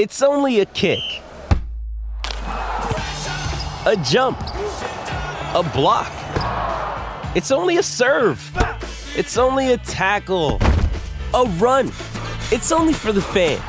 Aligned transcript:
It's 0.00 0.22
only 0.22 0.60
a 0.60 0.64
kick, 0.64 1.02
a 2.24 3.96
jump, 4.04 4.38
a 4.40 5.68
block. 5.74 6.12
It's 7.34 7.50
only 7.50 7.78
a 7.78 7.82
serve. 7.82 8.40
It's 9.16 9.36
only 9.36 9.72
a 9.72 9.76
tackle, 9.78 10.60
a 11.34 11.46
run. 11.58 11.88
It's 12.52 12.70
only 12.70 12.92
for 12.92 13.10
the 13.10 13.20
fans. 13.20 13.60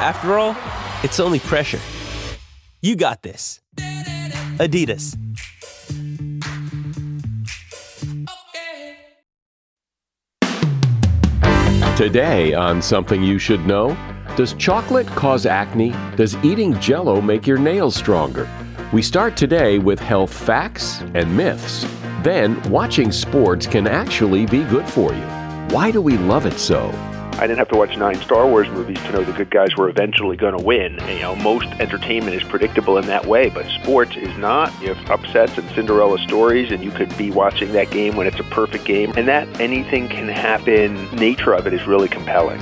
After 0.00 0.38
all, 0.38 0.56
it's 1.02 1.18
only 1.18 1.40
pressure. 1.40 1.80
You 2.80 2.94
got 2.94 3.24
this. 3.24 3.60
Adidas. 4.60 5.16
Today 11.96 12.54
on 12.54 12.80
Something 12.80 13.24
You 13.24 13.40
Should 13.40 13.66
Know 13.66 13.96
Does 14.36 14.54
chocolate 14.54 15.06
cause 15.06 15.46
acne? 15.46 15.94
Does 16.16 16.34
eating 16.44 16.76
jello 16.80 17.20
make 17.20 17.46
your 17.46 17.56
nails 17.56 17.94
stronger? 17.94 18.48
We 18.92 19.00
start 19.00 19.36
today 19.36 19.78
with 19.78 20.00
health 20.00 20.34
facts 20.34 21.02
and 21.14 21.36
myths. 21.36 21.86
Then, 22.24 22.60
watching 22.68 23.12
sports 23.12 23.64
can 23.64 23.86
actually 23.86 24.46
be 24.46 24.64
good 24.64 24.88
for 24.88 25.14
you. 25.14 25.22
Why 25.70 25.92
do 25.92 26.00
we 26.00 26.18
love 26.18 26.46
it 26.46 26.58
so? 26.58 26.90
I 27.34 27.46
didn't 27.46 27.58
have 27.58 27.68
to 27.68 27.76
watch 27.76 27.96
nine 27.96 28.20
Star 28.22 28.48
Wars 28.48 28.68
movies 28.70 28.98
to 29.02 29.12
know 29.12 29.22
the 29.22 29.32
good 29.32 29.50
guys 29.50 29.76
were 29.76 29.88
eventually 29.88 30.36
going 30.36 30.58
to 30.58 30.64
win. 30.64 30.98
You 31.06 31.20
know, 31.20 31.36
most 31.36 31.66
entertainment 31.78 32.34
is 32.34 32.42
predictable 32.42 32.98
in 32.98 33.06
that 33.06 33.26
way, 33.26 33.50
but 33.50 33.66
sports 33.82 34.16
is 34.16 34.36
not. 34.38 34.72
You 34.82 34.94
have 34.94 35.10
upsets 35.10 35.56
and 35.58 35.70
Cinderella 35.76 36.18
stories, 36.18 36.72
and 36.72 36.82
you 36.82 36.90
could 36.90 37.16
be 37.16 37.30
watching 37.30 37.72
that 37.72 37.90
game 37.90 38.16
when 38.16 38.26
it's 38.26 38.40
a 38.40 38.44
perfect 38.44 38.84
game, 38.84 39.12
and 39.16 39.28
that 39.28 39.60
anything 39.60 40.08
can 40.08 40.26
happen. 40.26 41.08
Nature 41.14 41.52
of 41.52 41.68
it 41.68 41.72
is 41.72 41.86
really 41.86 42.08
compelling. 42.08 42.60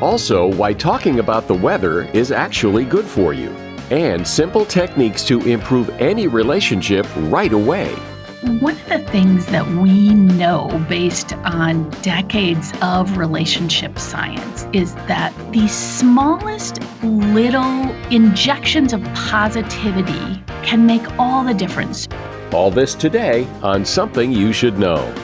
Also, 0.00 0.52
why 0.54 0.72
talking 0.72 1.20
about 1.20 1.46
the 1.46 1.54
weather 1.54 2.02
is 2.12 2.32
actually 2.32 2.84
good 2.84 3.04
for 3.04 3.32
you, 3.32 3.50
and 3.90 4.26
simple 4.26 4.64
techniques 4.64 5.24
to 5.24 5.40
improve 5.42 5.88
any 6.00 6.26
relationship 6.26 7.06
right 7.16 7.52
away. 7.52 7.94
One 8.60 8.76
of 8.76 8.88
the 8.88 8.98
things 9.10 9.46
that 9.46 9.66
we 9.66 10.12
know 10.12 10.84
based 10.88 11.32
on 11.44 11.88
decades 12.02 12.72
of 12.82 13.16
relationship 13.16 13.98
science 13.98 14.66
is 14.72 14.94
that 15.06 15.32
the 15.52 15.66
smallest 15.68 16.80
little 17.02 17.90
injections 18.10 18.92
of 18.92 19.02
positivity 19.14 20.42
can 20.62 20.84
make 20.84 21.18
all 21.18 21.44
the 21.44 21.54
difference. 21.54 22.06
All 22.52 22.70
this 22.70 22.94
today 22.94 23.46
on 23.62 23.84
Something 23.84 24.32
You 24.32 24.52
Should 24.52 24.78
Know. 24.78 25.23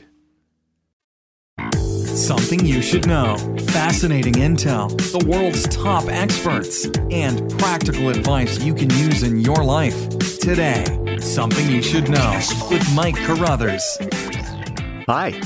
Something 2.15 2.65
you 2.65 2.81
should 2.81 3.07
know. 3.07 3.37
Fascinating 3.67 4.33
intel, 4.33 4.89
the 5.17 5.25
world's 5.25 5.63
top 5.69 6.09
experts, 6.09 6.85
and 7.09 7.49
practical 7.57 8.09
advice 8.09 8.61
you 8.61 8.73
can 8.73 8.89
use 8.89 9.23
in 9.23 9.39
your 9.39 9.63
life. 9.63 10.09
Today, 10.39 10.83
Something 11.21 11.69
You 11.69 11.81
Should 11.81 12.09
Know 12.09 12.39
with 12.69 12.85
Mike 12.93 13.15
Carruthers. 13.15 13.97
Hi. 15.07 15.41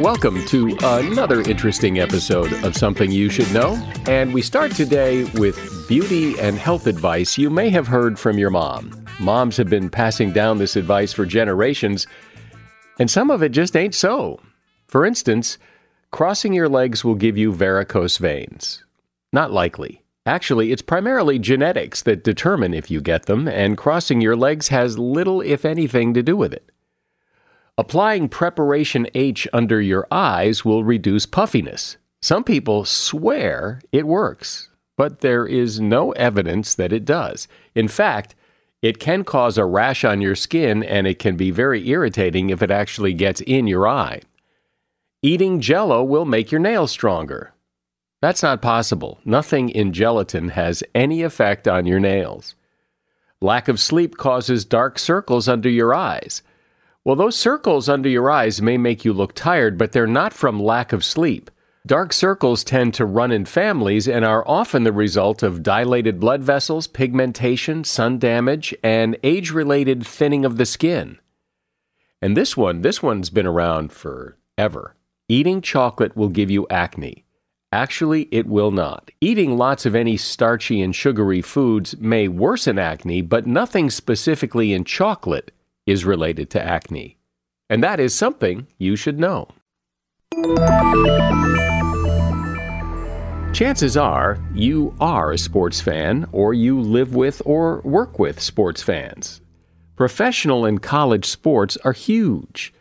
Welcome 0.00 0.44
to 0.46 0.76
another 0.82 1.40
interesting 1.42 2.00
episode 2.00 2.52
of 2.64 2.76
Something 2.76 3.12
You 3.12 3.30
Should 3.30 3.52
Know. 3.52 3.74
And 4.08 4.34
we 4.34 4.42
start 4.42 4.72
today 4.72 5.22
with 5.34 5.86
beauty 5.86 6.36
and 6.40 6.58
health 6.58 6.88
advice 6.88 7.38
you 7.38 7.48
may 7.48 7.70
have 7.70 7.86
heard 7.86 8.18
from 8.18 8.38
your 8.38 8.50
mom. 8.50 9.06
Moms 9.20 9.56
have 9.56 9.70
been 9.70 9.88
passing 9.88 10.32
down 10.32 10.58
this 10.58 10.74
advice 10.74 11.12
for 11.12 11.24
generations, 11.24 12.08
and 12.98 13.08
some 13.08 13.30
of 13.30 13.40
it 13.40 13.50
just 13.52 13.76
ain't 13.76 13.94
so. 13.94 14.40
For 14.88 15.06
instance, 15.06 15.58
Crossing 16.10 16.54
your 16.54 16.68
legs 16.68 17.04
will 17.04 17.14
give 17.14 17.36
you 17.36 17.52
varicose 17.52 18.16
veins. 18.16 18.82
Not 19.32 19.52
likely. 19.52 20.02
Actually, 20.24 20.72
it's 20.72 20.82
primarily 20.82 21.38
genetics 21.38 22.02
that 22.02 22.24
determine 22.24 22.72
if 22.72 22.90
you 22.90 23.00
get 23.00 23.26
them, 23.26 23.46
and 23.46 23.76
crossing 23.76 24.20
your 24.20 24.36
legs 24.36 24.68
has 24.68 24.98
little, 24.98 25.40
if 25.40 25.64
anything, 25.64 26.14
to 26.14 26.22
do 26.22 26.36
with 26.36 26.52
it. 26.52 26.70
Applying 27.76 28.28
Preparation 28.28 29.06
H 29.14 29.46
under 29.52 29.80
your 29.80 30.06
eyes 30.10 30.64
will 30.64 30.82
reduce 30.82 31.26
puffiness. 31.26 31.96
Some 32.20 32.42
people 32.42 32.84
swear 32.84 33.80
it 33.92 34.06
works, 34.06 34.70
but 34.96 35.20
there 35.20 35.46
is 35.46 35.78
no 35.78 36.12
evidence 36.12 36.74
that 36.74 36.92
it 36.92 37.04
does. 37.04 37.46
In 37.74 37.86
fact, 37.86 38.34
it 38.82 38.98
can 38.98 39.24
cause 39.24 39.56
a 39.58 39.64
rash 39.64 40.04
on 40.04 40.20
your 40.20 40.34
skin 40.34 40.82
and 40.82 41.06
it 41.06 41.18
can 41.18 41.36
be 41.36 41.50
very 41.50 41.88
irritating 41.88 42.50
if 42.50 42.62
it 42.62 42.70
actually 42.70 43.14
gets 43.14 43.40
in 43.42 43.66
your 43.66 43.86
eye. 43.86 44.22
Eating 45.22 45.58
jello 45.58 46.04
will 46.04 46.24
make 46.24 46.52
your 46.52 46.60
nails 46.60 46.92
stronger. 46.92 47.52
That's 48.22 48.40
not 48.40 48.62
possible. 48.62 49.18
Nothing 49.24 49.68
in 49.68 49.92
gelatin 49.92 50.50
has 50.50 50.84
any 50.94 51.24
effect 51.24 51.66
on 51.66 51.86
your 51.86 51.98
nails. 51.98 52.54
Lack 53.40 53.66
of 53.66 53.80
sleep 53.80 54.16
causes 54.16 54.64
dark 54.64 54.96
circles 54.96 55.48
under 55.48 55.68
your 55.68 55.92
eyes. 55.92 56.42
Well, 57.02 57.16
those 57.16 57.34
circles 57.34 57.88
under 57.88 58.08
your 58.08 58.30
eyes 58.30 58.62
may 58.62 58.78
make 58.78 59.04
you 59.04 59.12
look 59.12 59.34
tired, 59.34 59.76
but 59.76 59.90
they're 59.90 60.06
not 60.06 60.32
from 60.32 60.62
lack 60.62 60.92
of 60.92 61.04
sleep. 61.04 61.50
Dark 61.84 62.12
circles 62.12 62.62
tend 62.62 62.94
to 62.94 63.04
run 63.04 63.32
in 63.32 63.44
families 63.44 64.06
and 64.06 64.24
are 64.24 64.46
often 64.46 64.84
the 64.84 64.92
result 64.92 65.42
of 65.42 65.64
dilated 65.64 66.20
blood 66.20 66.44
vessels, 66.44 66.86
pigmentation, 66.86 67.82
sun 67.82 68.20
damage, 68.20 68.72
and 68.84 69.16
age 69.24 69.50
related 69.50 70.06
thinning 70.06 70.44
of 70.44 70.58
the 70.58 70.66
skin. 70.66 71.18
And 72.22 72.36
this 72.36 72.56
one, 72.56 72.82
this 72.82 73.02
one's 73.02 73.30
been 73.30 73.46
around 73.46 73.92
forever. 73.92 74.94
Eating 75.30 75.60
chocolate 75.60 76.16
will 76.16 76.30
give 76.30 76.50
you 76.50 76.66
acne. 76.70 77.26
Actually, 77.70 78.28
it 78.30 78.46
will 78.46 78.70
not. 78.70 79.10
Eating 79.20 79.58
lots 79.58 79.84
of 79.84 79.94
any 79.94 80.16
starchy 80.16 80.80
and 80.80 80.96
sugary 80.96 81.42
foods 81.42 81.94
may 81.98 82.28
worsen 82.28 82.78
acne, 82.78 83.20
but 83.20 83.46
nothing 83.46 83.90
specifically 83.90 84.72
in 84.72 84.84
chocolate 84.84 85.52
is 85.84 86.06
related 86.06 86.48
to 86.48 86.62
acne. 86.62 87.18
And 87.68 87.84
that 87.84 88.00
is 88.00 88.14
something 88.14 88.68
you 88.78 88.96
should 88.96 89.18
know. 89.18 89.48
Chances 93.52 93.98
are 93.98 94.38
you 94.54 94.94
are 94.98 95.32
a 95.32 95.36
sports 95.36 95.78
fan, 95.78 96.26
or 96.32 96.54
you 96.54 96.80
live 96.80 97.14
with 97.14 97.42
or 97.44 97.82
work 97.82 98.18
with 98.18 98.40
sports 98.40 98.80
fans. 98.80 99.42
Professional 99.94 100.64
and 100.64 100.82
college 100.82 101.26
sports 101.26 101.76
are 101.84 101.92
huge. 101.92 102.72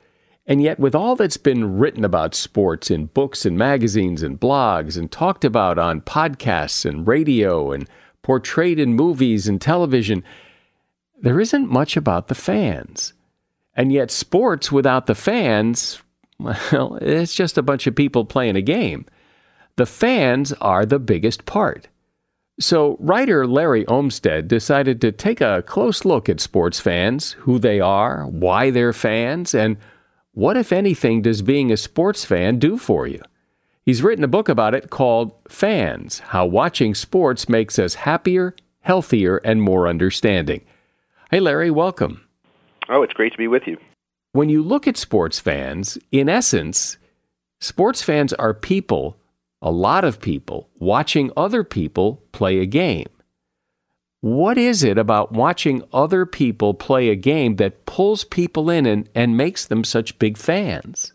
And 0.49 0.61
yet, 0.61 0.79
with 0.79 0.95
all 0.95 1.17
that's 1.17 1.35
been 1.35 1.77
written 1.77 2.05
about 2.05 2.33
sports 2.33 2.89
in 2.89 3.07
books 3.07 3.45
and 3.45 3.57
magazines 3.57 4.23
and 4.23 4.39
blogs 4.39 4.97
and 4.97 5.11
talked 5.11 5.43
about 5.43 5.77
on 5.77 5.99
podcasts 5.99 6.85
and 6.85 7.05
radio 7.05 7.73
and 7.73 7.87
portrayed 8.21 8.79
in 8.79 8.93
movies 8.93 9.49
and 9.49 9.59
television, 9.59 10.23
there 11.19 11.41
isn't 11.41 11.69
much 11.69 11.97
about 11.97 12.27
the 12.29 12.35
fans. 12.35 13.11
And 13.75 13.91
yet, 13.91 14.09
sports 14.09 14.71
without 14.71 15.05
the 15.05 15.15
fans, 15.15 16.01
well, 16.39 16.97
it's 17.01 17.35
just 17.35 17.57
a 17.57 17.63
bunch 17.63 17.85
of 17.85 17.95
people 17.95 18.23
playing 18.23 18.55
a 18.55 18.61
game. 18.61 19.05
The 19.75 19.85
fans 19.85 20.53
are 20.53 20.85
the 20.85 20.97
biggest 20.99 21.45
part. 21.45 21.89
So, 22.59 22.95
writer 22.99 23.45
Larry 23.45 23.85
Olmsted 23.85 24.47
decided 24.47 25.01
to 25.01 25.11
take 25.11 25.41
a 25.41 25.61
close 25.67 26.05
look 26.05 26.29
at 26.29 26.39
sports 26.39 26.79
fans, 26.79 27.33
who 27.33 27.59
they 27.59 27.79
are, 27.79 28.25
why 28.25 28.71
they're 28.71 28.93
fans, 28.93 29.53
and 29.53 29.77
what, 30.37 30.55
if 30.55 30.71
anything, 30.71 31.23
does 31.23 31.41
being 31.41 31.71
a 31.71 31.77
sports 31.77 32.23
fan 32.23 32.59
do 32.59 32.77
for 32.77 33.07
you? 33.07 33.19
He's 33.83 34.03
written 34.03 34.23
a 34.23 34.27
book 34.27 34.49
about 34.49 34.75
it 34.75 34.91
called 34.91 35.33
Fans 35.49 36.19
How 36.19 36.45
Watching 36.45 36.93
Sports 36.93 37.49
Makes 37.49 37.79
Us 37.79 37.95
Happier, 37.95 38.55
Healthier, 38.81 39.37
and 39.37 39.63
More 39.63 39.87
Understanding. 39.87 40.61
Hey, 41.31 41.39
Larry, 41.39 41.71
welcome. 41.71 42.27
Oh, 42.87 43.01
it's 43.01 43.13
great 43.13 43.31
to 43.31 43.37
be 43.39 43.47
with 43.47 43.63
you. 43.65 43.77
When 44.33 44.47
you 44.47 44.61
look 44.61 44.87
at 44.87 44.95
sports 44.95 45.39
fans, 45.39 45.97
in 46.11 46.29
essence, 46.29 46.97
sports 47.59 48.03
fans 48.03 48.31
are 48.33 48.53
people 48.53 49.17
a 49.63 49.71
lot 49.71 50.05
of 50.05 50.21
people 50.21 50.69
watching 50.77 51.31
other 51.35 51.63
people 51.63 52.21
play 52.31 52.59
a 52.59 52.67
game. 52.67 53.07
What 54.27 54.57
is 54.57 54.83
it 54.83 54.97
about 54.97 55.31
watching 55.31 55.83
other 55.93 56.25
people 56.25 56.73
play 56.73 57.07
a 57.07 57.15
game 57.15 57.55
that 57.55 57.85
pulls 57.85 58.25
people 58.25 58.69
in 58.69 58.85
and, 58.85 59.09
and 59.15 59.37
makes 59.37 59.67
them 59.67 59.85
such 59.85 60.19
big 60.19 60.37
fans? 60.37 61.13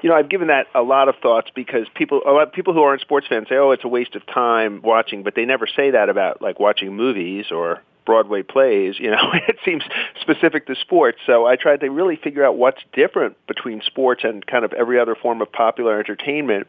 You 0.00 0.08
know, 0.08 0.16
I've 0.16 0.30
given 0.30 0.48
that 0.48 0.66
a 0.74 0.80
lot 0.80 1.10
of 1.10 1.16
thoughts 1.22 1.50
because 1.54 1.86
people, 1.94 2.22
a 2.26 2.32
lot 2.32 2.44
of 2.44 2.54
people 2.54 2.72
who 2.72 2.80
aren't 2.80 3.02
sports 3.02 3.26
fans 3.28 3.48
say, 3.50 3.56
"Oh, 3.56 3.70
it's 3.72 3.84
a 3.84 3.88
waste 3.88 4.14
of 4.14 4.24
time 4.24 4.80
watching," 4.82 5.24
but 5.24 5.34
they 5.34 5.44
never 5.44 5.66
say 5.66 5.90
that 5.90 6.08
about 6.08 6.40
like 6.40 6.58
watching 6.58 6.96
movies 6.96 7.50
or 7.50 7.82
Broadway 8.06 8.42
plays. 8.42 8.98
You 8.98 9.10
know, 9.10 9.32
it 9.46 9.58
seems 9.62 9.82
specific 10.18 10.66
to 10.68 10.74
sports. 10.74 11.18
So 11.26 11.44
I 11.44 11.56
tried 11.56 11.80
to 11.80 11.90
really 11.90 12.16
figure 12.16 12.46
out 12.46 12.56
what's 12.56 12.80
different 12.94 13.36
between 13.46 13.82
sports 13.82 14.24
and 14.24 14.46
kind 14.46 14.64
of 14.64 14.72
every 14.72 14.98
other 14.98 15.16
form 15.16 15.42
of 15.42 15.52
popular 15.52 15.98
entertainment. 15.98 16.66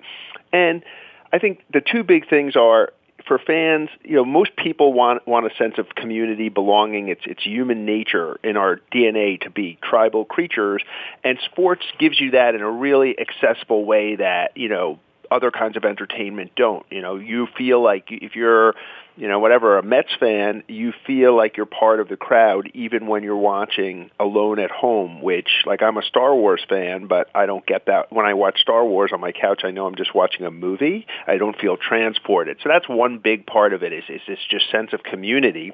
And 0.51 0.83
I 1.31 1.39
think 1.39 1.63
the 1.71 1.79
two 1.79 2.03
big 2.03 2.29
things 2.29 2.57
are 2.57 2.91
for 3.27 3.37
fans, 3.37 3.89
you 4.03 4.15
know, 4.15 4.25
most 4.25 4.55
people 4.55 4.93
want 4.93 5.27
want 5.27 5.45
a 5.45 5.55
sense 5.55 5.75
of 5.77 5.95
community, 5.95 6.49
belonging. 6.49 7.09
It's 7.09 7.21
it's 7.25 7.43
human 7.43 7.85
nature 7.85 8.39
in 8.43 8.57
our 8.57 8.79
DNA 8.93 9.41
to 9.41 9.49
be 9.49 9.77
tribal 9.81 10.25
creatures, 10.25 10.83
and 11.23 11.37
sports 11.45 11.83
gives 11.99 12.19
you 12.19 12.31
that 12.31 12.55
in 12.55 12.61
a 12.61 12.71
really 12.71 13.15
accessible 13.19 13.85
way 13.85 14.15
that 14.15 14.55
you 14.55 14.69
know 14.69 14.99
other 15.31 15.51
kinds 15.51 15.77
of 15.77 15.85
entertainment 15.85 16.51
don't. 16.55 16.85
You 16.89 17.01
know, 17.01 17.15
you 17.15 17.47
feel 17.57 17.81
like 17.81 18.05
if 18.09 18.35
you're 18.35 18.75
you 19.17 19.27
know, 19.27 19.39
whatever, 19.39 19.79
a 19.79 19.83
Mets 19.83 20.15
fan, 20.19 20.63
you 20.67 20.93
feel 21.07 21.35
like 21.35 21.57
you're 21.57 21.65
part 21.65 21.99
of 21.99 22.07
the 22.07 22.15
crowd 22.15 22.69
even 22.75 23.07
when 23.07 23.23
you're 23.23 23.35
watching 23.35 24.11
alone 24.19 24.59
at 24.59 24.69
home, 24.69 25.21
which, 25.21 25.63
like, 25.65 25.81
I'm 25.81 25.97
a 25.97 26.03
Star 26.03 26.35
Wars 26.35 26.63
fan, 26.69 27.07
but 27.07 27.27
I 27.33 27.47
don't 27.47 27.65
get 27.65 27.87
that. 27.87 28.13
When 28.13 28.27
I 28.27 28.35
watch 28.35 28.61
Star 28.61 28.85
Wars 28.85 29.11
on 29.11 29.19
my 29.19 29.31
couch, 29.31 29.61
I 29.63 29.71
know 29.71 29.87
I'm 29.87 29.95
just 29.95 30.13
watching 30.13 30.45
a 30.45 30.51
movie. 30.51 31.07
I 31.25 31.37
don't 31.37 31.57
feel 31.59 31.77
transported. 31.77 32.57
So 32.61 32.69
that's 32.69 32.87
one 32.87 33.17
big 33.17 33.47
part 33.47 33.73
of 33.73 33.81
it 33.81 33.91
is, 33.91 34.03
is 34.07 34.21
this 34.27 34.39
just 34.49 34.69
sense 34.69 34.93
of 34.93 35.01
community. 35.01 35.73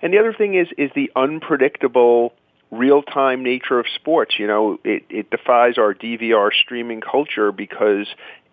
And 0.00 0.12
the 0.12 0.18
other 0.18 0.32
thing 0.32 0.54
is, 0.54 0.68
is 0.78 0.90
the 0.94 1.12
unpredictable 1.14 2.32
real-time 2.70 3.42
nature 3.42 3.78
of 3.78 3.86
sports. 3.94 4.36
You 4.38 4.46
know, 4.46 4.78
it, 4.82 5.04
it 5.10 5.30
defies 5.30 5.76
our 5.76 5.94
DVR 5.94 6.50
streaming 6.52 7.02
culture 7.02 7.52
because 7.52 8.06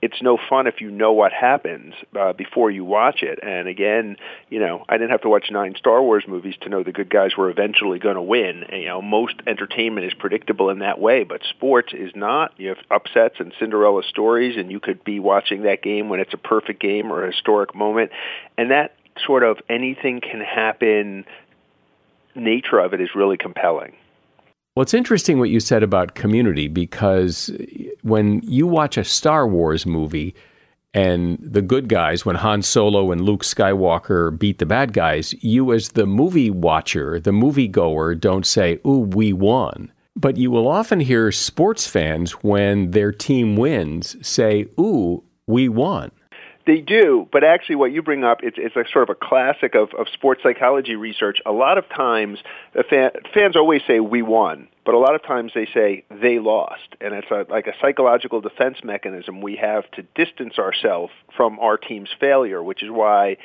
it's 0.06 0.22
no 0.22 0.38
fun 0.38 0.68
if 0.68 0.81
you 0.81 0.92
know 0.92 1.13
what 1.13 1.34
happens 1.34 1.96
uh, 2.16 2.31
before 2.31 2.69
you 2.69 2.86
watch 2.86 3.24
it. 3.24 3.40
And 3.42 3.68
again, 3.68 4.18
you 4.50 4.60
know, 4.60 4.86
I 4.88 4.98
didn't 4.98 5.10
have 5.10 5.24
to 5.24 5.30
watch 5.30 5.48
nine 5.50 5.74
Star 5.75 6.00
Wars 6.04 6.25
movies 6.28 6.54
to 6.62 6.69
know 6.69 6.84
the 6.84 6.92
good 6.92 7.10
guys 7.10 7.36
were 7.36 7.50
eventually 7.50 7.98
going 7.98 8.13
to 8.13 8.22
win. 8.22 8.63
And, 8.69 8.84
you 8.84 8.88
know, 8.88 9.02
most 9.02 9.34
entertainment 9.48 10.06
is 10.06 10.13
predictable 10.13 10.69
in 10.69 10.80
that 10.80 11.00
way, 11.00 11.24
but 11.24 11.42
sports 11.50 11.92
is 11.92 12.12
not. 12.13 12.54
You 12.57 12.69
have 12.69 12.78
upsets 12.92 13.38
and 13.40 13.52
Cinderella 13.60 14.04
stories, 14.04 14.57
and 14.57 14.72
you 14.72 14.80
could 14.80 15.04
be 15.04 15.19
watching 15.19 15.63
that 15.63 15.81
game 15.81 16.08
when 16.08 16.19
it's 16.19 16.36
a 16.36 16.38
perfect 16.38 16.80
game 16.80 17.12
or 17.12 17.24
a 17.24 17.31
historic 17.31 17.74
moment, 17.74 18.12
and 18.60 18.69
that 18.69 18.96
sort 19.25 19.42
of 19.42 19.58
anything 19.69 20.22
can 20.22 20.40
happen 20.40 21.25
nature 22.36 22.78
of 22.78 22.94
it 22.94 23.01
is 23.01 23.10
really 23.16 23.38
compelling. 23.38 23.94
Well, 24.75 24.83
it's 24.83 24.94
interesting 24.94 25.39
what 25.39 25.50
you 25.50 25.62
said 25.62 25.83
about 25.83 26.16
community 26.16 26.68
because 26.68 27.50
when 28.01 28.42
you 28.44 28.68
watch 28.68 28.98
a 28.98 29.06
Star 29.06 29.48
Wars 29.48 29.86
movie 29.86 30.36
and 30.94 31.39
the 31.42 31.62
good 31.62 31.88
guys, 31.88 32.25
when 32.25 32.36
Han 32.36 32.62
Solo 32.62 33.13
and 33.13 33.22
Luke 33.22 33.44
Skywalker 33.44 34.38
beat 34.38 34.60
the 34.60 34.66
bad 34.66 34.92
guys, 34.92 35.33
you 35.42 35.72
as 35.72 35.89
the 35.89 36.06
movie 36.06 36.50
watcher, 36.50 37.22
the 37.22 37.31
movie 37.31 37.69
goer, 37.69 38.16
don't 38.16 38.45
say, 38.45 38.80
Ooh, 38.86 39.00
we 39.16 39.31
won. 39.31 39.94
But 40.18 40.36
you 40.36 40.51
will 40.51 40.68
often 40.68 41.00
hear 41.00 41.31
sports 41.31 41.88
fans, 41.88 42.31
when 42.44 42.92
their 42.92 43.13
team 43.13 43.56
wins, 43.56 44.18
say, 44.27 44.68
Ooh, 44.77 45.24
we 45.48 45.69
won. 45.69 46.12
They 46.65 46.81
do, 46.81 47.27
but 47.31 47.44
actually, 47.44 47.75
what 47.75 47.91
you 47.91 48.01
bring 48.01 48.23
up, 48.23 48.39
it's, 48.41 48.57
it's 48.59 48.75
a 48.75 48.85
sort 48.91 49.07
of 49.07 49.15
a 49.15 49.15
classic 49.15 49.75
of, 49.75 49.89
of 49.94 50.07
sports 50.12 50.41
psychology 50.41 50.95
research. 50.95 51.38
A 51.45 51.51
lot 51.51 51.77
of 51.77 51.88
times, 51.89 52.39
fan, 52.89 53.12
fans 53.35 53.56
always 53.56 53.81
say 53.85 54.00
"we 54.00 54.23
won," 54.23 54.67
but 54.83 54.95
a 54.95 54.97
lot 54.97 55.13
of 55.13 55.23
times 55.23 55.51
they 55.53 55.67
say 55.71 56.06
they 56.09 56.39
lost, 56.39 56.95
and 57.00 57.13
it's 57.13 57.29
a, 57.29 57.45
like 57.50 57.67
a 57.67 57.73
psychological 57.79 58.41
defense 58.41 58.77
mechanism 58.83 59.41
we 59.41 59.57
have 59.57 59.89
to 59.91 60.01
distance 60.15 60.57
ourselves 60.57 61.13
from 61.38 61.59
our 61.59 61.77
team's 61.77 62.09
failure, 62.19 62.63
which 62.63 62.81
is 62.81 62.89
why 62.89 63.38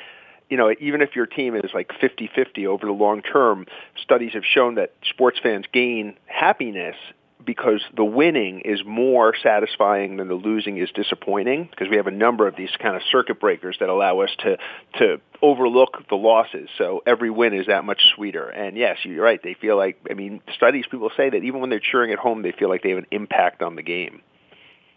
you 0.49 0.57
know, 0.57 0.75
even 0.81 1.01
if 1.01 1.15
your 1.15 1.25
team 1.25 1.55
is 1.55 1.71
like 1.73 1.89
50-50 2.01 2.67
over 2.67 2.85
the 2.85 2.91
long 2.91 3.21
term, 3.21 3.65
studies 4.03 4.33
have 4.33 4.43
shown 4.43 4.75
that 4.75 4.93
sports 5.09 5.39
fans 5.41 5.65
gain 5.71 6.17
happiness 6.25 6.97
because 7.45 7.81
the 7.95 8.03
winning 8.03 8.61
is 8.61 8.81
more 8.85 9.33
satisfying 9.41 10.17
than 10.17 10.27
the 10.27 10.35
losing 10.35 10.77
is 10.77 10.89
disappointing 10.91 11.67
because 11.69 11.87
we 11.89 11.97
have 11.97 12.07
a 12.07 12.11
number 12.11 12.47
of 12.47 12.55
these 12.55 12.69
kind 12.81 12.95
of 12.95 13.01
circuit 13.11 13.39
breakers 13.39 13.77
that 13.79 13.89
allow 13.89 14.21
us 14.21 14.29
to 14.39 14.57
to 14.99 15.21
overlook 15.41 16.07
the 16.09 16.15
losses. 16.15 16.69
So 16.77 17.01
every 17.05 17.29
win 17.29 17.53
is 17.53 17.67
that 17.67 17.83
much 17.83 18.01
sweeter. 18.15 18.49
And 18.49 18.77
yes 18.77 18.97
you're 19.03 19.23
right. 19.23 19.41
They 19.43 19.55
feel 19.55 19.77
like 19.77 19.99
i 20.09 20.13
mean 20.13 20.41
studies 20.55 20.85
people 20.89 21.11
say 21.15 21.29
that 21.29 21.43
even 21.43 21.61
when 21.61 21.69
they're 21.69 21.79
cheering 21.79 22.11
at 22.11 22.19
home 22.19 22.41
they 22.41 22.51
feel 22.51 22.69
like 22.69 22.83
they 22.83 22.89
have 22.89 22.99
an 22.99 23.07
impact 23.11 23.61
on 23.61 23.75
the 23.75 23.83
game. 23.83 24.21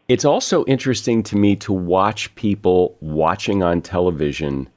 It's 0.06 0.24
also 0.24 0.64
interesting 0.66 1.22
to 1.24 1.36
me 1.36 1.56
to 1.56 1.72
watch 1.72 2.34
people 2.34 2.96
watching 3.00 3.62
on 3.62 3.80
television 3.80 4.68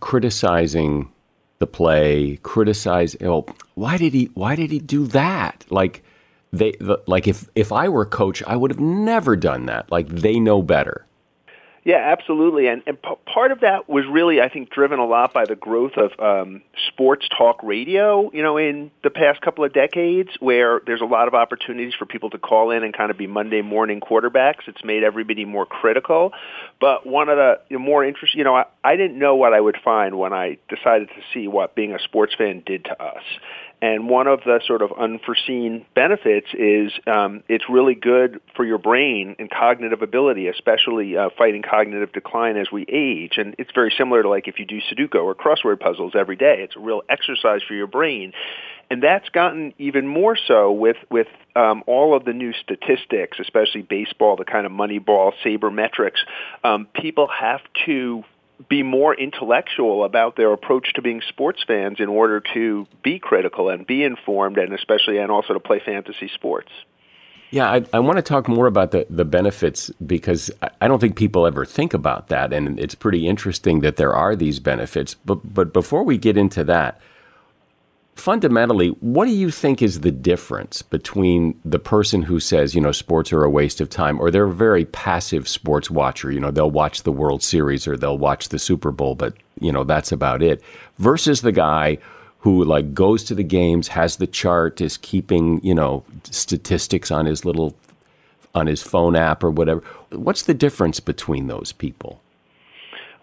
criticizing 0.00 1.10
the 1.58 1.66
play 1.66 2.38
criticize 2.42 3.16
oh, 3.22 3.46
why 3.74 3.96
did 3.96 4.12
he 4.12 4.30
why 4.34 4.54
did 4.54 4.70
he 4.70 4.78
do 4.78 5.06
that? 5.08 5.64
Like 5.70 6.02
they 6.58 6.74
like 7.06 7.26
if 7.26 7.48
if 7.54 7.72
I 7.72 7.88
were 7.88 8.02
a 8.02 8.06
coach, 8.06 8.42
I 8.46 8.56
would 8.56 8.70
have 8.70 8.80
never 8.80 9.36
done 9.36 9.66
that. 9.66 9.90
Like 9.90 10.08
they 10.08 10.38
know 10.38 10.62
better. 10.62 11.06
Yeah, 11.86 11.98
absolutely, 11.98 12.66
and 12.66 12.82
and 12.84 13.00
p- 13.00 13.14
part 13.32 13.52
of 13.52 13.60
that 13.60 13.88
was 13.88 14.04
really, 14.10 14.40
I 14.40 14.48
think, 14.48 14.70
driven 14.70 14.98
a 14.98 15.06
lot 15.06 15.32
by 15.32 15.44
the 15.44 15.54
growth 15.54 15.92
of 15.96 16.18
um, 16.18 16.62
sports 16.88 17.28
talk 17.28 17.62
radio. 17.62 18.28
You 18.32 18.42
know, 18.42 18.56
in 18.56 18.90
the 19.04 19.10
past 19.10 19.40
couple 19.40 19.64
of 19.64 19.72
decades, 19.72 20.30
where 20.40 20.80
there's 20.84 21.00
a 21.00 21.04
lot 21.04 21.28
of 21.28 21.34
opportunities 21.34 21.94
for 21.94 22.04
people 22.04 22.28
to 22.30 22.38
call 22.38 22.72
in 22.72 22.82
and 22.82 22.92
kind 22.92 23.12
of 23.12 23.16
be 23.16 23.28
Monday 23.28 23.62
morning 23.62 24.00
quarterbacks. 24.00 24.66
It's 24.66 24.82
made 24.82 25.04
everybody 25.04 25.44
more 25.44 25.64
critical. 25.64 26.32
But 26.80 27.06
one 27.06 27.28
of 27.28 27.36
the 27.36 27.60
you 27.68 27.78
know, 27.78 27.84
more 27.84 28.04
interesting, 28.04 28.38
you 28.38 28.44
know, 28.44 28.56
I, 28.56 28.64
I 28.82 28.96
didn't 28.96 29.16
know 29.16 29.36
what 29.36 29.54
I 29.54 29.60
would 29.60 29.76
find 29.84 30.18
when 30.18 30.32
I 30.32 30.58
decided 30.68 31.06
to 31.10 31.22
see 31.32 31.46
what 31.46 31.76
being 31.76 31.94
a 31.94 32.00
sports 32.00 32.34
fan 32.34 32.64
did 32.66 32.86
to 32.86 33.00
us. 33.00 33.22
And 33.86 34.08
one 34.08 34.26
of 34.26 34.40
the 34.44 34.60
sort 34.66 34.82
of 34.82 34.90
unforeseen 34.98 35.86
benefits 35.94 36.48
is 36.52 36.90
um, 37.06 37.44
it's 37.48 37.66
really 37.68 37.94
good 37.94 38.40
for 38.56 38.64
your 38.64 38.78
brain 38.78 39.36
and 39.38 39.48
cognitive 39.48 40.02
ability, 40.02 40.48
especially 40.48 41.16
uh, 41.16 41.28
fighting 41.38 41.62
cognitive 41.62 42.12
decline 42.12 42.56
as 42.56 42.66
we 42.72 42.84
age. 42.88 43.34
And 43.36 43.54
it's 43.58 43.70
very 43.72 43.94
similar 43.96 44.24
to 44.24 44.28
like 44.28 44.48
if 44.48 44.58
you 44.58 44.66
do 44.66 44.80
Sudoku 44.80 45.22
or 45.22 45.36
crossword 45.36 45.78
puzzles 45.78 46.14
every 46.18 46.34
day. 46.34 46.56
It's 46.64 46.74
a 46.74 46.80
real 46.80 47.02
exercise 47.08 47.60
for 47.62 47.74
your 47.74 47.86
brain. 47.86 48.32
And 48.90 49.00
that's 49.00 49.28
gotten 49.28 49.72
even 49.78 50.08
more 50.08 50.36
so 50.36 50.72
with 50.72 50.96
with 51.08 51.28
um, 51.54 51.84
all 51.86 52.16
of 52.16 52.24
the 52.24 52.32
new 52.32 52.52
statistics, 52.54 53.38
especially 53.38 53.82
baseball, 53.82 54.34
the 54.34 54.44
kind 54.44 54.66
of 54.66 54.72
money 54.72 54.98
Moneyball, 54.98 55.32
sabermetrics. 55.44 56.18
Um, 56.64 56.86
people 56.92 57.28
have 57.28 57.60
to 57.86 58.24
be 58.68 58.82
more 58.82 59.14
intellectual 59.14 60.04
about 60.04 60.36
their 60.36 60.52
approach 60.52 60.92
to 60.94 61.02
being 61.02 61.20
sports 61.28 61.62
fans 61.66 62.00
in 62.00 62.08
order 62.08 62.42
to 62.54 62.86
be 63.02 63.18
critical 63.18 63.68
and 63.68 63.86
be 63.86 64.02
informed 64.02 64.58
and 64.58 64.72
especially 64.72 65.18
and 65.18 65.30
also 65.30 65.52
to 65.52 65.60
play 65.60 65.80
fantasy 65.84 66.28
sports. 66.28 66.70
Yeah, 67.50 67.70
I, 67.70 67.84
I 67.92 68.00
want 68.00 68.16
to 68.16 68.22
talk 68.22 68.48
more 68.48 68.66
about 68.66 68.90
the, 68.90 69.06
the 69.08 69.24
benefits 69.24 69.90
because 70.04 70.50
I 70.80 70.88
don't 70.88 71.00
think 71.00 71.16
people 71.16 71.46
ever 71.46 71.64
think 71.64 71.94
about 71.94 72.28
that. 72.28 72.52
And 72.52 72.78
it's 72.80 72.94
pretty 72.94 73.28
interesting 73.28 73.80
that 73.80 73.96
there 73.96 74.14
are 74.14 74.34
these 74.34 74.58
benefits. 74.58 75.14
But, 75.14 75.54
but 75.54 75.72
before 75.72 76.02
we 76.02 76.18
get 76.18 76.36
into 76.36 76.64
that, 76.64 77.00
fundamentally, 78.16 78.88
what 79.00 79.26
do 79.26 79.30
you 79.30 79.50
think 79.50 79.82
is 79.82 80.00
the 80.00 80.10
difference 80.10 80.82
between 80.82 81.58
the 81.64 81.78
person 81.78 82.22
who 82.22 82.40
says, 82.40 82.74
you 82.74 82.80
know, 82.80 82.92
sports 82.92 83.32
are 83.32 83.44
a 83.44 83.50
waste 83.50 83.80
of 83.80 83.88
time, 83.88 84.18
or 84.18 84.30
they're 84.30 84.44
a 84.44 84.52
very 84.52 84.84
passive 84.86 85.46
sports 85.46 85.90
watcher? 85.90 86.32
You 86.32 86.40
know, 86.40 86.50
they'll 86.50 86.70
watch 86.70 87.02
the 87.02 87.12
World 87.12 87.42
Series 87.42 87.86
or 87.86 87.96
they'll 87.96 88.18
watch 88.18 88.48
the 88.48 88.58
Super 88.58 88.90
Bowl, 88.90 89.14
but, 89.14 89.34
you 89.60 89.70
know, 89.70 89.84
that's 89.84 90.12
about 90.12 90.42
it, 90.42 90.62
versus 90.98 91.42
the 91.42 91.52
guy 91.52 91.98
who 92.40 92.64
like 92.64 92.94
goes 92.94 93.24
to 93.24 93.34
the 93.34 93.44
games, 93.44 93.88
has 93.88 94.16
the 94.16 94.26
chart, 94.26 94.80
is 94.80 94.96
keeping, 94.96 95.60
you 95.64 95.74
know, 95.74 96.04
statistics 96.24 97.10
on 97.10 97.26
his 97.26 97.44
little 97.44 97.76
on 98.54 98.66
his 98.66 98.82
phone 98.82 99.14
app 99.14 99.44
or 99.44 99.50
whatever. 99.50 99.82
What's 100.10 100.42
the 100.42 100.54
difference 100.54 100.98
between 100.98 101.46
those 101.46 101.72
people? 101.72 102.22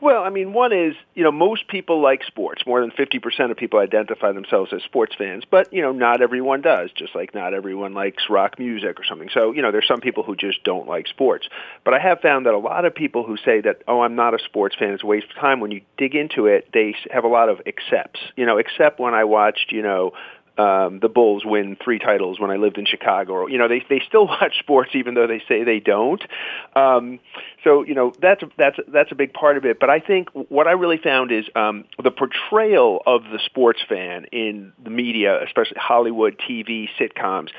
Well, 0.03 0.22
I 0.22 0.31
mean, 0.31 0.51
one 0.51 0.74
is, 0.74 0.95
you 1.13 1.24
know, 1.24 1.31
most 1.31 1.69
people 1.69 2.01
like 2.01 2.25
sports. 2.25 2.63
More 2.67 2.81
than 2.81 2.91
50% 2.91 3.51
of 3.51 3.55
people 3.55 3.79
identify 3.79 4.33
themselves 4.33 4.74
as 4.74 4.83
sports 4.83 5.15
fans, 5.17 5.45
but, 5.50 5.72
you 5.72 5.81
know, 5.81 5.93
not 5.93 6.22
everyone 6.22 6.60
does, 6.60 6.89
just 6.91 7.15
like 7.15 7.33
not 7.33 7.53
everyone 7.53 7.93
likes 7.93 8.24
rock 8.29 8.60
music 8.60 9.00
or 9.00 9.05
something. 9.05 9.29
So, 9.33 9.53
you 9.53 9.62
know, 9.62 9.72
there's 9.72 9.88
some 9.88 10.01
people 10.01 10.24
who 10.24 10.36
just 10.36 10.62
don't 10.65 10.89
like 10.89 11.07
sports. 11.07 11.48
But 11.86 11.93
I 11.93 12.00
have 12.00 12.19
found 12.19 12.48
that 12.48 12.53
a 12.53 12.57
lot 12.57 12.83
of 12.83 12.93
people 12.93 13.24
who 13.24 13.38
say 13.38 13.62
that, 13.62 13.83
oh, 13.88 14.01
I'm 14.01 14.15
not 14.17 14.33
a 14.33 14.43
sports 14.43 14.75
fan, 14.77 14.89
it's 14.89 15.03
a 15.03 15.05
waste 15.05 15.27
of 15.29 15.38
time, 15.38 15.62
when 15.62 15.72
you 15.72 15.79
dig 15.98 16.15
into 16.15 16.48
it, 16.48 16.67
they 16.74 16.95
have 17.10 17.24
a 17.24 17.29
lot 17.29 17.48
of 17.48 17.62
accepts. 17.65 18.19
You 18.36 18.45
know, 18.45 18.57
except 18.57 19.00
when 19.00 19.13
I 19.13 19.24
watched, 19.24 19.72
you 19.72 19.83
know, 19.83 20.12
um, 20.57 21.00
the 21.00 21.10
Bulls 21.10 21.43
win 21.45 21.77
three 21.83 22.00
titles 22.00 22.39
when 22.39 22.51
I 22.51 22.57
lived 22.57 22.77
in 22.77 22.86
Chicago. 22.86 23.48
You 23.48 23.57
know, 23.57 23.67
they 23.67 23.83
they 23.89 24.01
still 24.07 24.27
watch 24.27 24.60
sports 24.60 24.91
even 24.93 25.13
though 25.13 25.27
they 25.27 25.41
say 25.48 25.63
they 25.63 25.79
don't. 25.79 26.24
Um, 26.75 27.19
so 27.63 27.83
you 27.83 27.95
know 27.95 28.13
that's 28.22 28.43
that's 28.57 28.77
that's 28.88 29.12
a 29.12 29.15
big 29.15 29.33
part 29.33 29.57
of 29.57 29.65
it. 29.65 29.79
But 29.79 29.89
I 29.89 30.00
think 30.00 30.29
what 30.33 30.67
I 30.67 30.72
really 30.72 30.98
found 30.98 31.31
is 31.31 31.45
um, 31.55 31.86
the 32.01 32.12
portrayal 32.12 33.01
of 33.05 33.24
the 33.24 33.39
sports 33.45 33.81
fan 33.88 34.25
in 34.31 34.74
the 34.83 34.89
media, 34.89 35.43
especially 35.43 35.77
Hollywood, 35.79 36.39
TV, 36.39 36.88
sitcoms, 37.00 37.50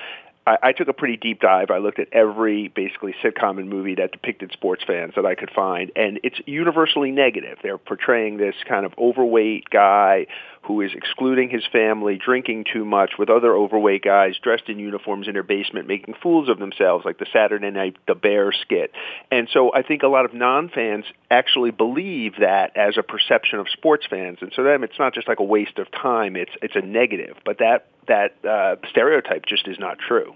I, 0.46 0.56
I 0.62 0.72
took 0.72 0.88
a 0.88 0.92
pretty 0.92 1.16
deep 1.16 1.40
dive. 1.40 1.70
I 1.70 1.78
looked 1.78 1.98
at 1.98 2.08
every 2.12 2.68
basically 2.68 3.14
sitcom 3.22 3.58
and 3.58 3.68
movie 3.68 3.94
that 3.96 4.12
depicted 4.12 4.52
sports 4.52 4.84
fans 4.86 5.14
that 5.16 5.26
I 5.26 5.34
could 5.34 5.50
find, 5.50 5.90
and 5.96 6.20
it's 6.22 6.40
universally 6.46 7.10
negative. 7.10 7.58
They're 7.62 7.78
portraying 7.78 8.36
this 8.36 8.54
kind 8.68 8.84
of 8.84 8.92
overweight 8.98 9.70
guy 9.70 10.26
who 10.62 10.80
is 10.80 10.92
excluding 10.94 11.50
his 11.50 11.62
family, 11.70 12.16
drinking 12.16 12.64
too 12.72 12.84
much 12.84 13.12
with 13.18 13.28
other 13.28 13.54
overweight 13.54 14.02
guys 14.02 14.34
dressed 14.42 14.68
in 14.68 14.78
uniforms 14.78 15.28
in 15.28 15.34
their 15.34 15.42
basement, 15.42 15.86
making 15.86 16.14
fools 16.22 16.48
of 16.48 16.58
themselves, 16.58 17.04
like 17.04 17.18
the 17.18 17.26
Saturday 17.32 17.70
Night 17.70 17.96
The 18.06 18.14
Bear 18.14 18.50
skit. 18.52 18.92
And 19.30 19.48
so 19.52 19.72
I 19.74 19.82
think 19.82 20.02
a 20.02 20.08
lot 20.08 20.24
of 20.24 20.32
non-fans 20.32 21.04
actually 21.30 21.70
believe 21.70 22.36
that 22.40 22.76
as 22.76 22.96
a 22.96 23.02
perception 23.02 23.58
of 23.58 23.66
sports 23.70 24.06
fans, 24.08 24.38
and 24.40 24.52
so 24.56 24.62
them 24.62 24.84
it's 24.84 24.98
not 24.98 25.14
just 25.14 25.28
like 25.28 25.40
a 25.40 25.44
waste 25.44 25.78
of 25.78 25.90
time; 25.90 26.36
it's 26.36 26.52
it's 26.62 26.76
a 26.76 26.80
negative. 26.80 27.36
But 27.44 27.58
that 27.58 27.86
that 28.06 28.34
uh, 28.44 28.76
stereotype 28.88 29.46
just 29.46 29.68
is 29.68 29.78
not 29.78 29.99
true. 29.99 30.34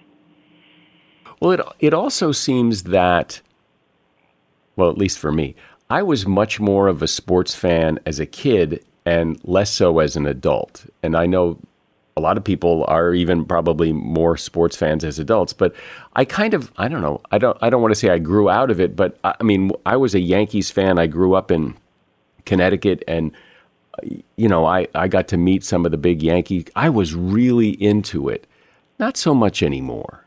Well, 1.41 1.53
it 1.53 1.61
it 1.79 1.95
also 1.95 2.33
seems 2.33 2.85
that, 2.85 3.41
well, 4.77 4.91
at 4.91 4.99
least 4.99 5.19
for 5.19 5.31
me, 5.31 5.55
I 5.91 6.03
was 6.03 6.27
much 6.27 6.61
more 6.61 6.89
of 6.89 7.03
a 7.03 7.09
sports 7.09 7.55
fan 7.55 7.99
as 8.07 8.19
a 8.19 8.27
kid 8.27 8.85
and 9.07 9.41
less 9.45 9.71
so 9.71 10.01
as 10.01 10.17
an 10.17 10.27
adult. 10.27 10.85
And 11.03 11.17
I 11.17 11.27
know 11.27 11.59
a 12.17 12.21
lot 12.21 12.37
of 12.37 12.45
people 12.45 12.85
are 12.89 13.15
even 13.15 13.45
probably 13.45 13.93
more 13.93 14.37
sports 14.37 14.77
fans 14.77 15.05
as 15.05 15.19
adults, 15.19 15.53
but 15.53 15.73
I 16.17 16.25
kind 16.25 16.53
of 16.53 16.73
I 16.77 16.89
don't 16.89 17.01
know 17.01 17.21
I 17.31 17.39
don't 17.39 17.57
I 17.63 17.71
don't 17.71 17.81
want 17.81 17.93
to 17.93 18.01
say 18.01 18.11
I 18.11 18.19
grew 18.19 18.51
out 18.51 18.71
of 18.71 18.81
it, 18.81 18.97
but 18.97 19.19
I 19.23 19.43
mean 19.43 19.71
I 19.87 19.97
was 19.97 20.15
a 20.15 20.21
Yankees 20.21 20.71
fan. 20.71 20.99
I 20.99 21.07
grew 21.07 21.35
up 21.35 21.51
in 21.51 21.77
Connecticut 22.45 23.05
and 23.07 23.31
you 24.37 24.49
know, 24.49 24.67
I, 24.67 24.87
I 24.95 25.09
got 25.09 25.29
to 25.29 25.37
meet 25.37 25.65
some 25.65 25.85
of 25.85 25.91
the 25.91 25.99
big 25.99 26.23
Yankee. 26.23 26.67
I 26.77 26.89
was 26.89 27.15
really 27.15 27.71
into 27.83 28.29
it. 28.29 28.47
Not 28.99 29.17
so 29.17 29.35
much 29.35 29.63
anymore. 29.63 30.25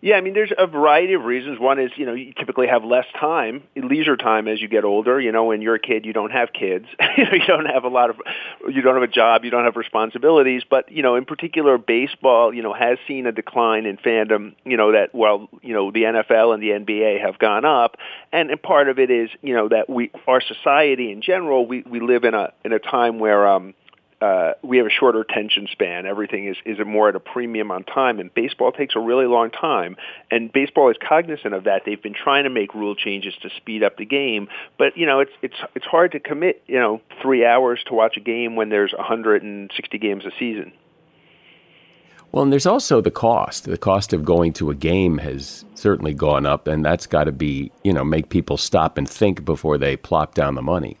Yeah, 0.00 0.14
I 0.14 0.20
mean, 0.20 0.32
there's 0.32 0.52
a 0.56 0.68
variety 0.68 1.14
of 1.14 1.24
reasons. 1.24 1.58
One 1.58 1.80
is, 1.80 1.90
you 1.96 2.06
know, 2.06 2.14
you 2.14 2.32
typically 2.32 2.68
have 2.68 2.84
less 2.84 3.06
time, 3.18 3.64
leisure 3.74 4.16
time 4.16 4.46
as 4.46 4.60
you 4.60 4.68
get 4.68 4.84
older. 4.84 5.20
You 5.20 5.32
know, 5.32 5.46
when 5.46 5.60
you're 5.60 5.74
a 5.74 5.80
kid, 5.80 6.06
you 6.06 6.12
don't 6.12 6.30
have 6.30 6.52
kids. 6.52 6.86
you 7.16 7.44
don't 7.48 7.66
have 7.66 7.82
a 7.82 7.88
lot 7.88 8.10
of, 8.10 8.20
you 8.68 8.80
don't 8.80 8.94
have 8.94 9.02
a 9.02 9.08
job, 9.12 9.44
you 9.44 9.50
don't 9.50 9.64
have 9.64 9.74
responsibilities. 9.74 10.62
But, 10.68 10.92
you 10.92 11.02
know, 11.02 11.16
in 11.16 11.24
particular, 11.24 11.78
baseball, 11.78 12.54
you 12.54 12.62
know, 12.62 12.72
has 12.72 12.98
seen 13.08 13.26
a 13.26 13.32
decline 13.32 13.86
in 13.86 13.96
fandom, 13.96 14.54
you 14.64 14.76
know, 14.76 14.92
that, 14.92 15.12
well, 15.16 15.48
you 15.62 15.74
know, 15.74 15.90
the 15.90 16.02
NFL 16.04 16.54
and 16.54 16.62
the 16.62 16.68
NBA 16.68 17.20
have 17.20 17.40
gone 17.40 17.64
up. 17.64 17.96
And, 18.30 18.52
and 18.52 18.62
part 18.62 18.88
of 18.88 19.00
it 19.00 19.10
is, 19.10 19.30
you 19.42 19.54
know, 19.54 19.68
that 19.68 19.90
we, 19.90 20.12
our 20.28 20.40
society 20.40 21.10
in 21.10 21.22
general, 21.22 21.66
we, 21.66 21.82
we 21.82 21.98
live 21.98 22.22
in 22.22 22.34
a, 22.34 22.52
in 22.64 22.72
a 22.72 22.78
time 22.78 23.18
where, 23.18 23.48
um, 23.48 23.74
uh, 24.20 24.52
we 24.62 24.78
have 24.78 24.86
a 24.86 24.90
shorter 24.90 25.20
attention 25.20 25.68
span. 25.70 26.04
Everything 26.06 26.48
is, 26.48 26.56
is 26.64 26.78
more 26.84 27.08
at 27.08 27.16
a 27.16 27.20
premium 27.20 27.70
on 27.70 27.84
time, 27.84 28.18
and 28.18 28.32
baseball 28.34 28.72
takes 28.72 28.96
a 28.96 29.00
really 29.00 29.26
long 29.26 29.50
time. 29.50 29.96
And 30.30 30.52
baseball 30.52 30.90
is 30.90 30.96
cognizant 31.06 31.54
of 31.54 31.64
that. 31.64 31.82
They've 31.86 32.02
been 32.02 32.14
trying 32.14 32.44
to 32.44 32.50
make 32.50 32.74
rule 32.74 32.96
changes 32.96 33.34
to 33.42 33.50
speed 33.56 33.84
up 33.84 33.96
the 33.96 34.04
game, 34.04 34.48
but 34.76 34.96
you 34.96 35.06
know 35.06 35.20
it's 35.20 35.30
it's 35.42 35.54
it's 35.74 35.86
hard 35.86 36.12
to 36.12 36.20
commit 36.20 36.62
you 36.66 36.78
know 36.78 37.00
three 37.22 37.46
hours 37.46 37.80
to 37.86 37.94
watch 37.94 38.16
a 38.16 38.20
game 38.20 38.56
when 38.56 38.70
there's 38.70 38.92
160 38.92 39.98
games 39.98 40.24
a 40.24 40.30
season. 40.38 40.72
Well, 42.32 42.42
and 42.42 42.52
there's 42.52 42.66
also 42.66 43.00
the 43.00 43.10
cost. 43.10 43.64
The 43.64 43.78
cost 43.78 44.12
of 44.12 44.24
going 44.24 44.52
to 44.54 44.70
a 44.70 44.74
game 44.74 45.18
has 45.18 45.64
certainly 45.74 46.12
gone 46.12 46.44
up, 46.44 46.66
and 46.68 46.84
that's 46.84 47.06
got 47.06 47.24
to 47.24 47.32
be 47.32 47.70
you 47.84 47.92
know 47.92 48.04
make 48.04 48.30
people 48.30 48.56
stop 48.56 48.98
and 48.98 49.08
think 49.08 49.44
before 49.44 49.78
they 49.78 49.96
plop 49.96 50.34
down 50.34 50.56
the 50.56 50.62
money. 50.62 50.96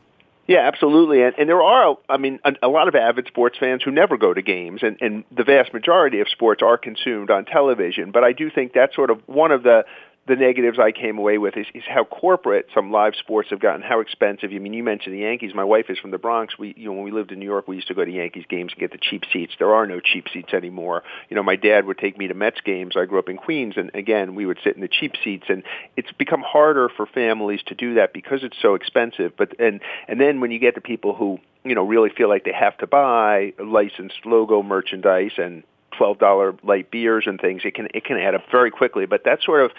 Yeah, 0.48 0.66
absolutely. 0.66 1.22
And, 1.22 1.34
and 1.38 1.48
there 1.48 1.62
are, 1.62 1.98
I 2.08 2.16
mean, 2.16 2.40
a, 2.42 2.54
a 2.62 2.68
lot 2.68 2.88
of 2.88 2.94
avid 2.94 3.26
sports 3.26 3.58
fans 3.60 3.82
who 3.84 3.90
never 3.90 4.16
go 4.16 4.32
to 4.32 4.40
games, 4.40 4.80
and, 4.82 4.96
and 5.02 5.24
the 5.30 5.44
vast 5.44 5.74
majority 5.74 6.20
of 6.20 6.28
sports 6.30 6.62
are 6.62 6.78
consumed 6.78 7.30
on 7.30 7.44
television. 7.44 8.12
But 8.12 8.24
I 8.24 8.32
do 8.32 8.50
think 8.50 8.72
that's 8.72 8.94
sort 8.96 9.10
of 9.10 9.20
one 9.26 9.52
of 9.52 9.62
the 9.62 9.84
the 10.28 10.36
negatives 10.36 10.78
I 10.78 10.92
came 10.92 11.18
away 11.18 11.38
with 11.38 11.56
is, 11.56 11.66
is 11.74 11.82
how 11.88 12.04
corporate 12.04 12.66
some 12.74 12.92
live 12.92 13.14
sports 13.18 13.48
have 13.50 13.60
gotten, 13.60 13.82
how 13.82 14.00
expensive. 14.00 14.50
I 14.52 14.58
mean, 14.58 14.74
you 14.74 14.84
mentioned 14.84 15.14
the 15.14 15.20
Yankees. 15.20 15.52
My 15.54 15.64
wife 15.64 15.86
is 15.88 15.98
from 15.98 16.10
the 16.10 16.18
Bronx. 16.18 16.58
We, 16.58 16.74
you 16.76 16.86
know, 16.86 16.92
when 16.92 17.02
we 17.02 17.10
lived 17.10 17.32
in 17.32 17.38
New 17.38 17.46
York, 17.46 17.66
we 17.66 17.76
used 17.76 17.88
to 17.88 17.94
go 17.94 18.04
to 18.04 18.10
Yankees 18.10 18.44
games 18.48 18.72
and 18.72 18.80
get 18.80 18.92
the 18.92 18.98
cheap 18.98 19.24
seats. 19.32 19.54
There 19.58 19.74
are 19.74 19.86
no 19.86 20.00
cheap 20.00 20.26
seats 20.32 20.52
anymore. 20.52 21.02
You 21.30 21.36
know, 21.36 21.42
my 21.42 21.56
dad 21.56 21.86
would 21.86 21.98
take 21.98 22.18
me 22.18 22.28
to 22.28 22.34
Mets 22.34 22.60
games. 22.60 22.94
I 22.96 23.06
grew 23.06 23.18
up 23.18 23.28
in 23.28 23.38
Queens, 23.38 23.74
and 23.76 23.90
again, 23.94 24.34
we 24.34 24.44
would 24.46 24.58
sit 24.62 24.74
in 24.74 24.82
the 24.82 24.88
cheap 24.88 25.14
seats. 25.24 25.46
And 25.48 25.62
it's 25.96 26.12
become 26.12 26.42
harder 26.42 26.88
for 26.94 27.06
families 27.06 27.60
to 27.66 27.74
do 27.74 27.94
that 27.94 28.12
because 28.12 28.40
it's 28.42 28.56
so 28.60 28.74
expensive. 28.74 29.32
But 29.36 29.58
and 29.58 29.80
and 30.06 30.20
then 30.20 30.40
when 30.40 30.50
you 30.50 30.58
get 30.58 30.74
to 30.74 30.80
people 30.80 31.14
who 31.14 31.38
you 31.64 31.74
know 31.74 31.84
really 31.84 32.10
feel 32.10 32.28
like 32.28 32.44
they 32.44 32.52
have 32.52 32.76
to 32.78 32.86
buy 32.86 33.54
licensed 33.58 34.26
logo 34.26 34.62
merchandise 34.62 35.32
and 35.38 35.62
twelve 35.96 36.18
dollar 36.18 36.54
light 36.62 36.90
beers 36.90 37.24
and 37.26 37.40
things, 37.40 37.62
it 37.64 37.74
can 37.74 37.88
it 37.94 38.04
can 38.04 38.18
add 38.18 38.34
up 38.34 38.42
very 38.50 38.70
quickly. 38.70 39.06
But 39.06 39.22
that's 39.24 39.44
sort 39.44 39.64
of 39.64 39.72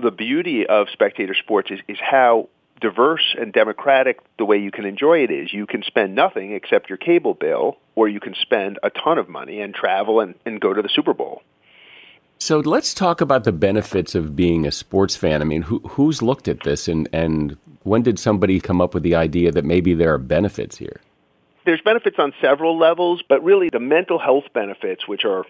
the 0.00 0.10
beauty 0.10 0.66
of 0.66 0.88
spectator 0.92 1.34
sports 1.34 1.70
is, 1.70 1.80
is 1.88 1.98
how 2.00 2.48
diverse 2.80 3.34
and 3.38 3.52
democratic 3.52 4.20
the 4.38 4.44
way 4.44 4.58
you 4.58 4.70
can 4.70 4.84
enjoy 4.84 5.18
it 5.24 5.30
is. 5.30 5.52
You 5.52 5.66
can 5.66 5.82
spend 5.82 6.14
nothing 6.14 6.52
except 6.52 6.88
your 6.88 6.98
cable 6.98 7.34
bill, 7.34 7.76
or 7.96 8.08
you 8.08 8.20
can 8.20 8.34
spend 8.40 8.78
a 8.82 8.90
ton 8.90 9.18
of 9.18 9.28
money 9.28 9.60
and 9.60 9.74
travel 9.74 10.20
and, 10.20 10.34
and 10.46 10.60
go 10.60 10.72
to 10.72 10.80
the 10.80 10.88
Super 10.88 11.12
Bowl. 11.12 11.42
So 12.38 12.60
let's 12.60 12.94
talk 12.94 13.20
about 13.20 13.42
the 13.42 13.50
benefits 13.50 14.14
of 14.14 14.36
being 14.36 14.64
a 14.64 14.70
sports 14.70 15.16
fan. 15.16 15.42
I 15.42 15.44
mean, 15.44 15.62
who, 15.62 15.80
who's 15.80 16.22
looked 16.22 16.46
at 16.46 16.62
this, 16.62 16.86
and, 16.86 17.08
and 17.12 17.56
when 17.82 18.02
did 18.02 18.20
somebody 18.20 18.60
come 18.60 18.80
up 18.80 18.94
with 18.94 19.02
the 19.02 19.16
idea 19.16 19.50
that 19.50 19.64
maybe 19.64 19.92
there 19.94 20.14
are 20.14 20.18
benefits 20.18 20.76
here? 20.76 21.00
There's 21.64 21.80
benefits 21.80 22.16
on 22.20 22.32
several 22.40 22.78
levels, 22.78 23.22
but 23.28 23.42
really 23.42 23.70
the 23.70 23.80
mental 23.80 24.20
health 24.20 24.44
benefits, 24.54 25.08
which 25.08 25.24
are, 25.24 25.44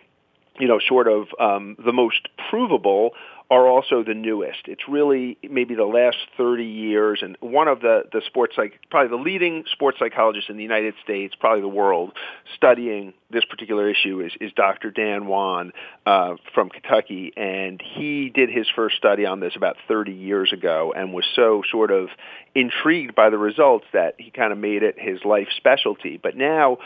you 0.59 0.67
know, 0.67 0.79
sort 0.79 1.09
of 1.09 1.29
um, 1.39 1.77
the 1.85 1.93
most 1.93 2.27
provable, 2.49 3.11
are 3.51 3.67
also 3.67 4.03
the 4.03 4.13
newest. 4.13 4.61
It's 4.67 4.83
really 4.89 5.39
maybe 5.43 5.75
the 5.75 5.87
last 5.87 6.19
30 6.37 6.65
years, 6.65 7.21
and 7.23 7.37
one 7.41 7.67
of 7.67 7.81
the, 7.81 8.03
the 8.13 8.21
sports 8.27 8.55
psych, 8.57 8.79
probably 8.91 9.17
the 9.17 9.23
leading 9.23 9.65
sports 9.73 9.99
psychologist 9.99 10.51
in 10.51 10.59
the 10.59 10.63
United 10.63 10.95
States, 11.03 11.35
probably 11.35 11.63
the 11.63 11.69
world, 11.69 12.13
studying 12.57 13.15
this 13.31 13.45
particular 13.47 13.89
issue 13.89 14.21
is, 14.21 14.33
is 14.41 14.53
Dr. 14.53 14.91
Dan 14.91 15.27
Wann 15.27 15.73
uh, 16.05 16.37
from 16.55 16.69
Kentucky, 16.69 17.33
and 17.37 17.83
he 17.83 18.29
did 18.29 18.51
his 18.51 18.67
first 18.75 18.97
study 18.97 19.25
on 19.25 19.41
this 19.41 19.55
about 19.57 19.77
30 19.87 20.13
years 20.13 20.53
ago 20.53 20.93
and 20.95 21.15
was 21.15 21.25
so 21.35 21.63
sort 21.71 21.91
of 21.91 22.09
intrigued 22.55 23.15
by 23.15 23.31
the 23.31 23.39
results 23.39 23.87
that 23.93 24.15
he 24.19 24.31
kind 24.31 24.53
of 24.53 24.59
made 24.59 24.83
it 24.83 24.99
his 24.99 25.25
life 25.25 25.49
specialty. 25.57 26.19
But 26.23 26.37
now, 26.37 26.79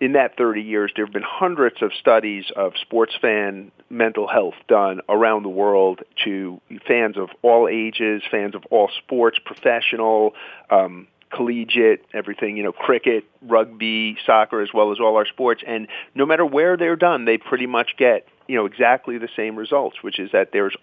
in 0.00 0.12
that 0.12 0.36
30 0.36 0.62
years, 0.62 0.92
there 0.94 1.06
have 1.06 1.12
been 1.12 1.22
hundreds 1.24 1.82
of 1.82 1.92
studies 1.98 2.44
of 2.54 2.72
sports 2.80 3.14
fan 3.20 3.72
mental 3.88 4.26
health 4.26 4.54
done 4.68 5.00
around 5.08 5.42
the 5.44 5.48
world 5.48 6.02
to 6.24 6.60
fans 6.86 7.16
of 7.16 7.30
all 7.42 7.68
ages, 7.68 8.22
fans 8.30 8.54
of 8.54 8.64
all 8.70 8.90
sports, 9.02 9.38
professional, 9.44 10.34
um, 10.70 11.06
collegiate, 11.30 12.04
everything, 12.12 12.56
you 12.56 12.62
know, 12.62 12.72
cricket, 12.72 13.24
rugby, 13.42 14.16
soccer, 14.24 14.60
as 14.60 14.68
well 14.72 14.92
as 14.92 15.00
all 15.00 15.16
our 15.16 15.26
sports. 15.26 15.62
And 15.66 15.88
no 16.14 16.24
matter 16.24 16.46
where 16.46 16.76
they're 16.76 16.96
done, 16.96 17.24
they 17.24 17.38
pretty 17.38 17.66
much 17.66 17.96
get, 17.96 18.28
you 18.46 18.56
know, 18.56 18.66
exactly 18.66 19.18
the 19.18 19.28
same 19.36 19.56
results, 19.56 19.96
which 20.02 20.18
is 20.18 20.30
that 20.32 20.50
there's 20.52 20.76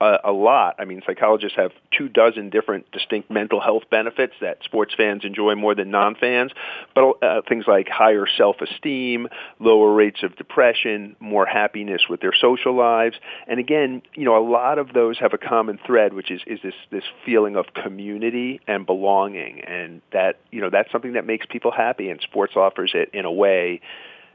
a, 0.00 0.18
a 0.24 0.32
lot. 0.32 0.76
I 0.78 0.84
mean, 0.84 1.02
psychologists 1.06 1.56
have 1.56 1.72
two 1.96 2.08
dozen 2.08 2.50
different 2.50 2.90
distinct 2.92 3.30
mental 3.30 3.60
health 3.60 3.84
benefits 3.90 4.34
that 4.40 4.62
sports 4.64 4.94
fans 4.96 5.24
enjoy 5.24 5.54
more 5.54 5.74
than 5.74 5.90
non-fans, 5.90 6.52
but 6.94 7.22
uh, 7.22 7.42
things 7.48 7.64
like 7.66 7.88
higher 7.88 8.26
self-esteem, 8.26 9.28
lower 9.58 9.92
rates 9.92 10.22
of 10.22 10.36
depression, 10.36 11.16
more 11.20 11.46
happiness 11.46 12.02
with 12.08 12.20
their 12.20 12.34
social 12.38 12.74
lives, 12.74 13.16
and 13.46 13.58
again, 13.58 14.02
you 14.14 14.24
know, 14.24 14.36
a 14.36 14.44
lot 14.46 14.78
of 14.78 14.92
those 14.92 15.18
have 15.18 15.32
a 15.32 15.38
common 15.38 15.78
thread, 15.86 16.12
which 16.12 16.30
is 16.30 16.40
is 16.46 16.60
this 16.62 16.74
this 16.90 17.04
feeling 17.24 17.56
of 17.56 17.66
community 17.74 18.60
and 18.66 18.86
belonging, 18.86 19.60
and 19.62 20.00
that 20.12 20.38
you 20.50 20.60
know 20.60 20.70
that's 20.70 20.90
something 20.92 21.14
that 21.14 21.26
makes 21.26 21.46
people 21.46 21.70
happy, 21.70 22.10
and 22.10 22.20
sports 22.20 22.54
offers 22.56 22.92
it 22.94 23.10
in 23.12 23.24
a 23.24 23.32
way 23.32 23.80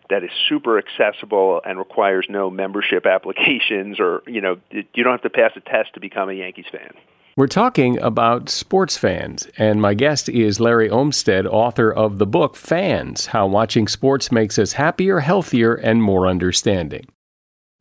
that 0.10 0.24
is 0.24 0.32
super 0.50 0.78
accessible 0.78 1.62
and 1.66 1.78
requires 1.78 2.26
no 2.30 2.50
membership 2.50 3.06
applications 3.08 4.00
or, 4.00 4.24
you 4.28 4.42
know, 4.42 4.58
you 4.72 5.04
don't 5.04 5.14
have 5.14 5.22
to 5.22 5.30
pass 5.30 5.52
a 5.56 5.62
test 5.62 5.94
to 5.94 6.00
become 6.00 6.30
a 6.30 6.34
Yankees 6.34 6.66
fan. 6.72 6.92
We're 7.36 7.48
talking 7.48 8.00
about 8.00 8.48
sports 8.48 8.96
fans, 8.96 9.48
and 9.58 9.82
my 9.82 9.96
guest 9.96 10.30
is 10.30 10.60
Larry 10.60 10.88
Olmsted, 10.88 11.48
author 11.48 11.92
of 11.92 12.20
the 12.20 12.28
book 12.28 12.56
Fans 12.56 13.26
How 13.28 13.48
Watching 13.48 13.88
Sports 13.88 14.32
Makes 14.32 14.60
Us 14.60 14.74
Happier, 14.74 15.20
Healthier, 15.20 15.74
and 15.74 16.04
More 16.04 16.28
Understanding. 16.28 17.08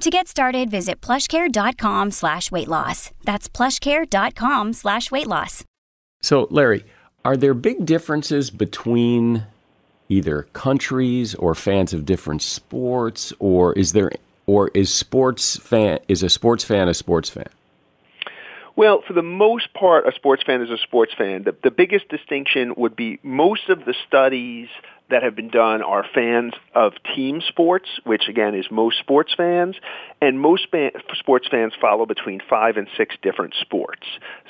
To 0.00 0.10
get 0.10 0.26
started, 0.26 0.70
visit 0.70 1.00
plushcare.com 1.00 2.10
slash 2.10 2.50
weight 2.50 2.68
loss. 2.68 3.10
That's 3.24 3.48
plushcare.com 3.48 4.72
slash 4.72 5.10
weight 5.10 5.26
loss. 5.28 5.64
So, 6.20 6.48
Larry, 6.50 6.84
are 7.24 7.36
there 7.36 7.54
big 7.54 7.86
differences 7.86 8.50
between 8.50 9.46
either 10.08 10.42
countries 10.52 11.34
or 11.36 11.54
fans 11.54 11.92
of 11.92 12.04
different 12.04 12.42
sports, 12.42 13.32
or 13.38 13.72
is 13.74 13.92
there 13.92 14.10
or 14.46 14.70
is 14.74 14.92
sports 14.92 15.56
fan 15.56 15.98
is 16.08 16.22
a 16.22 16.28
sports 16.28 16.64
fan 16.64 16.88
a 16.88 16.94
sports 16.94 17.30
fan? 17.30 17.48
Well, 18.74 19.02
for 19.06 19.12
the 19.12 19.22
most 19.22 19.72
part, 19.74 20.06
a 20.06 20.12
sports 20.12 20.42
fan 20.42 20.62
is 20.62 20.70
a 20.70 20.78
sports 20.78 21.12
fan. 21.16 21.44
The, 21.44 21.54
the 21.62 21.70
biggest 21.70 22.08
distinction 22.08 22.74
would 22.76 22.96
be 22.96 23.18
most 23.22 23.68
of 23.68 23.84
the 23.84 23.94
studies 24.06 24.68
that 25.12 25.22
have 25.22 25.36
been 25.36 25.48
done 25.48 25.82
are 25.82 26.04
fans 26.14 26.52
of 26.74 26.92
team 27.14 27.40
sports, 27.46 27.88
which 28.04 28.28
again 28.28 28.54
is 28.54 28.66
most 28.70 28.98
sports 28.98 29.32
fans, 29.36 29.76
and 30.20 30.40
most 30.40 30.66
sports 31.18 31.48
fans 31.50 31.72
follow 31.80 32.06
between 32.06 32.40
five 32.48 32.76
and 32.76 32.88
six 32.96 33.14
different 33.22 33.54
sports. 33.60 34.06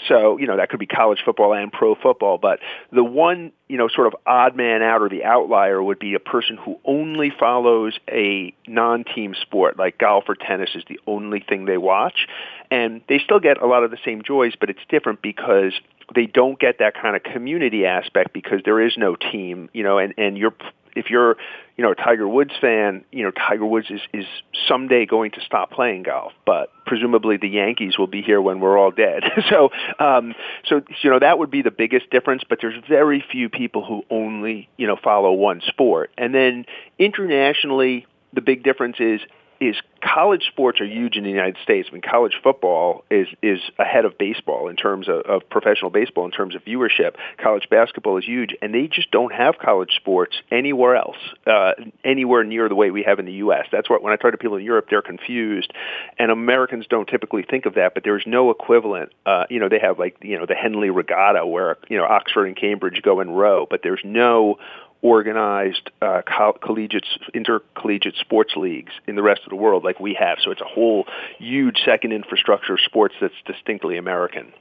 So, 0.08 0.38
you 0.38 0.46
know, 0.46 0.56
that 0.56 0.70
could 0.70 0.80
be 0.80 0.86
college 0.86 1.18
football 1.24 1.52
and 1.52 1.70
pro 1.70 1.94
football, 1.94 2.38
but 2.38 2.58
the 2.90 3.04
one, 3.04 3.52
you 3.68 3.76
know, 3.76 3.88
sort 3.88 4.06
of 4.06 4.14
odd 4.26 4.56
man 4.56 4.82
out 4.82 5.02
or 5.02 5.08
the 5.08 5.24
outlier 5.24 5.82
would 5.82 5.98
be 5.98 6.14
a 6.14 6.20
person 6.20 6.56
who 6.56 6.78
only 6.84 7.30
follows 7.38 7.98
a 8.08 8.54
non-team 8.66 9.34
sport, 9.40 9.78
like 9.78 9.98
golf 9.98 10.24
or 10.28 10.34
tennis 10.34 10.70
is 10.74 10.84
the 10.88 11.00
only 11.06 11.40
thing 11.40 11.64
they 11.64 11.78
watch. 11.78 12.26
And 12.70 13.02
they 13.08 13.18
still 13.18 13.40
get 13.40 13.60
a 13.60 13.66
lot 13.66 13.84
of 13.84 13.90
the 13.90 13.98
same 14.04 14.22
joys, 14.22 14.54
but 14.58 14.70
it's 14.70 14.80
different 14.88 15.20
because 15.20 15.72
they 16.14 16.26
don't 16.26 16.58
get 16.58 16.78
that 16.78 16.94
kind 16.94 17.16
of 17.16 17.22
community 17.22 17.86
aspect 17.86 18.32
because 18.32 18.60
there 18.64 18.80
is 18.80 18.96
no 18.96 19.16
team, 19.16 19.68
you 19.72 19.82
know, 19.82 19.98
and, 19.98 20.14
and 20.18 20.36
you're, 20.36 20.54
if 20.94 21.10
you're, 21.10 21.36
you 21.76 21.84
know, 21.84 21.92
a 21.92 21.94
Tiger 21.94 22.28
Woods 22.28 22.52
fan, 22.60 23.04
you 23.10 23.24
know, 23.24 23.30
Tiger 23.30 23.64
Woods 23.64 23.86
is, 23.90 24.00
is 24.12 24.24
someday 24.68 25.06
going 25.06 25.30
to 25.32 25.40
stop 25.40 25.70
playing 25.70 26.04
golf, 26.04 26.32
but 26.44 26.70
presumably 26.86 27.36
the 27.36 27.48
Yankees 27.48 27.96
will 27.98 28.06
be 28.06 28.22
here 28.22 28.40
when 28.40 28.60
we're 28.60 28.78
all 28.78 28.90
dead. 28.90 29.22
so, 29.50 29.70
um, 29.98 30.34
so, 30.66 30.82
you 31.02 31.10
know, 31.10 31.18
that 31.18 31.38
would 31.38 31.50
be 31.50 31.62
the 31.62 31.70
biggest 31.70 32.10
difference, 32.10 32.42
but 32.48 32.58
there's 32.60 32.80
very 32.88 33.24
few 33.30 33.48
people 33.48 33.84
who 33.84 34.04
only, 34.10 34.68
you 34.76 34.86
know, 34.86 34.96
follow 35.02 35.32
one 35.32 35.62
sport. 35.66 36.10
And 36.18 36.34
then 36.34 36.66
internationally, 36.98 38.06
the 38.32 38.40
big 38.40 38.62
difference 38.62 38.96
is 38.98 39.20
is 39.68 39.76
college 40.02 40.44
sports 40.48 40.80
are 40.80 40.86
huge 40.86 41.16
in 41.16 41.24
the 41.24 41.30
United 41.30 41.56
States. 41.62 41.88
I 41.90 41.92
mean, 41.92 42.02
college 42.02 42.34
football 42.42 43.04
is 43.10 43.28
is 43.42 43.60
ahead 43.78 44.04
of 44.04 44.18
baseball 44.18 44.68
in 44.68 44.76
terms 44.76 45.08
of, 45.08 45.20
of 45.20 45.48
professional 45.48 45.90
baseball 45.90 46.24
in 46.24 46.32
terms 46.32 46.54
of 46.54 46.64
viewership. 46.64 47.14
College 47.38 47.68
basketball 47.70 48.16
is 48.18 48.24
huge, 48.24 48.54
and 48.60 48.74
they 48.74 48.88
just 48.88 49.10
don't 49.10 49.32
have 49.32 49.58
college 49.58 49.92
sports 49.94 50.36
anywhere 50.50 50.96
else, 50.96 51.16
uh, 51.46 51.72
anywhere 52.04 52.44
near 52.44 52.68
the 52.68 52.74
way 52.74 52.90
we 52.90 53.04
have 53.04 53.18
in 53.18 53.26
the 53.26 53.32
U.S. 53.34 53.66
That's 53.70 53.88
what 53.88 54.02
when 54.02 54.12
I 54.12 54.16
talk 54.16 54.32
to 54.32 54.38
people 54.38 54.56
in 54.56 54.64
Europe, 54.64 54.86
they're 54.90 55.02
confused, 55.02 55.72
and 56.18 56.30
Americans 56.30 56.86
don't 56.88 57.08
typically 57.08 57.42
think 57.42 57.66
of 57.66 57.74
that. 57.74 57.94
But 57.94 58.04
there's 58.04 58.24
no 58.26 58.50
equivalent. 58.50 59.12
Uh, 59.24 59.44
you 59.48 59.60
know, 59.60 59.68
they 59.68 59.78
have 59.78 59.98
like 59.98 60.16
you 60.22 60.38
know 60.38 60.46
the 60.46 60.54
Henley 60.54 60.90
Regatta 60.90 61.46
where 61.46 61.78
you 61.88 61.96
know 61.96 62.04
Oxford 62.04 62.46
and 62.46 62.56
Cambridge 62.56 63.00
go 63.02 63.20
in 63.20 63.30
row, 63.30 63.66
but 63.68 63.80
there's 63.82 64.02
no 64.04 64.58
organized 65.02 65.90
uh, 66.00 66.22
collegiate 66.62 67.06
intercollegiate 67.34 68.14
sports 68.16 68.54
leagues 68.56 68.92
in 69.06 69.16
the 69.16 69.22
rest 69.22 69.42
of 69.44 69.50
the 69.50 69.56
world 69.56 69.84
like 69.84 70.00
we 70.00 70.14
have. 70.14 70.38
So 70.42 70.50
it's 70.50 70.60
a 70.60 70.66
whole 70.66 71.06
huge 71.38 71.78
second 71.84 72.12
infrastructure 72.12 72.74
of 72.74 72.80
sports 72.80 73.14
that's 73.20 73.34
distinctly 73.44 73.96
American. 73.96 74.52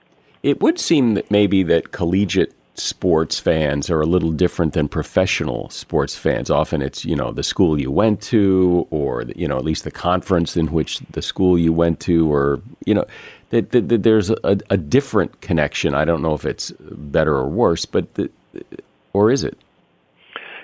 It 0.44 0.60
would 0.60 0.80
seem 0.80 1.14
that 1.14 1.30
maybe 1.30 1.62
that 1.64 1.92
collegiate 1.92 2.54
sports 2.74 3.40
fans 3.40 3.90
are 3.90 4.02
a 4.02 4.06
little 4.06 4.32
different 4.32 4.74
than 4.74 4.88
professional 4.88 5.70
sports 5.70 6.16
fans. 6.16 6.50
Often 6.50 6.82
it's, 6.82 7.06
you 7.06 7.16
know, 7.16 7.32
the 7.32 7.44
school 7.44 7.80
you 7.80 7.92
went 7.92 8.22
to 8.24 8.88
or, 8.90 9.26
you 9.36 9.48
know, 9.48 9.58
at 9.58 9.64
least 9.64 9.84
the 9.84 9.92
conference 9.92 10.58
in 10.58 10.68
which 10.72 11.00
the 11.12 11.22
school 11.22 11.60
you 11.60 11.74
went 11.74 12.00
to 12.02 12.32
or, 12.34 12.62
you 12.86 12.96
know, 12.96 13.06
that, 13.52 13.72
that, 13.72 13.90
that 13.90 14.04
there's 14.04 14.30
a, 14.30 14.58
a, 14.70 14.78
different 14.78 15.42
connection. 15.42 15.94
I 15.94 16.06
don't 16.06 16.22
know 16.22 16.34
if 16.34 16.46
it's 16.46 16.72
better 16.80 17.36
or 17.36 17.48
worse, 17.48 17.86
but 17.86 18.14
the, 18.16 18.32
or 19.14 19.30
is 19.30 19.44
it? 19.44 19.58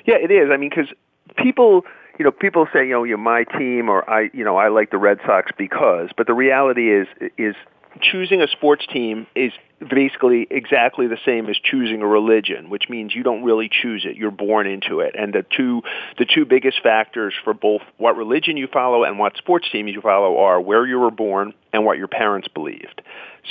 Yeah, 0.07 0.15
it 0.15 0.31
is. 0.31 0.49
I 0.51 0.57
mean, 0.57 0.69
because 0.69 0.91
people, 1.35 1.83
you 2.17 2.25
know, 2.25 2.31
people 2.31 2.65
say, 2.73 2.85
you 2.87 2.93
know, 2.93 3.03
you're 3.03 3.17
my 3.17 3.43
team, 3.43 3.89
or 3.89 4.09
I, 4.09 4.29
you 4.33 4.43
know, 4.43 4.55
I 4.55 4.69
like 4.69 4.89
the 4.89 4.97
Red 4.97 5.19
Sox 5.25 5.51
because. 5.57 6.09
But 6.15 6.25
the 6.27 6.33
reality 6.33 6.91
is, 6.91 7.07
is 7.37 7.55
choosing 8.01 8.41
a 8.41 8.47
sports 8.47 8.87
team 8.87 9.27
is 9.35 9.51
basically 9.89 10.47
exactly 10.49 11.07
the 11.07 11.17
same 11.25 11.49
as 11.49 11.57
choosing 11.57 12.01
a 12.01 12.07
religion, 12.07 12.69
which 12.69 12.89
means 12.89 13.13
you 13.13 13.21
don't 13.21 13.43
really 13.43 13.69
choose 13.69 14.05
it; 14.05 14.15
you're 14.15 14.31
born 14.31 14.65
into 14.65 15.01
it. 15.01 15.13
And 15.17 15.33
the 15.33 15.45
two 15.55 15.83
the 16.17 16.25
two 16.25 16.45
biggest 16.45 16.81
factors 16.81 17.33
for 17.43 17.53
both 17.53 17.81
what 17.97 18.15
religion 18.15 18.55
you 18.55 18.67
follow 18.67 19.03
and 19.03 19.19
what 19.19 19.35
sports 19.35 19.69
team 19.69 19.87
you 19.87 19.99
follow 19.99 20.37
are 20.37 20.61
where 20.61 20.87
you 20.87 20.99
were 20.99 21.11
born 21.11 21.53
and 21.73 21.85
what 21.85 21.97
your 21.97 22.07
parents 22.07 22.47
believed. 22.47 23.01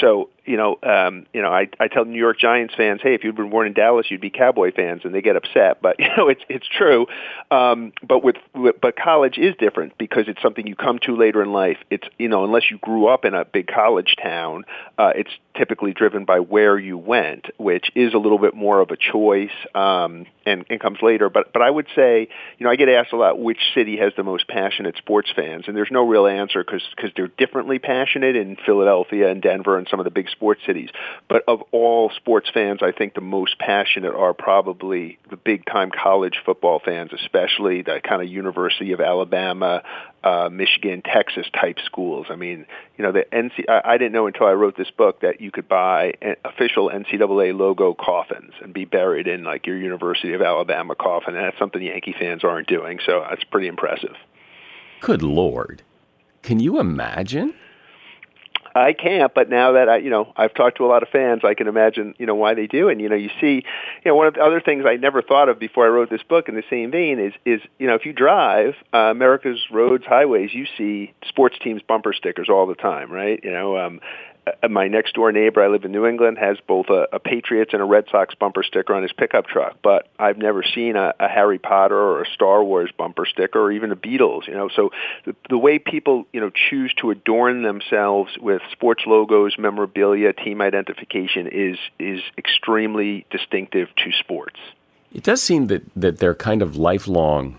So 0.00 0.30
you 0.46 0.56
know, 0.56 0.78
um, 0.82 1.26
you 1.32 1.42
know, 1.42 1.50
I, 1.50 1.68
I 1.78 1.88
tell 1.88 2.04
New 2.04 2.18
York 2.18 2.38
Giants 2.38 2.74
fans, 2.74 3.00
hey, 3.02 3.14
if 3.14 3.24
you'd 3.24 3.36
been 3.36 3.50
born 3.50 3.66
in 3.66 3.72
Dallas, 3.72 4.06
you'd 4.10 4.20
be 4.20 4.30
Cowboy 4.30 4.72
fans, 4.72 5.02
and 5.04 5.14
they 5.14 5.22
get 5.22 5.36
upset. 5.36 5.82
But 5.82 5.96
you 5.98 6.08
know, 6.16 6.28
it's 6.28 6.42
it's 6.48 6.66
true. 6.66 7.06
Um, 7.50 7.92
but 8.06 8.24
with, 8.24 8.36
but 8.54 8.96
college 8.96 9.38
is 9.38 9.54
different 9.58 9.98
because 9.98 10.24
it's 10.28 10.40
something 10.42 10.66
you 10.66 10.76
come 10.76 10.98
to 11.00 11.16
later 11.16 11.42
in 11.42 11.52
life. 11.52 11.78
It's 11.90 12.06
you 12.18 12.28
know, 12.28 12.44
unless 12.44 12.70
you 12.70 12.78
grew 12.78 13.08
up 13.08 13.24
in 13.24 13.34
a 13.34 13.44
big 13.44 13.66
college 13.66 14.14
town, 14.22 14.64
uh, 14.98 15.12
it's 15.14 15.30
typically 15.56 15.92
driven 15.92 16.24
by 16.24 16.40
where 16.40 16.78
you 16.78 16.98
went, 16.98 17.46
which 17.58 17.90
is 17.94 18.14
a 18.14 18.18
little 18.18 18.38
bit 18.38 18.54
more 18.54 18.80
of 18.80 18.90
a 18.90 18.96
choice 18.96 19.50
um, 19.74 20.26
and, 20.44 20.64
and 20.70 20.80
comes 20.80 20.98
later. 21.02 21.28
But 21.28 21.52
but 21.52 21.62
I 21.62 21.70
would 21.70 21.86
say, 21.94 22.28
you 22.58 22.64
know, 22.64 22.70
I 22.70 22.76
get 22.76 22.88
asked 22.88 23.12
a 23.12 23.16
lot 23.16 23.38
which 23.38 23.58
city 23.74 23.96
has 23.98 24.12
the 24.16 24.22
most 24.22 24.48
passionate 24.48 24.96
sports 24.96 25.30
fans, 25.34 25.64
and 25.66 25.76
there's 25.76 25.90
no 25.90 26.06
real 26.06 26.26
answer 26.26 26.62
because 26.62 26.82
because 26.94 27.10
they're 27.16 27.28
differently 27.28 27.78
passionate 27.78 28.36
in 28.36 28.56
Philadelphia 28.64 29.30
and 29.30 29.42
Denver 29.42 29.78
and 29.78 29.86
some 29.90 30.00
of 30.00 30.04
the 30.04 30.10
big 30.10 30.28
sports 30.36 30.60
cities. 30.66 30.90
But 31.28 31.44
of 31.48 31.62
all 31.72 32.10
sports 32.10 32.48
fans, 32.52 32.80
I 32.82 32.92
think 32.92 33.14
the 33.14 33.20
most 33.20 33.58
passionate 33.58 34.14
are 34.14 34.34
probably 34.34 35.18
the 35.30 35.36
big 35.36 35.64
time 35.66 35.90
college 35.90 36.40
football 36.44 36.80
fans, 36.84 37.10
especially 37.12 37.82
the 37.82 38.00
kind 38.06 38.22
of 38.22 38.28
University 38.28 38.92
of 38.92 39.00
Alabama, 39.00 39.82
uh, 40.22 40.48
Michigan, 40.50 41.02
Texas 41.02 41.46
type 41.58 41.78
schools. 41.84 42.26
I 42.30 42.36
mean, 42.36 42.66
you 42.96 43.04
know, 43.04 43.12
the 43.12 43.26
NC. 43.32 43.64
I, 43.68 43.94
I 43.94 43.98
didn't 43.98 44.12
know 44.12 44.26
until 44.26 44.46
I 44.46 44.52
wrote 44.52 44.76
this 44.76 44.90
book 44.90 45.20
that 45.20 45.40
you 45.40 45.50
could 45.50 45.68
buy 45.68 46.14
official 46.44 46.90
NCAA 46.90 47.56
logo 47.56 47.94
coffins 47.94 48.52
and 48.62 48.72
be 48.72 48.84
buried 48.84 49.26
in 49.26 49.44
like 49.44 49.66
your 49.66 49.78
University 49.78 50.34
of 50.34 50.42
Alabama 50.42 50.94
coffin. 50.94 51.34
And 51.34 51.44
that's 51.44 51.58
something 51.58 51.82
Yankee 51.82 52.14
fans 52.18 52.44
aren't 52.44 52.68
doing. 52.68 52.98
So 53.04 53.24
that's 53.28 53.44
pretty 53.44 53.68
impressive. 53.68 54.16
Good 55.00 55.22
lord, 55.22 55.82
can 56.42 56.60
you 56.60 56.80
imagine? 56.80 57.54
I 58.76 58.92
can't, 58.92 59.32
but 59.32 59.48
now 59.48 59.72
that 59.72 59.88
I, 59.88 59.96
you 59.98 60.10
know, 60.10 60.32
I've 60.36 60.52
talked 60.52 60.76
to 60.76 60.84
a 60.84 60.88
lot 60.88 61.02
of 61.02 61.08
fans, 61.08 61.42
I 61.44 61.54
can 61.54 61.66
imagine, 61.66 62.14
you 62.18 62.26
know, 62.26 62.34
why 62.34 62.54
they 62.54 62.66
do. 62.66 62.88
And 62.88 63.00
you 63.00 63.08
know, 63.08 63.16
you 63.16 63.30
see, 63.40 63.64
you 64.04 64.10
know, 64.10 64.14
one 64.14 64.26
of 64.26 64.34
the 64.34 64.40
other 64.40 64.60
things 64.60 64.84
I 64.86 64.96
never 64.96 65.22
thought 65.22 65.48
of 65.48 65.58
before 65.58 65.86
I 65.86 65.88
wrote 65.88 66.10
this 66.10 66.22
book 66.22 66.48
in 66.48 66.54
the 66.54 66.62
same 66.68 66.90
vein 66.90 67.18
is, 67.18 67.32
is 67.46 67.60
you 67.78 67.86
know, 67.86 67.94
if 67.94 68.04
you 68.04 68.12
drive 68.12 68.74
uh, 68.92 68.98
America's 68.98 69.60
roads, 69.70 70.04
highways, 70.04 70.52
you 70.52 70.66
see 70.76 71.14
sports 71.26 71.56
teams 71.62 71.80
bumper 71.82 72.12
stickers 72.12 72.48
all 72.50 72.66
the 72.66 72.74
time, 72.74 73.10
right? 73.10 73.40
You 73.42 73.52
know, 73.52 73.78
um, 73.78 74.00
Uh, 74.46 74.68
my 74.68 74.86
next 74.86 75.14
door 75.14 75.32
neighbor, 75.32 75.62
I 75.62 75.68
live 75.68 75.84
in 75.84 75.92
New 75.92 76.06
England, 76.06 76.38
has 76.38 76.56
both 76.66 76.86
a, 76.88 77.06
a 77.12 77.18
Patriots 77.18 77.72
and 77.72 77.82
a 77.82 77.84
Red 77.84 78.04
Sox 78.10 78.34
bumper 78.34 78.62
sticker 78.62 78.94
on 78.94 79.02
his 79.02 79.12
pickup 79.12 79.46
truck. 79.46 79.78
But 79.82 80.08
I've 80.18 80.38
never 80.38 80.62
seen 80.62 80.96
a, 80.96 81.14
a 81.18 81.28
Harry 81.28 81.58
Potter 81.58 81.98
or 81.98 82.22
a 82.22 82.26
Star 82.26 82.62
Wars 82.62 82.90
bumper 82.96 83.26
sticker 83.26 83.60
or 83.60 83.72
even 83.72 83.90
the 83.90 83.96
Beatles. 83.96 84.46
You 84.46 84.54
know, 84.54 84.68
so 84.68 84.90
the, 85.24 85.34
the 85.48 85.58
way 85.58 85.78
people 85.78 86.26
you 86.32 86.40
know 86.40 86.50
choose 86.50 86.94
to 87.00 87.10
adorn 87.10 87.62
themselves 87.62 88.36
with 88.40 88.62
sports 88.72 89.02
logos, 89.06 89.56
memorabilia, 89.58 90.32
team 90.32 90.60
identification 90.60 91.48
is 91.48 91.78
is 91.98 92.20
extremely 92.38 93.26
distinctive 93.30 93.88
to 93.96 94.12
sports. 94.12 94.60
It 95.12 95.24
does 95.24 95.42
seem 95.42 95.66
that 95.68 95.82
that 95.96 96.18
they're 96.18 96.34
kind 96.34 96.62
of 96.62 96.76
lifelong 96.76 97.58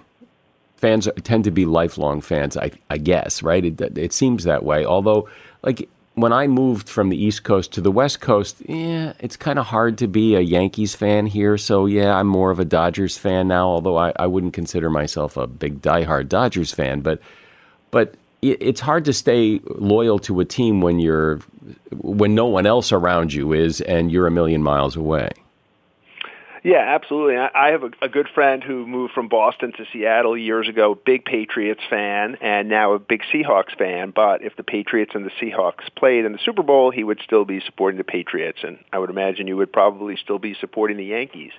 fans 0.78 1.10
tend 1.24 1.44
to 1.44 1.52
be 1.52 1.66
lifelong 1.66 2.22
fans. 2.22 2.56
I, 2.56 2.72
I 2.90 2.98
guess, 2.98 3.44
right? 3.44 3.66
It, 3.66 3.98
it 3.98 4.14
seems 4.14 4.44
that 4.44 4.64
way. 4.64 4.86
Although, 4.86 5.28
like 5.64 5.90
when 6.18 6.34
I 6.34 6.48
moved 6.48 6.90
from 6.90 7.10
the 7.10 7.24
East 7.24 7.44
Coast 7.44 7.74
to 7.74 7.82
the 7.82 7.92
West 7.92 8.22
Coast, 8.22 8.58
yeah, 8.66 9.14
it's 9.20 9.38
kind 9.38 9.60
of 9.60 9.68
hard 9.68 10.00
to 10.00 10.08
be 10.08 10.34
a 10.34 10.40
Yankees 10.40 10.96
fan 10.96 11.28
here. 11.28 11.60
So, 11.60 11.86
yeah, 11.86 12.16
I'm 12.16 12.26
more 12.26 12.50
of 12.50 12.60
a 12.60 12.66
Dodgers 12.66 13.20
fan 13.20 13.48
now, 13.48 13.68
although 13.68 13.98
I, 13.98 14.14
I 14.16 14.26
wouldn't 14.26 14.54
consider 14.54 14.90
myself 14.90 15.38
a 15.38 15.46
big 15.46 15.80
diehard 15.80 16.28
Dodgers 16.28 16.74
fan. 16.74 17.02
But, 17.02 17.22
but 17.92 18.16
it, 18.42 18.58
it's 18.60 18.82
hard 18.82 19.06
to 19.06 19.14
stay 19.14 19.62
loyal 19.66 20.18
to 20.20 20.40
a 20.40 20.46
team 20.46 20.82
when 20.82 20.98
you're 20.98 21.40
when 21.92 22.34
no 22.34 22.48
one 22.48 22.66
else 22.66 22.92
around 22.92 23.32
you 23.32 23.54
is 23.54 23.82
and 23.82 24.12
you're 24.12 24.26
a 24.26 24.32
million 24.32 24.64
miles 24.64 24.96
away. 24.96 25.30
Yeah, 26.64 26.80
absolutely. 26.80 27.38
I 27.38 27.72
have 27.72 27.84
a, 28.02 28.10
good 28.10 28.28
friend 28.34 28.64
who 28.64 28.88
moved 28.88 29.14
from 29.14 29.28
Boston 29.28 29.74
to 29.78 29.86
Seattle 29.94 30.38
years 30.38 30.68
ago, 30.68 30.96
big 30.96 31.24
Patriots 31.26 31.82
fan, 31.90 32.38
and 32.42 32.68
now 32.68 32.94
a 32.94 33.00
big 33.00 33.22
Seahawks 33.34 33.78
fan. 33.78 34.12
But 34.16 34.42
if 34.44 34.56
the 34.56 34.64
Patriots 34.64 35.12
and 35.14 35.26
the 35.26 35.32
Seahawks 35.42 35.94
played 35.96 36.26
in 36.26 36.32
the 36.32 36.40
Super 36.44 36.64
Bowl, 36.64 36.92
he 36.92 37.04
would 37.04 37.20
still 37.24 37.46
be 37.46 37.62
supporting 37.62 37.98
the 37.98 38.04
Patriots, 38.04 38.60
and 38.64 38.80
I 38.92 39.00
would 39.00 39.10
imagine 39.10 39.48
you 39.48 39.58
would 39.58 39.72
probably 39.72 40.18
still 40.18 40.40
be 40.40 40.56
supporting 40.60 40.98
the 40.98 41.06
Yankees. 41.06 41.52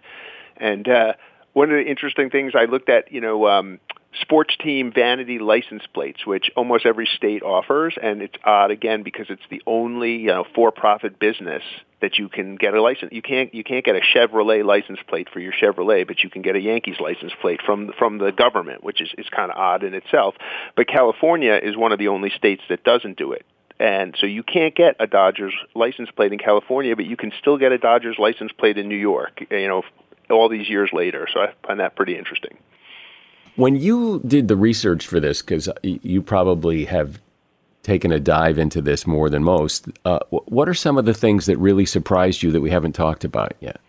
And 0.57 0.89
uh, 0.89 1.13
one 1.53 1.71
of 1.71 1.77
the 1.77 1.89
interesting 1.89 2.31
things 2.31 2.53
I 2.55 2.65
looked 2.65 2.89
at, 2.89 3.13
you 3.13 3.21
know, 3.21 3.47
um, 3.47 3.79
sports 4.21 4.57
team 4.61 4.93
vanity 4.93 5.39
license 5.39 5.83
plates, 5.93 6.27
which 6.27 6.51
almost 6.57 6.87
every 6.87 7.07
state 7.17 7.43
offers, 7.43 7.95
and 8.01 8.23
it's 8.23 8.35
odd 8.45 8.71
again 8.71 9.03
because 9.03 9.27
it's 9.29 9.43
the 9.51 9.63
only 9.67 10.17
you 10.17 10.29
know 10.29 10.45
for-profit 10.55 11.19
business 11.19 11.63
that 12.01 12.19
you 12.19 12.29
can 12.29 12.57
get 12.57 12.75
a 12.75 12.83
license. 12.83 13.13
You 13.13 13.23
can't 13.23 13.53
you 13.55 13.65
can't 13.65 13.85
get 13.85 13.97
a 13.97 14.01
Chevrolet 14.01 14.65
license 14.65 15.01
plate 15.09 15.29
for 15.33 15.41
your 15.41 15.53
Chevrolet, 15.53 16.07
but 16.07 16.23
you 16.23 16.31
can 16.31 16.43
get 16.43 16.57
a 16.57 16.61
Yankees 16.61 16.97
license 17.01 17.33
plate 17.41 17.61
from 17.65 17.93
from 17.99 18.19
the 18.19 18.33
government, 18.33 18.85
which 18.85 19.01
is 19.01 19.11
is 19.19 19.27
kind 19.29 19.51
of 19.51 19.59
odd 19.59 19.83
in 19.85 19.95
itself. 19.95 20.35
But 20.77 20.89
California 20.89 21.59
is 21.63 21.77
one 21.77 21.93
of 21.93 21.99
the 21.99 22.09
only 22.09 22.31
states 22.31 22.63
that 22.69 22.85
doesn't 22.85 23.17
do 23.17 23.33
it. 23.33 23.45
And 23.81 24.17
so 24.19 24.27
you 24.27 24.43
can't 24.43 24.75
get 24.75 24.97
a 24.99 25.07
Dodgers 25.07 25.55
license 25.75 26.11
plate 26.11 26.33
in 26.33 26.39
California, 26.39 26.97
but 26.97 27.07
you 27.07 27.17
can 27.17 27.33
still 27.41 27.59
get 27.59 27.71
a 27.71 27.79
Dodgers 27.79 28.17
license 28.19 28.51
plate 28.53 28.77
in 28.77 28.89
New 28.89 28.97
York, 28.97 29.45
you 29.51 29.69
know, 29.69 29.83
all 30.31 30.49
these 30.49 30.69
years 30.69 30.91
later. 30.93 31.29
So 31.33 31.41
I 31.41 31.53
find 31.65 31.79
that 31.79 31.95
pretty 31.95 32.19
interesting. 32.19 32.59
When 33.59 33.75
you 33.75 34.23
did 34.25 34.47
the 34.47 34.55
research 34.55 35.05
for 35.05 35.19
this, 35.19 35.43
because 35.43 35.69
you 35.83 36.23
probably 36.23 36.85
have 36.85 37.21
taken 37.83 38.13
a 38.13 38.21
dive 38.21 38.57
into 38.57 38.81
this 38.81 39.05
more 39.05 39.29
than 39.29 39.43
most, 39.43 39.89
uh, 40.05 40.21
what 40.31 40.69
are 40.69 40.75
some 40.75 40.97
of 40.97 41.07
the 41.07 41.13
things 41.13 41.47
that 41.47 41.59
really 41.59 41.85
surprised 41.85 42.45
you 42.45 42.53
that 42.53 42.61
we 42.61 42.71
haven't 42.71 42.93
talked 42.93 43.25
about 43.25 43.55
yet? 43.59 43.81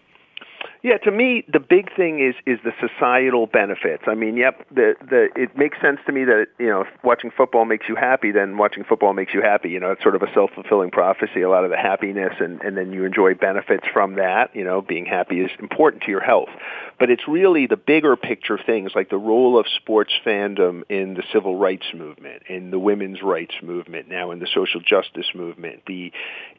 Yeah, 0.81 0.97
to 0.99 1.11
me, 1.11 1.43
the 1.51 1.59
big 1.59 1.93
thing 1.93 2.25
is 2.25 2.35
is 2.45 2.57
the 2.63 2.71
societal 2.79 3.47
benefits. 3.47 4.03
I 4.07 4.15
mean, 4.15 4.37
yep, 4.37 4.65
the 4.71 4.95
the 5.01 5.27
it 5.35 5.57
makes 5.57 5.79
sense 5.81 5.99
to 6.05 6.13
me 6.13 6.23
that 6.23 6.47
you 6.57 6.67
know 6.67 6.85
watching 7.03 7.31
football 7.35 7.65
makes 7.65 7.89
you 7.89 7.97
happy, 7.97 8.31
then 8.31 8.57
watching 8.57 8.85
football 8.85 9.11
makes 9.13 9.33
you 9.33 9.41
happy. 9.41 9.69
You 9.69 9.81
know, 9.81 9.91
it's 9.91 10.01
sort 10.01 10.15
of 10.15 10.21
a 10.21 10.33
self 10.33 10.51
fulfilling 10.55 10.89
prophecy. 10.89 11.41
A 11.41 11.49
lot 11.49 11.65
of 11.65 11.69
the 11.69 11.77
happiness, 11.77 12.33
and 12.39 12.61
and 12.61 12.77
then 12.77 12.93
you 12.93 13.03
enjoy 13.03 13.33
benefits 13.33 13.85
from 13.91 14.15
that. 14.15 14.55
You 14.55 14.63
know, 14.63 14.81
being 14.81 15.05
happy 15.05 15.41
is 15.41 15.51
important 15.59 16.03
to 16.03 16.11
your 16.11 16.21
health, 16.21 16.49
but 16.97 17.09
it's 17.09 17.27
really 17.27 17.67
the 17.67 17.77
bigger 17.77 18.15
picture 18.15 18.57
things 18.57 18.93
like 18.95 19.09
the 19.09 19.17
role 19.17 19.59
of 19.59 19.65
sports 19.67 20.13
fandom 20.25 20.83
in 20.87 21.15
the 21.15 21.23
civil 21.33 21.57
rights 21.57 21.87
movement, 21.93 22.43
in 22.47 22.71
the 22.71 22.79
women's 22.79 23.21
rights 23.21 23.55
movement, 23.61 24.07
now 24.07 24.31
in 24.31 24.39
the 24.39 24.47
social 24.53 24.79
justice 24.79 25.27
movement, 25.35 25.83
the 25.87 26.13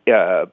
uh, 0.06 0.44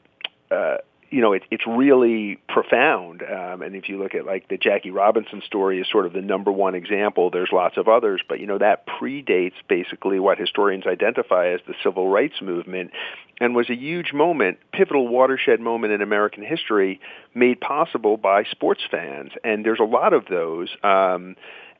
uh, 0.53 0.77
you 1.09 1.21
know, 1.21 1.33
it, 1.33 1.43
it's 1.49 1.65
really 1.65 2.37
profound. 2.49 3.23
Um, 3.23 3.61
and 3.61 3.75
if 3.75 3.87
you 3.89 3.97
look 3.97 4.13
at 4.13 4.25
like 4.25 4.47
the 4.49 4.57
Jackie 4.57 4.91
Robinson 4.91 5.41
story 5.45 5.79
is 5.79 5.87
sort 5.89 6.05
of 6.05 6.13
the 6.13 6.21
number 6.21 6.51
one 6.51 6.75
example. 6.75 7.29
There's 7.29 7.51
lots 7.51 7.77
of 7.77 7.87
others, 7.87 8.21
but 8.27 8.39
you 8.39 8.47
know 8.47 8.57
that 8.57 8.85
predates 8.87 9.55
basically 9.67 10.19
what 10.19 10.37
historians 10.37 10.85
identify 10.85 11.49
as 11.49 11.61
the 11.67 11.75
civil 11.83 12.09
rights 12.09 12.41
movement, 12.41 12.91
and 13.39 13.55
was 13.55 13.69
a 13.69 13.75
huge 13.75 14.13
moment, 14.13 14.57
pivotal 14.73 15.07
watershed 15.07 15.59
moment 15.59 15.93
in 15.93 16.01
American 16.01 16.43
history, 16.43 16.99
made 17.33 17.61
possible 17.61 18.17
by 18.17 18.43
sports 18.43 18.81
fans. 18.89 19.31
And 19.43 19.65
there's 19.65 19.79
a 19.79 19.85
lot 19.85 20.13
of 20.13 20.25
those. 20.29 20.69
Um, 20.83 21.35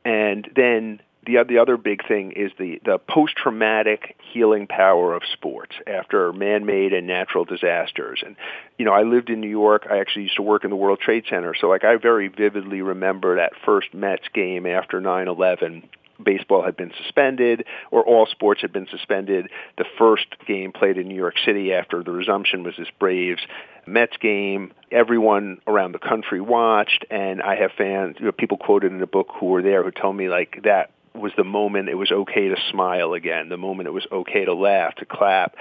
and 0.06 0.50
then 0.56 1.02
the 1.28 1.44
the 1.48 1.60
other 1.60 1.78
big 1.78 2.08
thing 2.08 2.32
is 2.32 2.52
the 2.58 2.80
the 2.84 2.98
post 2.98 3.36
traumatic 3.36 4.16
healing 4.34 4.66
power 4.66 5.14
of 5.14 5.22
sports 5.32 5.76
after 5.86 6.34
man 6.34 6.66
made 6.66 6.94
and 6.94 7.06
natural 7.06 7.46
disasters. 7.46 8.24
And 8.26 8.36
you 8.78 8.86
know, 8.86 8.94
I 8.94 9.04
lived 9.04 9.30
in 9.30 9.42
New 9.42 9.50
York. 9.50 9.86
I 9.92 10.00
actually 10.00 10.24
used 10.24 10.38
to 10.38 10.42
work 10.42 10.64
in 10.64 10.70
the 10.70 10.76
World 10.76 11.00
Trade 11.00 11.26
Center, 11.30 11.54
so 11.54 11.68
like 11.68 11.84
I 11.84 11.98
very 11.98 12.30
vividly 12.30 12.82
remember 12.82 13.36
that 13.36 13.52
first 13.66 13.94
Mets 13.94 14.28
game 14.34 14.66
after 14.66 15.00
nine 15.00 15.28
eleven 15.28 15.88
baseball 16.24 16.64
had 16.64 16.76
been 16.76 16.92
suspended 17.04 17.64
or 17.92 18.02
all 18.04 18.26
sports 18.26 18.62
had 18.62 18.74
been 18.74 18.88
suspended. 18.90 19.50
The 19.78 19.86
first 20.00 20.26
game 20.48 20.72
played 20.72 20.98
in 20.98 21.08
New 21.08 21.16
York 21.16 21.36
City 21.46 21.74
after 21.74 22.02
the 22.04 22.12
resumption 22.12 22.64
was 22.64 22.74
this 22.76 22.88
Braves 22.98 23.42
Mets 23.86 24.18
game. 24.18 24.74
Everyone 24.92 25.60
around 25.68 25.92
the 25.92 26.00
country 26.00 26.42
watched, 26.42 27.06
and 27.12 27.42
I 27.42 27.56
have 27.58 27.72
fans, 27.78 28.16
you 28.20 28.26
know, 28.26 28.32
people 28.32 28.58
quoted 28.58 28.92
in 28.92 29.00
the 29.00 29.06
book 29.06 29.28
who 29.40 29.48
were 29.48 29.62
there 29.62 29.84
who 29.84 29.92
tell 29.92 30.12
me 30.12 30.28
like 30.28 30.62
that 30.64 30.90
was 31.18 31.32
the 31.36 31.44
moment 31.44 31.90
it 31.90 31.96
was 31.96 32.12
okay 32.12 32.50
to 32.50 32.56
smile 32.72 33.14
again, 33.14 33.50
the 33.50 33.58
moment 33.58 33.88
it 33.88 33.92
was 33.92 34.08
okay 34.12 34.46
to 34.46 34.54
laugh, 34.54 34.96
to 34.96 35.06
clap. 35.06 35.56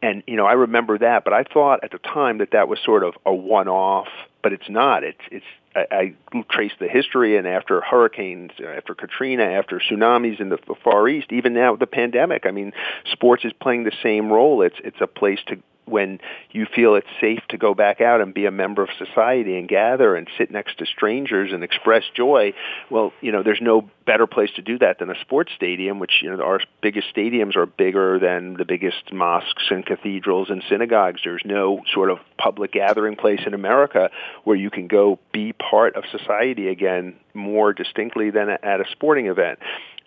And, 0.00 0.22
you 0.26 0.36
know, 0.36 0.46
I 0.46 0.54
remember 0.54 0.98
that, 0.98 1.24
but 1.24 1.32
I 1.32 1.44
thought 1.44 1.84
at 1.84 1.92
the 1.92 1.98
time 1.98 2.38
that 2.38 2.50
that 2.52 2.68
was 2.68 2.78
sort 2.84 3.04
of 3.04 3.14
a 3.24 3.32
one-off, 3.32 4.08
but 4.42 4.52
it's 4.52 4.68
not. 4.68 5.04
It's, 5.04 5.20
it's, 5.30 5.44
I, 5.74 5.86
I 6.32 6.44
traced 6.50 6.78
the 6.80 6.88
history 6.88 7.36
and 7.36 7.46
after 7.46 7.80
hurricanes, 7.80 8.52
after 8.76 8.94
Katrina, 8.94 9.44
after 9.44 9.80
tsunamis 9.80 10.40
in 10.40 10.48
the 10.48 10.58
Far 10.82 11.08
East, 11.08 11.32
even 11.32 11.54
now 11.54 11.72
with 11.72 11.80
the 11.80 11.86
pandemic, 11.86 12.44
I 12.44 12.50
mean, 12.50 12.72
sports 13.10 13.44
is 13.44 13.52
playing 13.60 13.84
the 13.84 13.92
same 14.02 14.30
role. 14.30 14.62
It's, 14.62 14.76
it's 14.84 15.00
a 15.00 15.06
place 15.06 15.38
to 15.46 15.58
when 15.84 16.20
you 16.50 16.66
feel 16.74 16.94
it's 16.94 17.06
safe 17.20 17.40
to 17.48 17.58
go 17.58 17.74
back 17.74 18.00
out 18.00 18.20
and 18.20 18.32
be 18.32 18.46
a 18.46 18.50
member 18.50 18.82
of 18.82 18.88
society 18.98 19.58
and 19.58 19.68
gather 19.68 20.14
and 20.14 20.28
sit 20.38 20.50
next 20.50 20.78
to 20.78 20.86
strangers 20.86 21.52
and 21.52 21.64
express 21.64 22.04
joy, 22.14 22.52
well, 22.90 23.12
you 23.20 23.32
know, 23.32 23.42
there's 23.42 23.60
no 23.60 23.88
better 24.06 24.26
place 24.26 24.50
to 24.56 24.62
do 24.62 24.78
that 24.78 24.98
than 24.98 25.10
a 25.10 25.20
sports 25.20 25.52
stadium, 25.56 25.98
which, 25.98 26.22
you 26.22 26.34
know, 26.34 26.42
our 26.42 26.60
biggest 26.80 27.08
stadiums 27.14 27.56
are 27.56 27.66
bigger 27.66 28.18
than 28.18 28.54
the 28.54 28.64
biggest 28.64 29.12
mosques 29.12 29.64
and 29.70 29.84
cathedrals 29.84 30.50
and 30.50 30.62
synagogues. 30.68 31.20
There's 31.24 31.42
no 31.44 31.82
sort 31.92 32.10
of 32.10 32.18
public 32.38 32.72
gathering 32.72 33.16
place 33.16 33.40
in 33.46 33.54
America 33.54 34.10
where 34.44 34.56
you 34.56 34.70
can 34.70 34.86
go 34.86 35.18
be 35.32 35.52
part 35.52 35.96
of 35.96 36.04
society 36.10 36.68
again 36.68 37.16
more 37.34 37.72
distinctly 37.72 38.30
than 38.30 38.50
at 38.50 38.80
a 38.80 38.84
sporting 38.92 39.26
event 39.26 39.58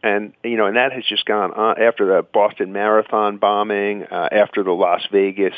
and 0.05 0.33
you 0.43 0.55
know, 0.55 0.67
and 0.67 0.77
that 0.77 0.91
has 0.91 1.03
just 1.03 1.25
gone 1.25 1.51
on 1.53 1.81
after 1.81 2.05
the 2.05 2.21
Boston 2.21 2.71
Marathon 2.71 3.37
bombing, 3.37 4.03
uh, 4.03 4.29
after 4.31 4.63
the 4.63 4.71
Las 4.71 5.01
Vegas 5.11 5.55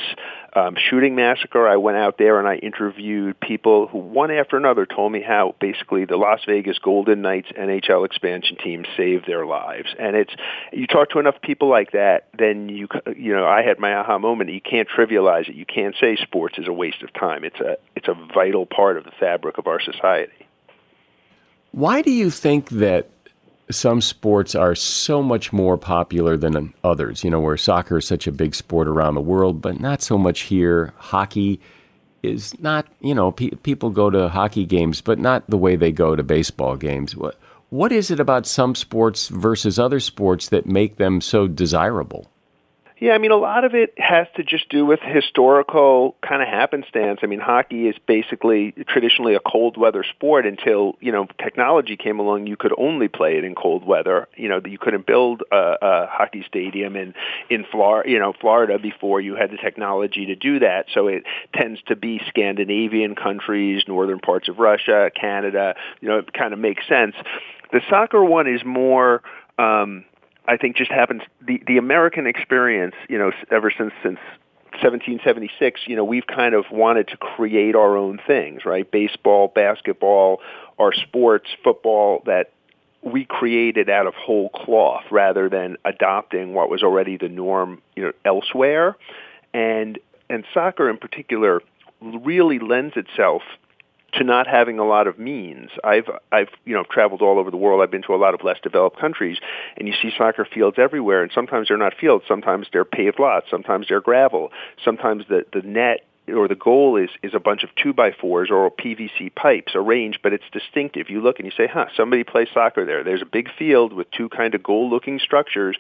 um, 0.54 0.78
shooting 0.90 1.16
massacre. 1.16 1.68
I 1.68 1.76
went 1.76 1.98
out 1.98 2.18
there 2.18 2.40
and 2.40 2.48
I 2.48 2.56
interviewed 2.56 3.38
people 3.42 3.88
who, 3.88 3.98
one 3.98 4.32
after 4.32 4.56
another, 4.56 4.86
told 4.86 5.12
me 5.12 5.22
how 5.22 5.54
basically 5.60 6.06
the 6.06 6.16
Las 6.16 6.40
Vegas 6.48 6.80
Golden 6.80 7.22
Knights 7.22 7.50
NHL 7.60 8.06
expansion 8.06 8.56
team 8.56 8.86
saved 8.96 9.28
their 9.28 9.46
lives. 9.46 9.94
And 10.00 10.16
it's 10.16 10.34
you 10.72 10.88
talk 10.88 11.10
to 11.10 11.20
enough 11.20 11.36
people 11.44 11.70
like 11.70 11.92
that, 11.92 12.30
then 12.38 12.70
you 12.70 12.88
you 13.18 13.34
know, 13.34 13.46
I 13.46 13.64
had 13.64 13.80
my 13.80 13.96
aha 13.96 14.18
moment. 14.18 14.50
You 14.50 14.62
can't 14.62 14.88
trivialize 14.88 15.50
it. 15.50 15.56
You 15.56 15.66
can't 15.66 15.96
say 16.00 16.16
sports 16.16 16.58
is 16.58 16.70
a 16.70 16.74
waste 16.74 17.04
of 17.04 17.12
time. 17.14 17.44
It's 17.44 17.60
a 17.60 17.76
it's 17.98 18.08
a 18.08 18.16
vital 18.34 18.66
part 18.66 18.98
of 18.98 19.04
the 19.04 19.12
fabric 19.20 19.58
of 19.58 19.68
our 19.68 19.82
society. 19.82 20.32
Why 21.72 22.02
do 22.02 22.12
you 22.12 22.30
think 22.32 22.70
that 22.70 23.10
some 23.70 24.02
sports 24.02 24.56
are 24.56 24.76
so 24.76 25.22
much 25.22 25.52
more 25.52 25.78
popular 25.78 26.38
than 26.38 26.74
others. 26.84 27.24
You 27.24 27.30
know, 27.30 27.40
where 27.40 27.58
soccer 27.58 27.98
is 27.98 28.08
such 28.08 28.28
a 28.28 28.32
big 28.32 28.56
sport 28.56 28.88
around 28.88 29.16
the 29.16 29.22
world, 29.22 29.62
but 29.62 29.80
not 29.80 30.02
so 30.02 30.18
much 30.18 30.42
here. 30.42 30.94
Hockey 30.98 31.60
is 32.24 32.58
not, 32.60 32.88
you 33.02 33.14
know, 33.14 33.32
pe- 33.32 33.52
people 33.52 33.90
go 33.90 34.10
to 34.10 34.30
hockey 34.30 34.66
games, 34.66 35.02
but 35.02 35.20
not 35.20 35.50
the 35.50 35.58
way 35.58 35.76
they 35.76 35.92
go 35.92 36.16
to 36.16 36.24
baseball 36.24 36.76
games. 36.76 37.16
What 37.16 37.38
what 37.70 37.92
is 37.92 38.10
it 38.10 38.20
about 38.20 38.46
some 38.46 38.76
sports 38.76 39.28
versus 39.28 39.78
other 39.78 40.00
sports 40.00 40.48
that 40.50 40.66
make 40.66 40.96
them 40.96 41.20
so 41.20 41.48
desirable? 41.48 42.32
Yeah, 43.00 43.12
I 43.12 43.20
mean, 43.20 43.30
a 43.30 43.38
lot 43.38 43.64
of 43.64 43.76
it 43.76 43.94
has 43.98 44.26
to 44.38 44.44
just 44.44 44.70
do 44.70 44.84
with 44.84 45.00
historical 45.02 46.16
kind 46.28 46.42
of 46.42 46.48
happenstance. 46.48 47.20
I 47.22 47.28
mean, 47.28 47.40
hockey 47.40 47.88
is 47.88 47.96
basically 48.08 48.72
traditionally 48.88 49.36
a 49.36 49.40
cold 49.40 49.78
weather 49.78 50.04
sport 50.04 50.48
until, 50.48 50.96
you 51.00 51.12
know, 51.12 51.28
technology 51.40 51.96
came 51.96 52.20
along. 52.20 52.48
You 52.48 52.58
could 52.58 52.74
only 52.76 53.08
play 53.08 53.38
it 53.38 53.44
in 53.44 53.54
cold 53.54 53.86
weather. 53.86 54.28
You 54.36 54.50
know, 54.50 54.62
you 54.66 54.80
couldn't 54.80 55.06
build 55.06 55.44
a, 55.52 55.76
a 55.80 56.08
hockey 56.08 56.44
stadium 56.48 56.96
in, 56.96 57.14
in 57.52 57.66
Florida, 57.72 58.10
you 58.10 58.18
know, 58.18 58.34
Florida 58.34 58.80
before 58.80 59.22
you 59.22 59.36
had 59.36 59.52
the 59.52 59.58
technology 59.58 60.26
to 60.26 60.36
do 60.36 60.58
that. 60.60 60.88
So 60.92 61.08
it 61.08 61.24
tends 61.54 61.80
to 61.90 61.96
be 61.96 62.20
Scandinavian 62.28 63.14
countries, 63.14 63.84
northern 63.88 64.20
parts 64.20 64.50
of 64.50 64.58
Russia, 64.58 65.12
Canada, 65.14 65.76
you 66.02 66.08
know, 66.08 66.18
it 66.18 66.34
kind 66.34 66.52
of 66.52 66.58
makes 66.58 66.88
sense. 66.88 67.14
The 67.72 67.82
soccer 67.92 68.24
one 68.24 68.48
is 68.48 68.66
more, 68.66 69.22
um, 69.60 70.04
I 70.48 70.58
think 70.58 70.78
just 70.78 70.92
happens 70.92 71.24
the 71.42 71.62
the 71.68 71.78
American 71.78 72.28
experience, 72.28 72.96
you 73.10 73.18
know, 73.18 73.32
ever 73.52 73.72
since 73.72 73.94
since 74.02 74.20
1776, 74.82 75.82
you 75.88 75.96
know, 75.96 76.04
we've 76.04 76.28
kind 76.28 76.54
of 76.54 76.66
wanted 76.72 77.08
to 77.10 77.18
create 77.18 77.76
our 77.76 77.98
own 77.98 78.20
things, 78.28 78.66
right? 78.66 78.90
Baseball, 78.90 79.48
basketball, 79.48 80.40
our 80.78 80.94
sports, 80.94 81.50
football 81.64 82.22
that 82.26 82.52
we 83.02 83.26
created 83.26 83.90
out 83.90 84.08
of 84.08 84.14
whole 84.14 84.50
cloth 84.50 85.04
rather 85.12 85.50
than 85.50 85.78
adopting 85.86 86.54
what 86.54 86.70
was 86.70 86.84
already 86.84 87.18
the 87.18 87.30
norm, 87.30 87.82
you 87.96 88.04
know, 88.04 88.12
elsewhere. 88.26 88.96
And 89.54 90.00
and 90.30 90.44
soccer 90.54 90.90
in 90.90 90.98
particular 90.98 91.62
really 92.02 92.60
lends 92.60 92.96
itself 92.96 93.42
to 94.14 94.24
not 94.24 94.48
having 94.48 94.80
a 94.80 94.86
lot 94.86 95.08
of 95.08 95.20
means. 95.20 95.70
I've 95.84 96.10
I've 96.32 96.50
you 96.66 96.74
know 96.74 96.84
traveled 96.90 97.22
all 97.22 97.40
over 97.40 97.52
the 97.52 97.58
world. 97.58 97.82
I've 97.82 97.92
been 97.92 98.04
to 98.04 98.16
a 98.16 98.18
lot 98.18 98.34
of 98.34 98.44
less 98.44 98.58
developed 98.62 99.00
countries, 99.00 99.38
and 99.78 99.88
you 99.88 99.94
see 100.02 100.12
soccer 100.18 100.46
fields 100.46 100.78
everywhere. 100.80 101.24
And 101.24 101.32
sometimes 101.34 101.68
they're 101.68 101.78
not 101.78 101.94
fields. 102.00 102.26
Sometimes 102.28 102.68
they're 102.72 102.86
paved 102.86 103.20
lots. 103.20 103.48
Sometimes 103.50 103.88
they're 103.90 104.02
gravel. 104.02 104.52
Sometimes 104.84 105.26
the 105.28 105.46
the 105.52 105.62
net 105.62 106.06
or 106.34 106.48
the 106.48 106.56
goal 106.56 106.98
is 106.98 107.10
is 107.24 107.34
a 107.34 107.40
bunch 107.40 107.64
of 107.64 107.70
two 107.82 107.94
by 107.94 108.12
fours 108.12 108.50
or 108.52 108.70
PVC 108.72 109.34
pipes 109.34 109.74
arranged, 109.76 110.20
but 110.24 110.34
it's 110.34 110.44
distinctive. 110.52 111.10
You 111.10 111.22
look 111.22 111.40
and 111.40 111.46
you 111.46 111.52
say, 111.56 111.68
"Huh, 111.68 111.88
somebody 111.96 112.24
plays 112.24 112.48
soccer 112.54 112.86
there." 112.86 113.04
There's 113.04 113.22
a 113.22 113.26
big 113.26 113.50
field 113.58 113.94
with 113.94 114.10
two 114.12 114.30
kind 114.30 114.56
of 114.56 114.64
goal-looking 114.64 115.20
structures, 115.20 115.78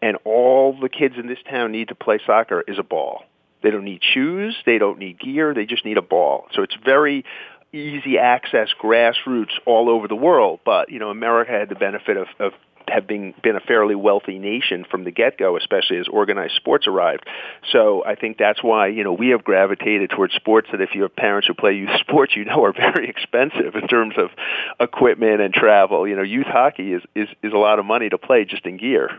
and 0.00 0.16
all 0.24 0.72
the 0.78 0.88
kids 0.88 1.16
in 1.18 1.26
this 1.26 1.42
town 1.48 1.72
need 1.72 1.88
to 1.88 1.94
play 1.94 2.18
soccer 2.26 2.62
is 2.66 2.78
a 2.78 2.82
ball. 2.82 3.24
They 3.62 3.70
don't 3.70 3.84
need 3.84 4.02
shoes. 4.02 4.56
They 4.64 4.78
don't 4.78 4.98
need 4.98 5.18
gear. 5.18 5.52
They 5.52 5.66
just 5.66 5.84
need 5.84 5.98
a 5.98 6.02
ball. 6.02 6.46
So 6.52 6.62
it's 6.62 6.76
very 6.82 7.24
easy 7.72 8.18
access 8.18 8.68
grassroots 8.80 9.52
all 9.66 9.88
over 9.88 10.08
the 10.08 10.16
world. 10.16 10.60
But 10.64 10.90
you 10.90 10.98
know, 10.98 11.10
America 11.10 11.52
had 11.52 11.68
the 11.68 11.74
benefit 11.74 12.16
of, 12.16 12.26
of 12.38 12.52
having 12.90 13.34
been 13.42 13.56
a 13.56 13.60
fairly 13.60 13.94
wealthy 13.94 14.38
nation 14.38 14.84
from 14.90 15.04
the 15.04 15.10
get-go, 15.10 15.56
especially 15.56 15.98
as 15.98 16.08
organized 16.08 16.54
sports 16.56 16.86
arrived. 16.86 17.26
So 17.70 18.04
I 18.04 18.14
think 18.16 18.36
that's 18.36 18.62
why, 18.62 18.88
you 18.88 19.04
know, 19.04 19.12
we 19.12 19.28
have 19.28 19.44
gravitated 19.44 20.10
towards 20.10 20.34
sports 20.34 20.68
that 20.72 20.80
if 20.80 20.90
you 20.94 21.02
have 21.02 21.14
parents 21.14 21.46
who 21.46 21.54
play 21.54 21.74
youth 21.74 21.90
sports, 22.00 22.34
you 22.36 22.44
know 22.44 22.64
are 22.64 22.72
very 22.72 23.08
expensive 23.08 23.74
in 23.74 23.86
terms 23.88 24.14
of 24.16 24.30
equipment 24.80 25.40
and 25.40 25.54
travel. 25.54 26.06
You 26.06 26.16
know, 26.16 26.22
youth 26.22 26.46
hockey 26.46 26.92
is, 26.92 27.02
is, 27.14 27.28
is 27.42 27.52
a 27.52 27.58
lot 27.58 27.78
of 27.78 27.84
money 27.84 28.08
to 28.08 28.18
play 28.18 28.44
just 28.44 28.66
in 28.66 28.76
gear. 28.76 29.10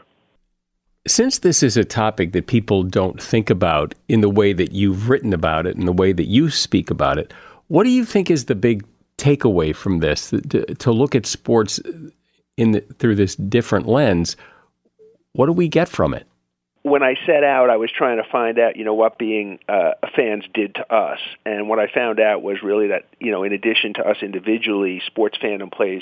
Since 1.08 1.40
this 1.40 1.64
is 1.64 1.78
a 1.78 1.84
topic 1.84 2.32
that 2.34 2.46
people 2.46 2.84
don't 2.84 3.20
think 3.20 3.50
about 3.50 3.96
in 4.08 4.22
the 4.22 4.30
way 4.30 4.54
that 4.54 4.72
you've 4.72 5.10
written 5.10 5.34
about 5.34 5.66
it 5.66 5.76
and 5.76 5.88
the 5.88 5.94
way 5.94 6.14
that 6.14 6.28
you 6.28 6.52
speak 6.52 6.92
about 6.92 7.18
it, 7.18 7.34
what 7.72 7.86
do 7.86 7.90
you 7.90 8.04
think 8.04 8.30
is 8.30 8.46
the 8.46 8.56
big 8.56 8.86
takeaway 9.18 9.74
from 9.74 10.00
this? 10.00 10.32
To, 10.32 10.42
to 10.76 10.92
look 10.92 11.16
at 11.16 11.26
sports 11.26 11.80
in 12.58 12.72
the, 12.72 12.82
through 13.00 13.16
this 13.16 13.36
different 13.36 13.88
lens, 13.88 14.36
what 15.32 15.46
do 15.46 15.54
we 15.54 15.70
get 15.70 15.88
from 15.88 16.14
it? 16.14 16.28
when 16.84 17.04
I 17.04 17.14
set 17.26 17.44
out, 17.44 17.70
I 17.70 17.78
was 17.78 17.92
trying 17.96 18.18
to 18.18 18.28
find 18.32 18.58
out, 18.58 18.76
you 18.76 18.84
know, 18.84 18.96
what 18.96 19.18
being 19.18 19.60
uh, 19.70 19.92
fans 20.16 20.46
did 20.54 20.76
to 20.76 20.94
us, 20.94 21.20
and 21.46 21.70
what 21.70 21.80
I 21.80 21.88
found 21.88 22.20
out 22.20 22.42
was 22.42 22.64
really 22.64 22.88
that, 22.88 23.06
you 23.20 23.32
know, 23.32 23.44
in 23.44 23.54
addition 23.54 23.94
to 23.96 24.08
us 24.08 24.18
individually, 24.22 25.02
sports 25.06 25.38
fandom 25.38 25.72
plays 25.72 26.02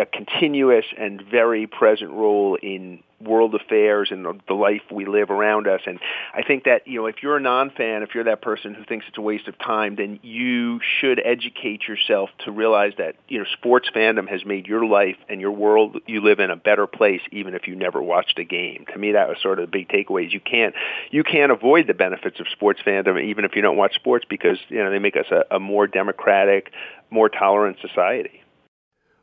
a 0.00 0.06
continuous 0.06 0.86
and 0.98 1.22
very 1.22 1.66
present 1.66 2.10
role 2.10 2.56
in 2.60 3.02
world 3.20 3.54
affairs 3.54 4.08
and 4.10 4.24
the 4.48 4.54
life 4.54 4.80
we 4.90 5.04
live 5.04 5.30
around 5.30 5.66
us. 5.66 5.82
And 5.86 5.98
I 6.32 6.42
think 6.42 6.64
that, 6.64 6.86
you 6.86 7.00
know, 7.00 7.06
if 7.06 7.16
you're 7.22 7.36
a 7.36 7.40
non-fan, 7.40 8.02
if 8.02 8.14
you're 8.14 8.24
that 8.24 8.40
person 8.40 8.74
who 8.74 8.84
thinks 8.84 9.06
it's 9.08 9.18
a 9.18 9.20
waste 9.20 9.46
of 9.46 9.58
time, 9.58 9.96
then 9.96 10.18
you 10.22 10.80
should 11.00 11.20
educate 11.22 11.86
yourself 11.86 12.30
to 12.44 12.50
realize 12.50 12.94
that, 12.96 13.16
you 13.28 13.38
know, 13.38 13.44
sports 13.52 13.90
fandom 13.94 14.26
has 14.28 14.44
made 14.44 14.66
your 14.66 14.86
life 14.86 15.16
and 15.28 15.40
your 15.40 15.52
world 15.52 15.98
you 16.06 16.22
live 16.22 16.40
in 16.40 16.50
a 16.50 16.56
better 16.56 16.86
place 16.86 17.20
even 17.30 17.54
if 17.54 17.68
you 17.68 17.76
never 17.76 18.02
watched 18.02 18.38
a 18.38 18.44
game. 18.44 18.86
To 18.92 18.98
me 18.98 19.12
that 19.12 19.28
was 19.28 19.36
sort 19.42 19.58
of 19.58 19.70
the 19.70 19.70
big 19.70 19.88
takeaways. 19.88 20.32
You 20.32 20.40
can't 20.40 20.74
you 21.10 21.22
can't 21.22 21.52
avoid 21.52 21.86
the 21.86 21.94
benefits 21.94 22.40
of 22.40 22.46
sports 22.48 22.80
fandom 22.84 23.22
even 23.22 23.44
if 23.44 23.54
you 23.54 23.60
don't 23.60 23.76
watch 23.76 23.94
sports 23.94 24.24
because, 24.28 24.58
you 24.68 24.78
know, 24.82 24.90
they 24.90 24.98
make 24.98 25.16
us 25.16 25.26
a, 25.30 25.56
a 25.56 25.60
more 25.60 25.86
democratic, 25.86 26.72
more 27.10 27.28
tolerant 27.28 27.76
society. 27.82 28.40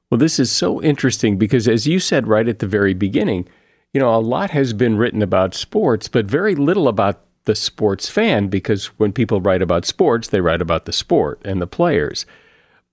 Well, 0.10 0.18
this 0.18 0.40
is 0.40 0.52
so 0.52 0.82
interesting 0.82 1.38
because, 1.38 1.68
as 1.68 1.86
you 1.86 2.00
said 2.00 2.28
right 2.28 2.48
at 2.48 2.60
the 2.60 2.68
very 2.68 2.94
beginning, 2.94 3.48
you 3.94 4.00
know, 4.00 4.14
a 4.14 4.20
lot 4.20 4.52
has 4.52 4.74
been 4.74 4.98
written 4.98 5.22
about 5.22 5.54
sports, 5.54 6.08
but 6.08 6.26
very 6.26 6.56
little 6.56 6.88
about 6.88 7.22
the 7.46 7.56
sports 7.56 8.10
fan 8.10 8.48
because 8.48 8.88
when 9.00 9.12
people 9.12 9.42
write 9.42 9.62
about 9.62 9.86
sports, 9.86 10.28
they 10.28 10.42
write 10.42 10.62
about 10.62 10.86
the 10.86 10.94
sport 10.94 11.42
and 11.44 11.62
the 11.62 11.68
players. 11.68 12.26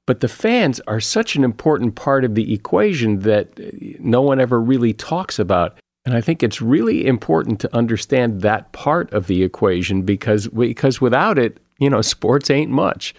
But 0.07 0.21
the 0.21 0.29
fans 0.29 0.81
are 0.87 1.01
such 1.01 1.35
an 1.35 1.45
important 1.45 1.95
part 1.95 2.25
of 2.25 2.35
the 2.35 2.53
equation 2.53 3.21
that 3.21 3.59
uh, 3.59 3.97
no 4.01 4.23
one 4.23 4.41
ever 4.41 4.61
really 4.61 4.93
talks 4.93 5.39
about. 5.39 5.79
And 6.05 6.15
I 6.15 6.21
think 6.21 6.43
it's 6.43 6.61
really 6.61 7.07
important 7.07 7.61
to 7.61 7.77
understand 7.77 8.43
that 8.43 8.73
part 8.73 9.13
of 9.13 9.27
the 9.27 9.43
equation 9.43 10.03
because, 10.03 10.49
because 10.49 11.01
without 11.01 11.39
it, 11.39 11.59
you 11.79 11.89
know, 11.89 12.03
sports 12.03 12.51
ain't 12.51 12.71
much. 12.71 13.15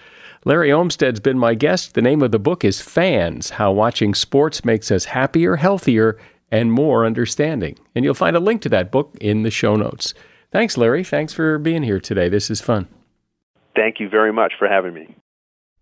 Larry 0.48 0.72
Olmsted's 0.72 1.20
been 1.20 1.40
my 1.40 1.56
guest. 1.56 1.96
The 1.96 2.04
name 2.04 2.22
of 2.22 2.30
the 2.30 2.38
book 2.38 2.64
is 2.64 2.80
Fans 2.80 3.50
How 3.50 3.72
Watching 3.72 4.14
Sports 4.14 4.64
Makes 4.64 4.92
Us 4.92 5.06
Happier, 5.06 5.56
Healthier, 5.56 6.20
and 6.52 6.72
More 6.72 7.04
Understanding. 7.04 7.80
And 7.96 8.06
you'll 8.06 8.14
find 8.14 8.36
a 8.36 8.40
link 8.40 8.62
to 8.62 8.70
that 8.70 8.92
book 8.92 9.18
in 9.20 9.42
the 9.42 9.50
show 9.50 9.76
notes. 9.76 10.14
Thanks, 10.52 10.78
Larry. 10.78 11.04
Thanks 11.04 11.34
for 11.34 11.58
being 11.58 11.82
here 11.82 12.00
today. 12.00 12.30
This 12.30 12.52
is 12.52 12.62
fun. 12.62 12.88
Thank 13.76 14.00
you 14.00 14.08
very 14.08 14.32
much 14.32 14.54
for 14.60 14.68
having 14.68 14.94
me. 14.94 15.16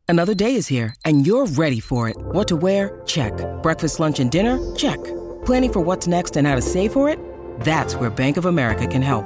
Another 0.07 0.33
day 0.33 0.55
is 0.55 0.67
here, 0.67 0.95
and 1.03 1.27
you're 1.27 1.45
ready 1.45 1.81
for 1.81 2.07
it. 2.07 2.15
What 2.17 2.47
to 2.47 2.55
wear? 2.55 3.01
Check. 3.05 3.33
Breakfast, 3.61 3.99
lunch, 3.99 4.21
and 4.21 4.31
dinner? 4.31 4.59
Check. 4.77 5.03
Planning 5.43 5.73
for 5.73 5.81
what's 5.81 6.07
next 6.07 6.37
and 6.37 6.47
how 6.47 6.55
to 6.55 6.61
save 6.61 6.93
for 6.93 7.09
it? 7.09 7.19
That's 7.59 7.97
where 7.97 8.09
Bank 8.09 8.37
of 8.37 8.45
America 8.45 8.87
can 8.87 9.01
help. 9.01 9.25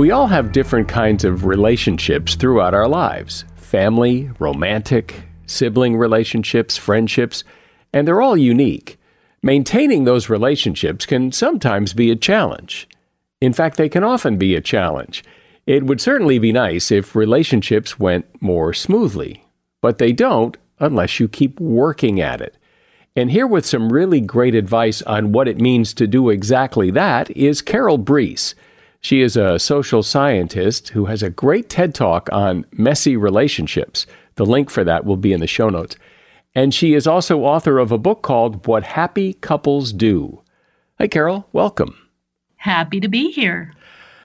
We 0.00 0.12
all 0.12 0.28
have 0.28 0.52
different 0.52 0.88
kinds 0.88 1.24
of 1.24 1.44
relationships 1.44 2.34
throughout 2.34 2.72
our 2.72 2.88
lives 2.88 3.44
family, 3.56 4.30
romantic, 4.38 5.24
sibling 5.44 5.94
relationships, 5.94 6.78
friendships, 6.78 7.44
and 7.92 8.08
they're 8.08 8.22
all 8.22 8.34
unique. 8.34 8.98
Maintaining 9.42 10.04
those 10.04 10.30
relationships 10.30 11.04
can 11.04 11.32
sometimes 11.32 11.92
be 11.92 12.10
a 12.10 12.16
challenge. 12.16 12.88
In 13.42 13.52
fact, 13.52 13.76
they 13.76 13.90
can 13.90 14.02
often 14.02 14.38
be 14.38 14.54
a 14.54 14.62
challenge. 14.62 15.22
It 15.66 15.84
would 15.84 16.00
certainly 16.00 16.38
be 16.38 16.50
nice 16.50 16.90
if 16.90 17.14
relationships 17.14 17.98
went 17.98 18.24
more 18.40 18.72
smoothly, 18.72 19.44
but 19.82 19.98
they 19.98 20.14
don't 20.14 20.56
unless 20.78 21.20
you 21.20 21.28
keep 21.28 21.60
working 21.60 22.22
at 22.22 22.40
it. 22.40 22.56
And 23.14 23.30
here, 23.30 23.46
with 23.46 23.66
some 23.66 23.92
really 23.92 24.22
great 24.22 24.54
advice 24.54 25.02
on 25.02 25.32
what 25.32 25.46
it 25.46 25.60
means 25.60 25.92
to 25.92 26.06
do 26.06 26.30
exactly 26.30 26.90
that, 26.92 27.30
is 27.36 27.60
Carol 27.60 27.98
Bruess. 27.98 28.54
She 29.00 29.22
is 29.22 29.36
a 29.36 29.58
social 29.58 30.02
scientist 30.02 30.90
who 30.90 31.06
has 31.06 31.22
a 31.22 31.30
great 31.30 31.70
TED 31.70 31.94
talk 31.94 32.28
on 32.32 32.66
messy 32.72 33.16
relationships. 33.16 34.06
The 34.34 34.44
link 34.44 34.68
for 34.68 34.84
that 34.84 35.06
will 35.06 35.16
be 35.16 35.32
in 35.32 35.40
the 35.40 35.46
show 35.46 35.70
notes. 35.70 35.96
And 36.54 36.74
she 36.74 36.94
is 36.94 37.06
also 37.06 37.40
author 37.40 37.78
of 37.78 37.92
a 37.92 37.98
book 37.98 38.22
called 38.22 38.66
What 38.66 38.82
Happy 38.82 39.34
Couples 39.34 39.92
Do. 39.92 40.42
Hi, 40.98 41.08
Carol. 41.08 41.48
Welcome. 41.52 41.96
Happy 42.56 43.00
to 43.00 43.08
be 43.08 43.30
here. 43.30 43.72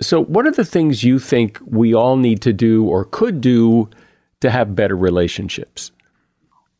So, 0.01 0.23
what 0.25 0.45
are 0.45 0.51
the 0.51 0.65
things 0.65 1.05
you 1.05 1.19
think 1.19 1.57
we 1.65 1.93
all 1.93 2.17
need 2.17 2.41
to 2.41 2.51
do 2.51 2.83
or 2.83 3.05
could 3.05 3.39
do 3.39 3.89
to 4.41 4.49
have 4.51 4.75
better 4.75 4.97
relationships? 4.97 5.91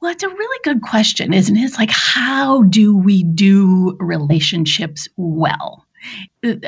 Well, 0.01 0.11
it's 0.11 0.23
a 0.23 0.29
really 0.29 0.59
good 0.65 0.81
question, 0.81 1.33
isn't 1.33 1.55
it? 1.55 1.61
It's 1.61 1.77
like, 1.77 1.91
how 1.91 2.63
do 2.63 2.95
we 2.97 3.23
do 3.23 3.95
relationships 3.99 5.07
well? 5.15 5.84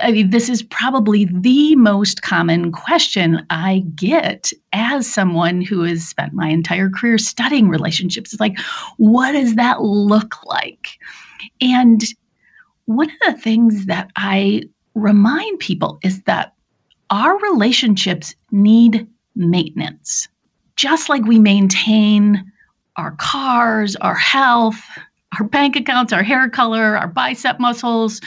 I 0.02 0.12
mean, 0.12 0.30
this 0.30 0.50
is 0.50 0.64
probably 0.64 1.26
the 1.26 1.76
most 1.76 2.22
common 2.22 2.72
question 2.72 3.46
I 3.50 3.84
get 3.96 4.52
as 4.74 5.12
someone 5.12 5.62
who 5.62 5.84
has 5.84 6.08
spent 6.08 6.34
my 6.34 6.50
entire 6.50 6.90
career 6.90 7.18
studying 7.18 7.70
relationships. 7.70 8.34
It's 8.34 8.40
like, 8.40 8.58
what 8.98 9.34
does 9.34 9.56
that 9.56 9.82
look 9.82 10.44
like? 10.46 10.88
And 11.62 12.04
one 12.86 13.10
of 13.10 13.34
the 13.34 13.42
things 13.42 13.86
that 13.86 14.10
I 14.16 14.64
remind 14.96 15.60
people 15.60 16.00
is 16.04 16.22
that 16.24 16.54
our 17.10 17.38
relationships 17.40 18.34
need 18.52 19.08
maintenance. 19.36 20.28
Just 20.76 21.10
like 21.10 21.24
we 21.26 21.40
maintain 21.40 22.52
our 22.96 23.12
cars, 23.18 23.96
our 23.98 24.16
health, 24.16 24.82
our 25.40 25.46
bank 25.46 25.76
accounts, 25.76 26.14
our 26.14 26.24
hair 26.24 26.50
color, 26.50 26.98
our 26.98 27.08
bicep 27.08 27.60
muscles, 27.60 28.22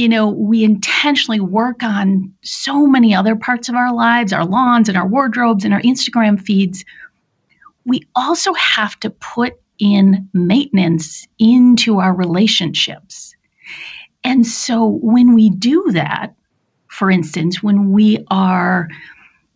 you 0.00 0.08
know, 0.08 0.30
we 0.30 0.64
intentionally 0.64 1.40
work 1.40 1.82
on 1.82 2.32
so 2.42 2.86
many 2.86 3.14
other 3.14 3.36
parts 3.36 3.68
of 3.68 3.74
our 3.74 3.92
lives, 3.92 4.32
our 4.32 4.46
lawns 4.46 4.88
and 4.88 4.96
our 4.96 5.06
wardrobes 5.06 5.62
and 5.62 5.74
our 5.74 5.82
Instagram 5.82 6.40
feeds. 6.40 6.86
We 7.84 8.06
also 8.16 8.54
have 8.54 8.98
to 9.00 9.10
put 9.10 9.60
in 9.78 10.26
maintenance 10.32 11.28
into 11.38 11.98
our 11.98 12.14
relationships. 12.14 13.34
And 14.24 14.46
so 14.46 14.86
when 15.02 15.34
we 15.34 15.50
do 15.50 15.90
that, 15.92 16.34
for 16.88 17.10
instance, 17.10 17.62
when 17.62 17.92
we 17.92 18.24
are 18.30 18.88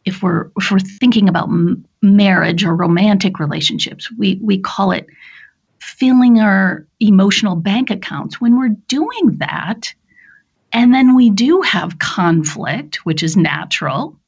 if 0.04 0.22
we're 0.22 0.50
if 0.58 0.70
we're 0.70 0.78
thinking 0.78 1.26
about 1.26 1.48
m- 1.48 1.82
marriage 2.02 2.64
or 2.64 2.76
romantic 2.76 3.38
relationships, 3.38 4.10
we 4.18 4.38
we 4.42 4.58
call 4.58 4.92
it 4.92 5.06
filling 5.80 6.38
our 6.38 6.86
emotional 7.00 7.56
bank 7.56 7.88
accounts. 7.88 8.42
When 8.42 8.58
we're 8.58 8.76
doing 8.88 9.36
that, 9.38 9.94
and 10.74 10.92
then 10.92 11.14
we 11.14 11.30
do 11.30 11.60
have 11.62 12.00
conflict, 12.00 13.06
which 13.06 13.22
is 13.22 13.36
natural, 13.36 14.18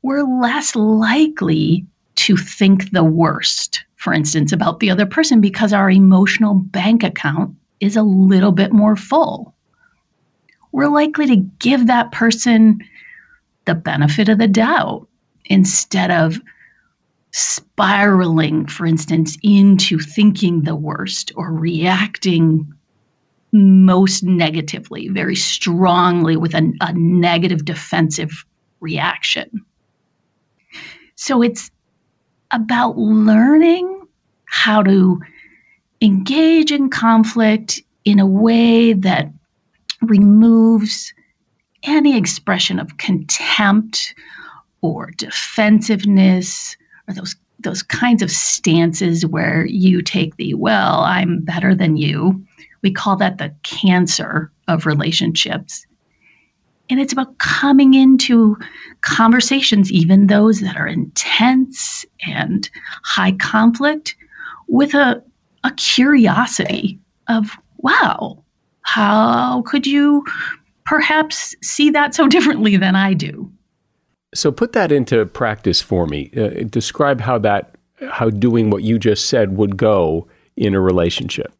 we're 0.00 0.22
less 0.22 0.74
likely 0.74 1.86
to 2.14 2.36
think 2.38 2.90
the 2.90 3.04
worst, 3.04 3.84
for 3.96 4.14
instance, 4.14 4.50
about 4.50 4.80
the 4.80 4.90
other 4.90 5.04
person 5.04 5.42
because 5.42 5.74
our 5.74 5.90
emotional 5.90 6.54
bank 6.54 7.04
account 7.04 7.54
is 7.80 7.96
a 7.96 8.02
little 8.02 8.50
bit 8.50 8.72
more 8.72 8.96
full. 8.96 9.54
We're 10.72 10.88
likely 10.88 11.26
to 11.26 11.36
give 11.36 11.86
that 11.86 12.12
person 12.12 12.80
the 13.66 13.74
benefit 13.74 14.30
of 14.30 14.38
the 14.38 14.48
doubt 14.48 15.06
instead 15.44 16.10
of 16.10 16.40
spiraling, 17.32 18.66
for 18.66 18.86
instance, 18.86 19.36
into 19.42 19.98
thinking 19.98 20.62
the 20.62 20.76
worst 20.76 21.30
or 21.36 21.52
reacting 21.52 22.72
most 23.52 24.22
negatively, 24.22 25.08
very 25.08 25.36
strongly 25.36 26.36
with 26.36 26.54
a, 26.54 26.72
a 26.80 26.92
negative 26.94 27.64
defensive 27.64 28.44
reaction. 28.80 29.64
So 31.16 31.42
it's 31.42 31.70
about 32.50 32.96
learning 32.96 34.06
how 34.46 34.82
to 34.82 35.20
engage 36.00 36.72
in 36.72 36.90
conflict 36.90 37.80
in 38.04 38.18
a 38.18 38.26
way 38.26 38.92
that 38.92 39.30
removes 40.02 41.12
any 41.84 42.16
expression 42.16 42.78
of 42.78 42.96
contempt 42.98 44.14
or 44.80 45.10
defensiveness 45.16 46.76
or 47.08 47.14
those 47.14 47.36
those 47.60 47.82
kinds 47.82 48.22
of 48.22 48.30
stances 48.30 49.24
where 49.24 49.64
you 49.66 50.02
take 50.02 50.36
the 50.36 50.54
well 50.54 51.00
i'm 51.00 51.40
better 51.40 51.74
than 51.74 51.96
you 51.96 52.44
we 52.82 52.92
call 52.92 53.16
that 53.16 53.38
the 53.38 53.54
cancer 53.62 54.50
of 54.68 54.86
relationships 54.86 55.86
and 56.90 57.00
it's 57.00 57.12
about 57.12 57.38
coming 57.38 57.94
into 57.94 58.56
conversations 59.00 59.90
even 59.90 60.26
those 60.26 60.60
that 60.60 60.76
are 60.76 60.86
intense 60.86 62.04
and 62.26 62.68
high 63.04 63.32
conflict 63.32 64.14
with 64.68 64.94
a 64.94 65.22
a 65.64 65.70
curiosity 65.72 66.98
of, 67.28 67.56
wow, 67.78 68.42
how 68.82 69.62
could 69.62 69.86
you 69.86 70.24
perhaps 70.84 71.54
see 71.62 71.90
that 71.90 72.14
so 72.14 72.26
differently 72.28 72.76
than 72.76 72.96
I 72.96 73.14
do? 73.14 73.50
So 74.34 74.50
put 74.50 74.72
that 74.72 74.90
into 74.90 75.24
practice 75.26 75.80
for 75.80 76.06
me. 76.06 76.30
Uh, 76.36 76.64
describe 76.68 77.20
how 77.20 77.38
that, 77.38 77.76
how 78.10 78.30
doing 78.30 78.70
what 78.70 78.82
you 78.82 78.98
just 78.98 79.26
said 79.26 79.56
would 79.56 79.76
go 79.76 80.26
in 80.56 80.74
a 80.74 80.80
relationship. 80.80 81.52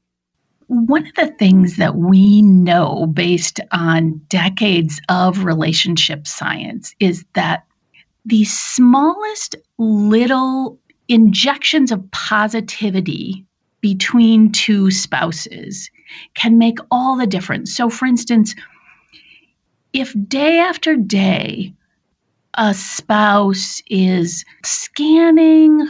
One 0.74 1.06
of 1.06 1.14
the 1.16 1.26
things 1.38 1.76
that 1.76 1.96
we 1.96 2.40
know 2.40 3.06
based 3.06 3.60
on 3.72 4.22
decades 4.30 5.02
of 5.10 5.44
relationship 5.44 6.26
science 6.26 6.94
is 6.98 7.26
that 7.34 7.66
the 8.24 8.44
smallest 8.44 9.54
little 9.76 10.78
injections 11.08 11.92
of 11.92 12.10
positivity 12.12 13.44
between 13.82 14.50
two 14.50 14.90
spouses 14.90 15.90
can 16.32 16.56
make 16.56 16.78
all 16.90 17.18
the 17.18 17.26
difference. 17.26 17.76
So, 17.76 17.90
for 17.90 18.06
instance, 18.06 18.54
if 19.92 20.14
day 20.26 20.58
after 20.58 20.96
day 20.96 21.74
a 22.54 22.72
spouse 22.72 23.82
is 23.88 24.42
scanning 24.64 25.86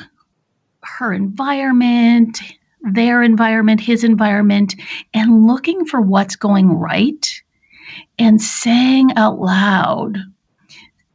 her 0.82 1.12
environment, 1.12 2.40
their 2.82 3.22
environment, 3.22 3.80
his 3.80 4.04
environment, 4.04 4.74
and 5.14 5.46
looking 5.46 5.84
for 5.86 6.00
what's 6.00 6.36
going 6.36 6.68
right 6.70 7.42
and 8.18 8.40
saying 8.40 9.10
out 9.16 9.38
loud 9.38 10.18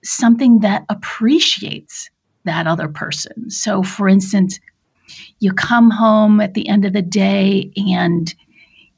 something 0.03 0.59
that 0.59 0.85
appreciates 0.89 2.09
that 2.45 2.67
other 2.67 2.87
person. 2.87 3.49
So, 3.49 3.83
for 3.83 4.07
instance, 4.07 4.59
you 5.39 5.53
come 5.53 5.89
home 5.89 6.41
at 6.41 6.53
the 6.53 6.67
end 6.67 6.85
of 6.85 6.93
the 6.93 7.01
day 7.01 7.71
and 7.75 8.33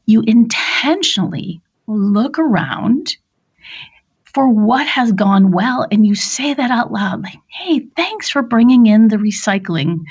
you 0.05 0.23
intentionally 0.25 1.61
look 1.87 2.37
around 2.39 3.15
for 4.23 4.47
what 4.47 4.85
has 4.87 5.11
gone 5.11 5.51
well 5.51 5.87
and 5.91 6.05
you 6.05 6.13
say 6.15 6.53
that 6.53 6.69
out 6.69 6.91
loud 6.91 7.23
like 7.23 7.39
hey 7.47 7.79
thanks 7.95 8.29
for 8.29 8.43
bringing 8.43 8.85
in 8.85 9.07
the 9.07 9.17
recycling 9.17 10.01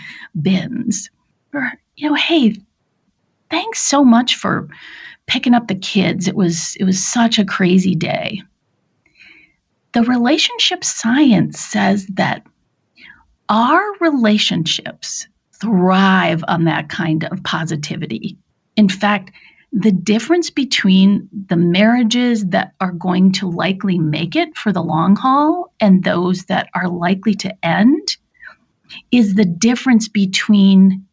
bins 0.41 1.09
or 1.53 1.73
you 1.97 2.09
know 2.09 2.15
hey 2.15 2.55
thanks 3.51 3.81
so 3.81 4.05
much 4.05 4.37
for 4.37 4.69
picking 5.27 5.55
up 5.55 5.69
the 5.69 5.75
kids 5.75 6.29
it 6.29 6.37
was 6.37 6.77
it 6.81 6.85
was 6.85 7.05
such 7.05 7.39
a 7.39 7.45
crazy 7.45 7.95
day 7.95 8.43
the 9.93 10.03
relationship 10.03 10.85
science 10.85 11.59
says 11.59 12.07
that 12.09 12.47
our 13.49 13.83
relationships 14.01 15.27
thrive 15.61 16.45
on 16.49 16.65
that 16.65 16.89
kind 16.89 17.25
of 17.25 17.43
positivity. 17.43 18.37
In 18.77 18.89
fact, 18.89 19.33
the 19.73 19.93
difference 19.93 20.51
between 20.51 21.29
the 21.49 21.57
marriages 21.57 22.47
that 22.47 22.73
are 22.81 22.93
going 22.93 23.33
to 23.33 23.51
likely 23.51 23.99
make 23.99 24.35
it 24.35 24.57
for 24.57 24.73
the 24.73 24.83
long 24.83 25.15
haul 25.17 25.73
and 25.81 26.05
those 26.05 26.45
that 26.45 26.71
are 26.75 26.89
likely 26.89 27.35
to 27.35 27.55
end 27.65 28.17
is 29.13 29.35
the 29.35 29.45
difference 29.45 30.09
between 30.09 31.05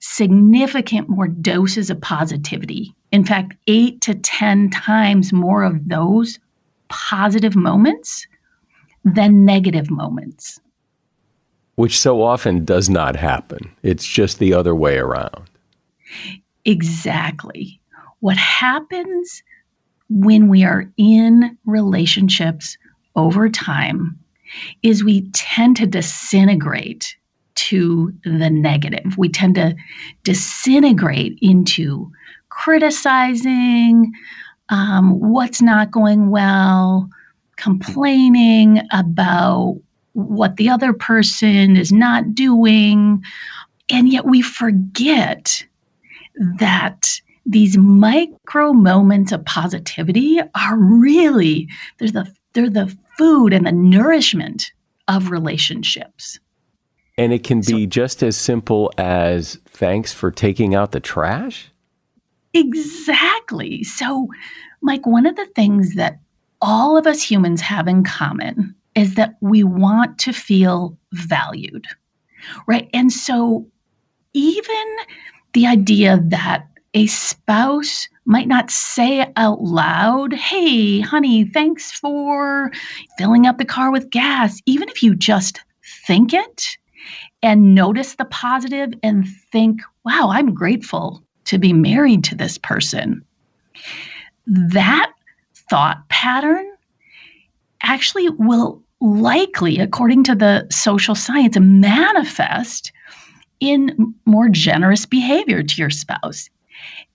significant 0.00 1.08
more 1.08 1.28
doses 1.28 1.90
of 1.90 2.00
positivity. 2.00 2.94
In 3.12 3.24
fact, 3.24 3.54
eight 3.66 4.00
to 4.02 4.14
10 4.14 4.70
times 4.70 5.32
more 5.32 5.62
of 5.62 5.88
those 5.88 6.38
positive 6.88 7.54
moments 7.54 8.26
than 9.04 9.44
negative 9.44 9.90
moments 9.90 10.60
which 11.80 11.98
so 11.98 12.20
often 12.20 12.62
does 12.62 12.90
not 12.90 13.16
happen. 13.16 13.74
It's 13.82 14.06
just 14.06 14.38
the 14.38 14.52
other 14.52 14.74
way 14.74 14.98
around. 14.98 15.48
Exactly. 16.66 17.80
What 18.18 18.36
happens 18.36 19.42
when 20.10 20.48
we 20.48 20.62
are 20.62 20.92
in 20.98 21.56
relationships 21.64 22.76
over 23.16 23.48
time 23.48 24.18
is 24.82 25.02
we 25.02 25.22
tend 25.30 25.78
to 25.78 25.86
disintegrate 25.86 27.16
to 27.54 28.12
the 28.24 28.50
negative. 28.50 29.16
We 29.16 29.28
tend 29.28 29.54
to 29.56 29.74
disintegrate 30.24 31.38
into 31.40 32.10
criticizing 32.48 34.12
um, 34.68 35.18
what's 35.18 35.60
not 35.60 35.90
going 35.90 36.30
well, 36.30 37.08
complaining 37.56 38.80
about 38.92 39.80
what 40.12 40.56
the 40.56 40.68
other 40.68 40.92
person 40.92 41.76
is 41.76 41.92
not 41.92 42.34
doing. 42.34 43.22
And 43.88 44.08
yet 44.08 44.24
we 44.24 44.42
forget 44.42 45.64
that 46.58 47.20
these 47.46 47.76
micro 47.76 48.72
moments 48.72 49.32
of 49.32 49.44
positivity 49.44 50.40
are 50.54 50.76
really 50.78 51.68
they're 51.98 52.10
the 52.10 52.32
they're 52.52 52.70
the 52.70 52.94
food 53.18 53.52
and 53.52 53.66
the 53.66 53.72
nourishment 53.72 54.72
of 55.08 55.30
relationships. 55.30 56.38
And 57.20 57.34
it 57.34 57.44
can 57.44 57.60
be 57.60 57.82
so, 57.82 57.86
just 57.86 58.22
as 58.22 58.34
simple 58.34 58.90
as 58.96 59.56
thanks 59.66 60.10
for 60.10 60.30
taking 60.30 60.74
out 60.74 60.92
the 60.92 61.00
trash? 61.00 61.70
Exactly. 62.54 63.84
So, 63.84 64.28
Mike, 64.80 65.04
one 65.04 65.26
of 65.26 65.36
the 65.36 65.44
things 65.54 65.96
that 65.96 66.18
all 66.62 66.96
of 66.96 67.06
us 67.06 67.22
humans 67.22 67.60
have 67.60 67.86
in 67.86 68.04
common 68.04 68.74
is 68.94 69.16
that 69.16 69.34
we 69.42 69.62
want 69.62 70.18
to 70.20 70.32
feel 70.32 70.96
valued, 71.12 71.86
right? 72.66 72.88
And 72.94 73.12
so, 73.12 73.66
even 74.32 74.86
the 75.52 75.66
idea 75.66 76.22
that 76.28 76.68
a 76.94 77.06
spouse 77.06 78.08
might 78.24 78.48
not 78.48 78.70
say 78.70 79.30
out 79.36 79.60
loud, 79.60 80.32
Hey, 80.32 81.00
honey, 81.00 81.44
thanks 81.44 81.92
for 81.92 82.72
filling 83.18 83.46
up 83.46 83.58
the 83.58 83.66
car 83.66 83.92
with 83.92 84.08
gas. 84.08 84.58
Even 84.64 84.88
if 84.88 85.02
you 85.02 85.14
just 85.14 85.60
think 86.06 86.32
it 86.32 86.78
and 87.42 87.74
notice 87.74 88.14
the 88.16 88.24
positive 88.26 88.92
and 89.02 89.26
think, 89.52 89.80
Wow, 90.04 90.30
I'm 90.32 90.54
grateful 90.54 91.22
to 91.44 91.58
be 91.58 91.72
married 91.72 92.24
to 92.24 92.34
this 92.34 92.58
person. 92.58 93.24
That 94.46 95.12
thought 95.68 96.08
pattern 96.08 96.66
actually 97.82 98.28
will 98.30 98.82
likely, 99.00 99.78
according 99.78 100.24
to 100.24 100.34
the 100.34 100.66
social 100.70 101.14
science, 101.14 101.58
manifest 101.58 102.92
in 103.60 104.14
more 104.24 104.48
generous 104.48 105.06
behavior 105.06 105.62
to 105.62 105.74
your 105.76 105.90
spouse. 105.90 106.48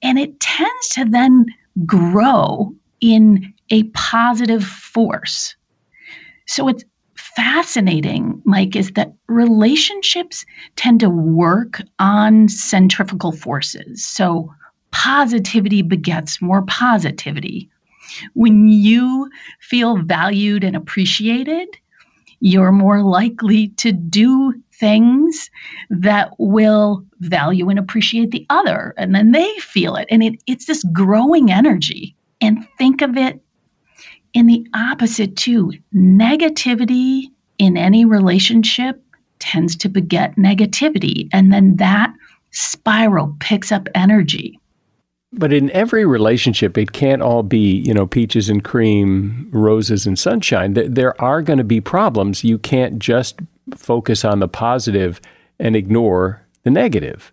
And 0.01 0.19
it 0.19 0.39
tends 0.39 0.89
to 0.89 1.05
then 1.05 1.45
grow 1.85 2.73
in 3.01 3.53
a 3.71 3.83
positive 3.93 4.63
force. 4.63 5.55
So 6.47 6.67
it's 6.67 6.83
fascinating, 7.35 8.41
Mike, 8.45 8.75
is 8.75 8.91
that 8.91 9.13
relationships 9.27 10.45
tend 10.75 10.99
to 11.01 11.09
work 11.09 11.81
on 11.99 12.47
centrifugal 12.47 13.31
forces. 13.31 14.05
So 14.05 14.53
positivity 14.91 15.81
begets 15.81 16.41
more 16.41 16.61
positivity. 16.63 17.69
When 18.33 18.69
you 18.69 19.29
feel 19.59 19.97
valued 19.97 20.63
and 20.63 20.75
appreciated, 20.75 21.67
you're 22.39 22.71
more 22.71 23.01
likely 23.01 23.69
to 23.69 23.91
do 23.91 24.53
things 24.73 25.49
that 25.89 26.31
will 26.37 27.03
value 27.19 27.69
and 27.69 27.79
appreciate 27.79 28.31
the 28.31 28.45
other. 28.49 28.93
And 28.97 29.15
then 29.15 29.31
they 29.31 29.51
feel 29.59 29.95
it. 29.95 30.07
And 30.11 30.23
it, 30.23 30.41
it's 30.47 30.65
this 30.65 30.83
growing 30.91 31.51
energy. 31.51 32.15
And 32.41 32.67
think 32.77 33.01
of 33.01 33.17
it 33.17 33.41
in 34.35 34.47
the 34.47 34.67
opposite, 34.75 35.35
too. 35.35 35.71
Negativity 35.95 37.23
in 37.57 37.77
any 37.77 38.05
relationship 38.05 39.01
tends 39.39 39.75
to 39.77 39.89
beget 39.89 40.35
negativity. 40.35 41.29
And 41.31 41.51
then 41.51 41.77
that 41.77 42.13
spiral 42.51 43.35
picks 43.39 43.71
up 43.71 43.87
energy. 43.95 44.59
But 45.33 45.51
in 45.51 45.69
every 45.71 46.05
relationship, 46.05 46.77
it 46.77 46.93
can't 46.93 47.21
all 47.21 47.43
be, 47.43 47.81
you 47.81 47.93
know, 47.93 48.07
peaches 48.07 48.49
and 48.49 48.63
cream, 48.63 49.49
roses 49.51 50.05
and 50.05 50.17
sunshine. 50.17 50.73
There 50.73 51.19
are 51.21 51.41
going 51.41 51.57
to 51.57 51.65
be 51.65 51.81
problems. 51.81 52.43
You 52.43 52.57
can't 52.57 52.99
just 52.99 53.39
focus 53.75 54.23
on 54.23 54.39
the 54.39 54.47
positive 54.47 55.19
and 55.59 55.75
ignore 55.75 56.41
the 56.63 56.71
negative. 56.71 57.31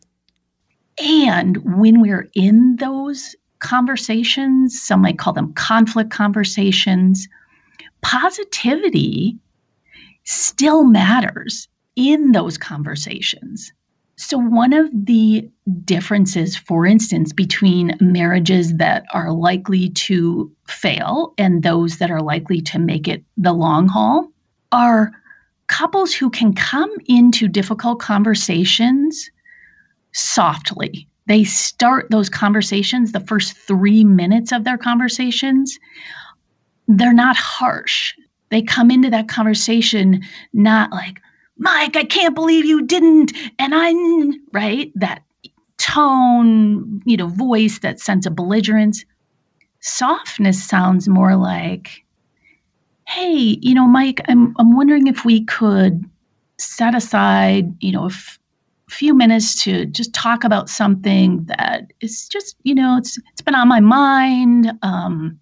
And 0.99 1.59
when 1.77 2.01
we're 2.01 2.29
in 2.35 2.77
those 2.77 3.37
conversations, 3.63 4.81
some 4.81 5.01
might 5.01 5.19
call 5.19 5.33
them 5.33 5.53
conflict 5.55 6.11
conversations, 6.11 7.29
positivity 8.03 9.39
still 10.25 10.85
matters 10.85 11.69
in 11.97 12.33
those 12.33 12.59
conversations. 12.59 13.73
So, 14.17 14.37
one 14.37 14.73
of 14.73 14.89
the 14.93 15.49
differences, 15.85 16.57
for 16.57 16.87
instance, 16.87 17.33
between 17.33 17.97
marriages 18.01 18.77
that 18.77 19.05
are 19.13 19.33
likely 19.33 19.89
to 19.91 20.53
fail 20.69 21.33
and 21.39 21.63
those 21.63 21.99
that 21.99 22.11
are 22.11 22.21
likely 22.21 22.61
to 22.63 22.79
make 22.79 23.09
it 23.09 23.25
the 23.37 23.53
long 23.53 23.89
haul 23.89 24.31
are 24.71 25.13
couples 25.69 26.13
who 26.13 26.29
can 26.29 26.53
come 26.53 26.91
into 27.07 27.49
difficult 27.49 28.01
conversations 28.01 29.31
softly. 30.13 31.09
They 31.27 31.45
start 31.45 32.09
those 32.11 32.29
conversations, 32.29 33.13
the 33.13 33.21
first 33.21 33.57
three 33.57 34.05
minutes 34.05 34.53
of 34.53 34.65
their 34.65 34.79
conversations, 34.79 35.79
they're 36.89 37.13
not 37.13 37.37
harsh. 37.37 38.15
They 38.51 38.63
come 38.63 38.91
into 38.91 39.11
that 39.11 39.29
conversation 39.29 40.23
not 40.53 40.91
like, 40.91 41.21
Mike, 41.59 41.97
I 41.97 42.05
can't 42.05 42.35
believe 42.35 42.65
you 42.65 42.83
didn't. 42.85 43.33
And 43.59 43.75
I'm 43.75 44.33
right. 44.53 44.93
That 44.95 45.23
tone, 45.79 47.03
you 47.05 47.17
know, 47.17 47.29
voice, 47.29 47.79
that 47.81 48.01
sense 48.01 48.27
of 48.27 48.37
belligerence. 48.37 49.05
Softness 49.81 50.63
sounds 50.63 51.09
more 51.09 51.37
like, 51.37 52.05
hey, 53.07 53.59
you 53.61 53.75
know, 53.75 53.87
Mike, 53.87 54.21
I'm, 54.29 54.55
I'm 54.59 54.77
wondering 54.77 55.07
if 55.07 55.25
we 55.25 55.45
could 55.45 56.05
set 56.59 56.95
aside, 56.95 57.75
you 57.81 57.93
know, 57.93 58.05
a 58.05 58.07
f- 58.07 58.39
few 58.93 59.15
minutes 59.15 59.63
to 59.65 59.87
just 59.87 60.13
talk 60.13 60.45
about 60.45 60.69
something 60.69 61.45
that 61.45 61.93
is 62.01 62.29
just, 62.29 62.57
you 62.63 62.75
know, 62.75 62.97
it's 62.99 63.19
it's 63.33 63.41
been 63.41 63.55
on 63.55 63.69
my 63.69 63.81
mind. 63.81 64.73
Um, 64.83 65.39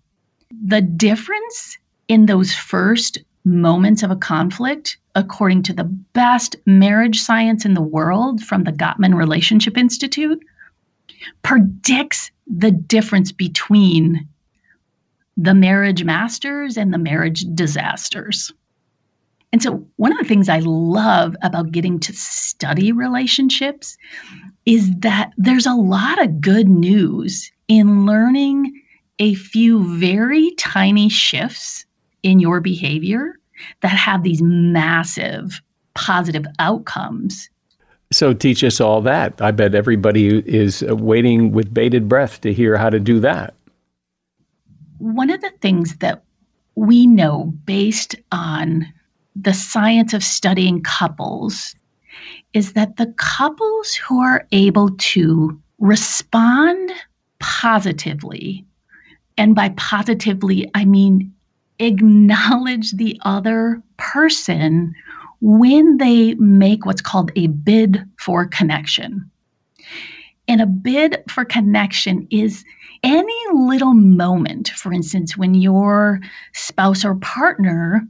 the 0.64 0.80
difference 0.80 1.78
in 2.08 2.26
those 2.26 2.54
first 2.54 3.18
moments 3.44 4.02
of 4.02 4.10
a 4.10 4.16
conflict, 4.16 4.98
according 5.14 5.62
to 5.64 5.72
the 5.72 5.84
best 5.84 6.56
marriage 6.66 7.20
science 7.20 7.64
in 7.64 7.74
the 7.74 7.82
world 7.82 8.40
from 8.42 8.64
the 8.64 8.72
Gottman 8.72 9.14
Relationship 9.14 9.76
Institute, 9.76 10.40
predicts 11.42 12.30
the 12.46 12.70
difference 12.70 13.32
between 13.32 14.26
the 15.36 15.54
marriage 15.54 16.04
masters 16.04 16.76
and 16.76 16.92
the 16.92 16.98
marriage 16.98 17.44
disasters. 17.54 18.52
And 19.52 19.62
so, 19.62 19.84
one 19.96 20.12
of 20.12 20.18
the 20.18 20.24
things 20.24 20.48
I 20.48 20.60
love 20.60 21.34
about 21.42 21.72
getting 21.72 21.98
to 22.00 22.12
study 22.12 22.92
relationships 22.92 23.96
is 24.64 24.90
that 24.98 25.32
there's 25.36 25.66
a 25.66 25.74
lot 25.74 26.22
of 26.22 26.40
good 26.40 26.68
news 26.68 27.50
in 27.66 28.06
learning 28.06 28.80
a 29.18 29.34
few 29.34 29.98
very 29.98 30.52
tiny 30.52 31.08
shifts 31.08 31.84
in 32.22 32.38
your 32.38 32.60
behavior 32.60 33.38
that 33.82 33.88
have 33.88 34.22
these 34.22 34.40
massive 34.40 35.60
positive 35.94 36.46
outcomes. 36.58 37.48
So 38.12 38.32
teach 38.32 38.64
us 38.64 38.80
all 38.80 39.00
that. 39.02 39.40
I 39.40 39.50
bet 39.50 39.74
everybody 39.74 40.38
is 40.46 40.82
waiting 40.82 41.52
with 41.52 41.72
bated 41.72 42.08
breath 42.08 42.40
to 42.40 42.52
hear 42.52 42.76
how 42.76 42.90
to 42.90 42.98
do 42.98 43.20
that. 43.20 43.54
One 44.98 45.30
of 45.30 45.40
the 45.40 45.52
things 45.60 45.96
that 45.96 46.22
we 46.74 47.06
know 47.06 47.52
based 47.64 48.16
on 48.32 48.86
the 49.42 49.54
science 49.54 50.12
of 50.12 50.22
studying 50.22 50.82
couples 50.82 51.74
is 52.52 52.72
that 52.74 52.96
the 52.96 53.12
couples 53.16 53.94
who 53.94 54.20
are 54.20 54.46
able 54.52 54.90
to 54.96 55.58
respond 55.78 56.90
positively, 57.38 58.64
and 59.38 59.54
by 59.54 59.70
positively, 59.70 60.70
I 60.74 60.84
mean 60.84 61.32
acknowledge 61.78 62.92
the 62.92 63.18
other 63.24 63.82
person 63.96 64.94
when 65.40 65.96
they 65.96 66.34
make 66.34 66.84
what's 66.84 67.00
called 67.00 67.32
a 67.34 67.46
bid 67.46 68.04
for 68.18 68.44
connection. 68.44 69.30
And 70.46 70.60
a 70.60 70.66
bid 70.66 71.22
for 71.28 71.46
connection 71.46 72.26
is 72.30 72.64
any 73.02 73.40
little 73.54 73.94
moment, 73.94 74.68
for 74.70 74.92
instance, 74.92 75.38
when 75.38 75.54
your 75.54 76.20
spouse 76.52 77.04
or 77.04 77.14
partner 77.14 78.06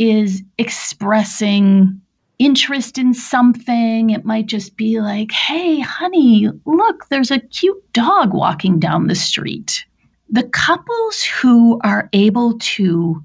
is 0.00 0.42
expressing 0.58 2.00
interest 2.38 2.98
in 2.98 3.14
something. 3.14 4.10
It 4.10 4.24
might 4.24 4.46
just 4.46 4.76
be 4.76 5.00
like, 5.00 5.30
hey, 5.30 5.78
honey, 5.78 6.48
look, 6.64 7.08
there's 7.08 7.30
a 7.30 7.38
cute 7.38 7.92
dog 7.92 8.32
walking 8.32 8.80
down 8.80 9.06
the 9.06 9.14
street 9.14 9.84
the 10.30 10.44
couples 10.44 11.24
who 11.24 11.80
are 11.82 12.08
able 12.12 12.56
to 12.58 13.22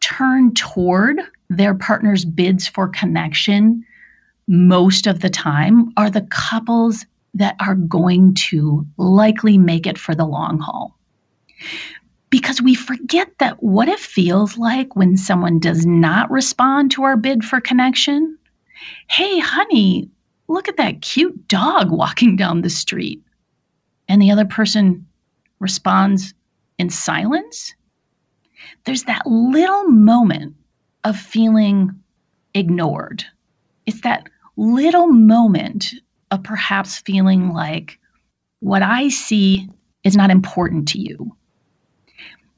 turn 0.00 0.54
toward 0.54 1.20
their 1.50 1.74
partner's 1.74 2.24
bids 2.24 2.68
for 2.68 2.88
connection 2.88 3.84
most 4.46 5.06
of 5.06 5.20
the 5.20 5.30
time 5.30 5.92
are 5.96 6.10
the 6.10 6.26
couples 6.30 7.06
that 7.32 7.56
are 7.60 7.74
going 7.74 8.34
to 8.34 8.86
likely 8.96 9.58
make 9.58 9.86
it 9.86 9.98
for 9.98 10.14
the 10.14 10.26
long 10.26 10.58
haul. 10.58 10.96
Because 12.34 12.60
we 12.60 12.74
forget 12.74 13.30
that 13.38 13.62
what 13.62 13.86
it 13.86 14.00
feels 14.00 14.58
like 14.58 14.96
when 14.96 15.16
someone 15.16 15.60
does 15.60 15.86
not 15.86 16.28
respond 16.32 16.90
to 16.90 17.04
our 17.04 17.16
bid 17.16 17.44
for 17.44 17.60
connection. 17.60 18.36
Hey, 19.08 19.38
honey, 19.38 20.10
look 20.48 20.68
at 20.68 20.76
that 20.78 21.00
cute 21.00 21.46
dog 21.46 21.92
walking 21.92 22.34
down 22.34 22.62
the 22.62 22.70
street. 22.70 23.22
And 24.08 24.20
the 24.20 24.32
other 24.32 24.44
person 24.44 25.06
responds 25.60 26.34
in 26.76 26.90
silence. 26.90 27.72
There's 28.84 29.04
that 29.04 29.24
little 29.28 29.84
moment 29.84 30.56
of 31.04 31.16
feeling 31.16 31.92
ignored. 32.52 33.24
It's 33.86 34.00
that 34.00 34.28
little 34.56 35.06
moment 35.06 35.94
of 36.32 36.42
perhaps 36.42 36.98
feeling 36.98 37.52
like 37.52 38.00
what 38.58 38.82
I 38.82 39.08
see 39.08 39.68
is 40.02 40.16
not 40.16 40.32
important 40.32 40.88
to 40.88 40.98
you. 40.98 41.36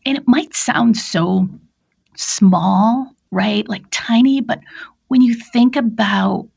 And 0.07 0.17
it 0.17 0.27
might 0.29 0.55
sound 0.55 0.97
so 0.97 1.49
small, 2.17 3.13
right? 3.33 3.69
Like 3.69 3.85
tiny, 3.91 4.41
but 4.41 4.61
when 5.09 5.21
you 5.21 5.35
think 5.35 5.75
about, 5.75 6.49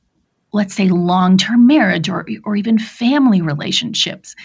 let's 0.54 0.76
say, 0.76 0.90
long 0.90 1.36
term 1.36 1.66
marriage 1.66 2.10
or, 2.10 2.28
or 2.44 2.56
even 2.56 2.78
family 2.78 3.42
relationships, 3.42 4.36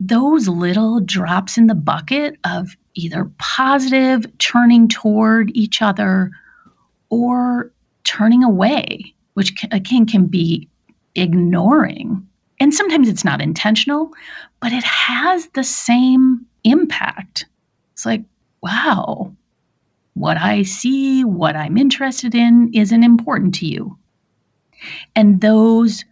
those 0.00 0.46
little 0.46 1.00
drops 1.00 1.58
in 1.58 1.66
the 1.66 1.74
bucket 1.74 2.36
of 2.44 2.76
either 2.94 3.30
positive, 3.38 4.24
turning 4.38 4.86
toward 4.86 5.50
each 5.54 5.82
other, 5.82 6.30
or 7.10 7.72
turning 8.04 8.44
away, 8.44 9.14
which 9.34 9.52
again 9.72 10.06
can 10.06 10.26
be 10.26 10.68
ignoring. 11.16 12.24
And 12.60 12.72
sometimes 12.72 13.08
it's 13.08 13.24
not 13.24 13.40
intentional, 13.40 14.12
but 14.60 14.72
it 14.72 14.84
has 14.84 15.48
the 15.48 15.64
same 15.64 16.46
impact. 16.62 17.46
It's 17.98 18.06
like, 18.06 18.22
wow, 18.62 19.34
what 20.14 20.36
I 20.36 20.62
see, 20.62 21.24
what 21.24 21.56
I'm 21.56 21.76
interested 21.76 22.32
in 22.32 22.70
isn't 22.72 23.02
important 23.02 23.56
to 23.56 23.66
you. 23.66 23.98
And 25.16 25.40
those 25.40 26.04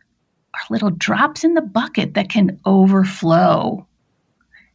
are 0.53 0.61
little 0.69 0.91
drops 0.91 1.45
in 1.45 1.55
the 1.55 1.63
bucket 1.63 2.15
that 2.15 2.29
can 2.29 2.59
overflow 2.67 3.87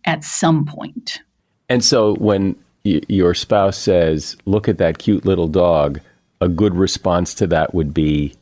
at 0.06 0.24
some 0.24 0.66
point. 0.66 1.20
And 1.68 1.84
so 1.84 2.16
when 2.16 2.56
y- 2.86 3.02
your 3.10 3.34
spouse 3.34 3.78
says, 3.78 4.38
look 4.46 4.70
at 4.70 4.78
that 4.78 5.00
cute 5.00 5.26
little 5.26 5.50
dog, 5.50 6.00
a 6.40 6.48
good 6.48 6.76
response 6.76 7.34
to 7.34 7.48
that 7.48 7.74
would 7.74 7.94
be? 7.94 8.34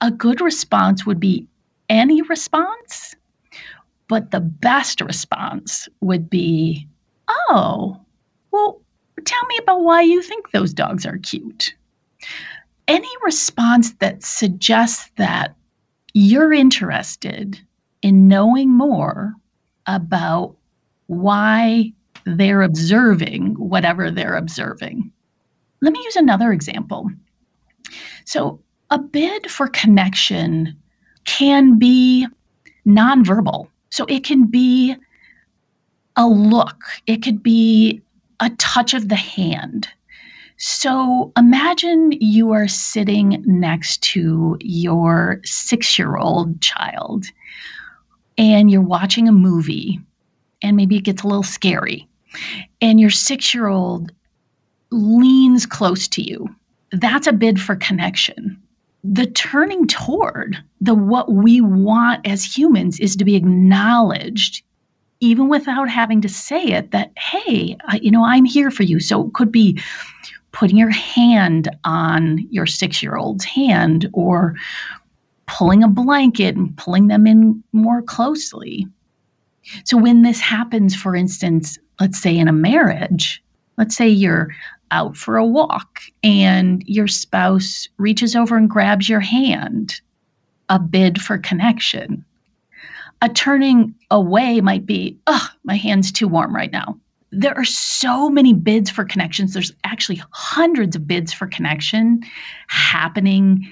A 0.00 0.12
good 0.12 0.40
response 0.40 1.04
would 1.04 1.18
be 1.18 1.44
any 1.88 2.22
response, 2.22 3.16
but 4.06 4.30
the 4.30 4.38
best 4.38 5.00
response 5.00 5.88
would 6.00 6.30
be, 6.30 6.86
oh, 7.48 8.00
well, 8.50 8.80
tell 9.24 9.44
me 9.46 9.58
about 9.58 9.82
why 9.82 10.02
you 10.02 10.22
think 10.22 10.50
those 10.50 10.72
dogs 10.72 11.06
are 11.06 11.18
cute. 11.18 11.74
Any 12.88 13.08
response 13.24 13.92
that 13.94 14.22
suggests 14.22 15.10
that 15.16 15.56
you're 16.14 16.52
interested 16.52 17.60
in 18.02 18.28
knowing 18.28 18.70
more 18.70 19.34
about 19.86 20.56
why 21.06 21.92
they're 22.24 22.62
observing 22.62 23.54
whatever 23.54 24.10
they're 24.10 24.36
observing. 24.36 25.10
Let 25.80 25.92
me 25.92 26.00
use 26.04 26.16
another 26.16 26.52
example. 26.52 27.10
So, 28.24 28.60
a 28.90 28.98
bid 28.98 29.50
for 29.50 29.68
connection 29.68 30.76
can 31.24 31.78
be 31.78 32.26
nonverbal. 32.86 33.68
So, 33.90 34.04
it 34.06 34.24
can 34.24 34.46
be 34.46 34.96
a 36.16 36.26
look, 36.26 36.84
it 37.06 37.22
could 37.22 37.42
be 37.42 38.02
a 38.40 38.50
touch 38.50 38.94
of 38.94 39.08
the 39.08 39.16
hand, 39.16 39.88
so 40.58 41.32
imagine 41.36 42.12
you 42.12 42.52
are 42.52 42.68
sitting 42.68 43.42
next 43.46 44.02
to 44.02 44.56
your 44.60 45.40
six 45.44 45.98
year 45.98 46.16
old 46.16 46.60
child 46.62 47.26
and 48.38 48.70
you're 48.70 48.80
watching 48.80 49.28
a 49.28 49.32
movie 49.32 50.00
and 50.62 50.76
maybe 50.76 50.96
it 50.96 51.04
gets 51.04 51.22
a 51.22 51.26
little 51.26 51.42
scary 51.42 52.08
and 52.80 52.98
your 52.98 53.10
six 53.10 53.54
year 53.54 53.66
old 53.66 54.12
leans 54.90 55.66
close 55.66 56.08
to 56.08 56.22
you. 56.22 56.48
That's 56.90 57.26
a 57.26 57.32
bid 57.32 57.60
for 57.60 57.76
connection. 57.76 58.60
The 59.04 59.26
turning 59.26 59.86
toward 59.86 60.56
the 60.80 60.94
what 60.94 61.30
we 61.30 61.60
want 61.60 62.26
as 62.26 62.44
humans 62.44 62.98
is 62.98 63.14
to 63.16 63.26
be 63.26 63.36
acknowledged 63.36 64.62
even 65.20 65.48
without 65.48 65.88
having 65.88 66.20
to 66.20 66.28
say 66.28 66.62
it 66.62 66.90
that 66.90 67.10
hey 67.16 67.76
I, 67.86 67.96
you 68.02 68.10
know 68.10 68.24
i'm 68.24 68.44
here 68.44 68.70
for 68.70 68.82
you 68.82 69.00
so 69.00 69.26
it 69.26 69.32
could 69.34 69.50
be 69.50 69.80
putting 70.52 70.76
your 70.76 70.90
hand 70.90 71.68
on 71.84 72.46
your 72.50 72.66
six 72.66 73.02
year 73.02 73.16
old's 73.16 73.44
hand 73.44 74.08
or 74.12 74.54
pulling 75.46 75.82
a 75.82 75.88
blanket 75.88 76.56
and 76.56 76.76
pulling 76.76 77.06
them 77.06 77.26
in 77.26 77.62
more 77.72 78.02
closely. 78.02 78.86
So, 79.84 79.96
when 79.96 80.22
this 80.22 80.40
happens, 80.40 80.94
for 80.94 81.16
instance, 81.16 81.78
let's 82.00 82.20
say 82.20 82.36
in 82.36 82.48
a 82.48 82.52
marriage, 82.52 83.42
let's 83.78 83.96
say 83.96 84.08
you're 84.08 84.54
out 84.92 85.16
for 85.16 85.36
a 85.36 85.46
walk 85.46 86.00
and 86.22 86.84
your 86.86 87.08
spouse 87.08 87.88
reaches 87.96 88.36
over 88.36 88.56
and 88.56 88.70
grabs 88.70 89.08
your 89.08 89.20
hand, 89.20 90.00
a 90.68 90.78
bid 90.78 91.20
for 91.20 91.38
connection. 91.38 92.24
A 93.22 93.28
turning 93.28 93.94
away 94.10 94.60
might 94.60 94.86
be, 94.86 95.18
oh, 95.26 95.48
my 95.64 95.76
hand's 95.76 96.12
too 96.12 96.28
warm 96.28 96.54
right 96.54 96.72
now 96.72 96.98
there 97.32 97.56
are 97.56 97.64
so 97.64 98.30
many 98.30 98.54
bids 98.54 98.88
for 98.88 99.04
connections. 99.04 99.52
There's 99.52 99.72
actually 99.84 100.22
hundreds 100.30 100.96
of 100.96 101.06
bids 101.06 101.32
for 101.32 101.46
connection 101.46 102.20
happening 102.68 103.70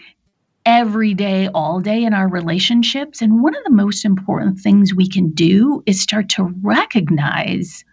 every 0.67 1.15
day, 1.15 1.49
all 1.49 1.81
day 1.81 2.05
in 2.05 2.15
our 2.15 2.29
relationships. 2.29 3.23
And 3.23 3.43
one 3.43 3.55
of 3.55 3.65
the 3.65 3.71
most 3.71 4.05
important 4.05 4.59
things 4.59 4.95
we 4.95 5.09
can 5.09 5.31
do 5.31 5.83
is 5.87 6.01
start 6.01 6.29
to 6.31 6.55
recognize 6.63 7.85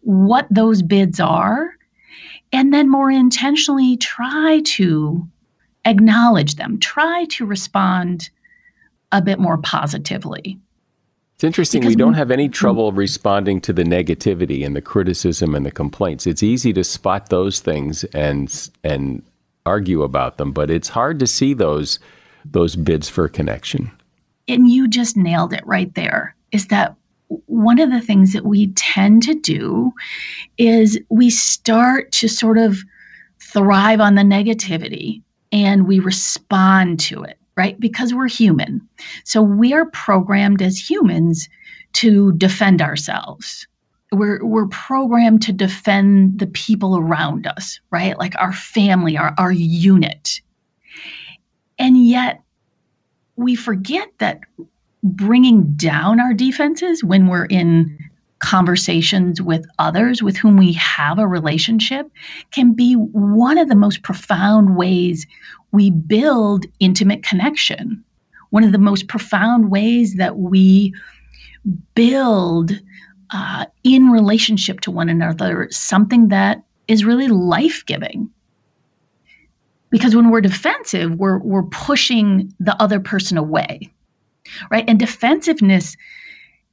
what 0.00 0.46
those 0.50 0.82
bids 0.82 1.20
are 1.20 1.70
and 2.52 2.72
then 2.72 2.88
more 2.88 3.10
intentionally 3.10 3.96
try 3.96 4.60
to 4.64 5.26
acknowledge 5.84 6.54
them, 6.54 6.78
try 6.78 7.26
to 7.30 7.44
respond 7.44 8.30
a 9.12 9.20
bit 9.20 9.38
more 9.38 9.58
positively. 9.58 10.58
It's 11.36 11.44
interesting. 11.44 11.82
Because 11.82 11.92
we 11.92 11.96
don't 11.96 12.14
have 12.14 12.30
any 12.30 12.46
hmm. 12.46 12.52
trouble 12.52 12.92
responding 12.92 13.60
to 13.60 13.72
the 13.74 13.82
negativity 13.82 14.64
and 14.64 14.74
the 14.74 14.80
criticism 14.80 15.54
and 15.54 15.66
the 15.66 15.70
complaints. 15.70 16.26
It's 16.26 16.42
easy 16.42 16.72
to 16.72 16.82
spot 16.82 17.28
those 17.28 17.60
things 17.60 18.04
and 18.04 18.70
and 18.82 19.22
argue 19.66 20.02
about 20.02 20.38
them, 20.38 20.52
but 20.52 20.70
it's 20.70 20.88
hard 20.88 21.18
to 21.18 21.26
see 21.26 21.52
those 21.52 21.98
those 22.46 22.74
bids 22.74 23.10
for 23.10 23.28
connection. 23.28 23.90
And 24.48 24.70
you 24.70 24.88
just 24.88 25.16
nailed 25.16 25.52
it 25.52 25.66
right 25.66 25.94
there. 25.94 26.34
Is 26.52 26.68
that 26.68 26.94
one 27.46 27.80
of 27.80 27.90
the 27.90 28.00
things 28.00 28.32
that 28.32 28.46
we 28.46 28.68
tend 28.68 29.22
to 29.24 29.34
do 29.34 29.92
is 30.56 30.98
we 31.10 31.28
start 31.28 32.12
to 32.12 32.28
sort 32.28 32.56
of 32.56 32.78
thrive 33.40 34.00
on 34.00 34.14
the 34.14 34.22
negativity 34.22 35.20
and 35.52 35.86
we 35.86 35.98
respond 35.98 36.98
to 37.00 37.24
it 37.24 37.38
right? 37.56 37.78
Because 37.80 38.12
we're 38.12 38.28
human. 38.28 38.86
So 39.24 39.42
we 39.42 39.72
are 39.72 39.86
programmed 39.86 40.62
as 40.62 40.78
humans 40.78 41.48
to 41.94 42.32
defend 42.34 42.82
ourselves. 42.82 43.66
We're, 44.12 44.44
we're 44.44 44.68
programmed 44.68 45.42
to 45.42 45.52
defend 45.52 46.38
the 46.38 46.46
people 46.46 46.96
around 46.96 47.46
us, 47.46 47.80
right? 47.90 48.16
Like 48.18 48.34
our 48.38 48.52
family, 48.52 49.16
our, 49.16 49.34
our 49.38 49.52
unit. 49.52 50.40
And 51.78 52.06
yet 52.06 52.42
we 53.36 53.54
forget 53.56 54.08
that 54.18 54.40
bringing 55.02 55.74
down 55.76 56.20
our 56.20 56.34
defenses 56.34 57.02
when 57.02 57.26
we're 57.26 57.46
in 57.46 57.98
conversations 58.46 59.42
with 59.42 59.66
others 59.80 60.22
with 60.22 60.36
whom 60.36 60.56
we 60.56 60.72
have 60.74 61.18
a 61.18 61.26
relationship 61.26 62.08
can 62.52 62.74
be 62.74 62.94
one 62.94 63.58
of 63.58 63.68
the 63.68 63.74
most 63.74 64.04
profound 64.04 64.76
ways 64.76 65.26
we 65.72 65.90
build 65.90 66.64
intimate 66.78 67.24
connection. 67.24 68.04
One 68.50 68.62
of 68.62 68.70
the 68.70 68.78
most 68.78 69.08
profound 69.08 69.72
ways 69.72 70.14
that 70.14 70.38
we 70.38 70.94
build 71.96 72.70
uh, 73.34 73.66
in 73.82 74.10
relationship 74.10 74.78
to 74.82 74.92
one 74.92 75.08
another 75.08 75.66
something 75.72 76.28
that 76.28 76.62
is 76.86 77.04
really 77.04 77.26
life 77.26 77.84
giving. 77.84 78.30
Because 79.90 80.14
when 80.14 80.30
we're 80.30 80.40
defensive, 80.40 81.16
we're, 81.16 81.38
we're 81.40 81.64
pushing 81.64 82.54
the 82.60 82.80
other 82.80 83.00
person 83.00 83.38
away, 83.38 83.92
right? 84.70 84.84
And 84.86 85.00
defensiveness 85.00 85.96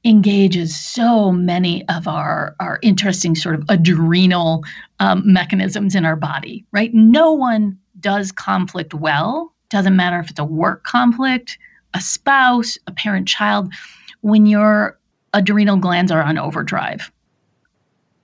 engages 0.05 0.75
so 0.77 1.31
many 1.31 1.87
of 1.87 2.07
our, 2.07 2.55
our 2.59 2.79
interesting 2.81 3.35
sort 3.35 3.55
of 3.55 3.63
adrenal 3.69 4.63
um, 4.99 5.21
mechanisms 5.25 5.95
in 5.95 6.05
our 6.05 6.15
body, 6.15 6.65
right? 6.71 6.93
No 6.93 7.31
one 7.31 7.77
does 7.99 8.31
conflict 8.31 8.93
well. 8.93 9.53
Doesn't 9.69 9.95
matter 9.95 10.19
if 10.19 10.29
it's 10.29 10.39
a 10.39 10.45
work 10.45 10.83
conflict, 10.83 11.57
a 11.93 12.01
spouse, 12.01 12.77
a 12.87 12.91
parent 12.91 13.27
child, 13.27 13.73
when 14.21 14.45
your 14.45 14.99
adrenal 15.33 15.77
glands 15.77 16.11
are 16.11 16.21
on 16.21 16.37
overdrive. 16.37 17.11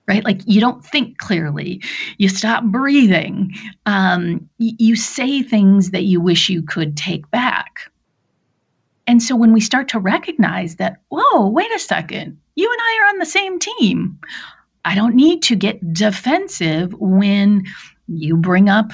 Right? 0.06 0.24
Like 0.24 0.40
you 0.44 0.60
don't 0.60 0.84
think 0.84 1.18
clearly. 1.18 1.80
You 2.18 2.28
stop 2.28 2.64
breathing. 2.64 3.52
Um, 3.86 4.48
y- 4.58 4.72
you 4.78 4.96
say 4.96 5.40
things 5.40 5.92
that 5.92 6.02
you 6.02 6.20
wish 6.20 6.48
you 6.48 6.62
could 6.62 6.96
take 6.96 7.30
back. 7.30 7.90
And 9.10 9.20
so 9.20 9.34
when 9.34 9.52
we 9.52 9.60
start 9.60 9.88
to 9.88 9.98
recognize 9.98 10.76
that, 10.76 10.98
whoa, 11.08 11.48
wait 11.48 11.74
a 11.74 11.80
second, 11.80 12.38
you 12.54 12.70
and 12.70 12.80
I 12.80 13.00
are 13.02 13.08
on 13.08 13.18
the 13.18 13.26
same 13.26 13.58
team. 13.58 14.16
I 14.84 14.94
don't 14.94 15.16
need 15.16 15.42
to 15.42 15.56
get 15.56 15.92
defensive 15.92 16.94
when 16.94 17.64
you 18.06 18.36
bring 18.36 18.68
up 18.68 18.92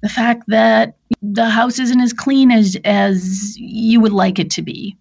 the 0.00 0.08
fact 0.08 0.44
that 0.46 0.96
the 1.20 1.50
house 1.50 1.78
isn't 1.78 2.00
as 2.00 2.14
clean 2.14 2.50
as 2.50 2.78
as 2.86 3.54
you 3.58 4.00
would 4.00 4.14
like 4.14 4.38
it 4.38 4.50
to 4.52 4.62
be. 4.62 4.96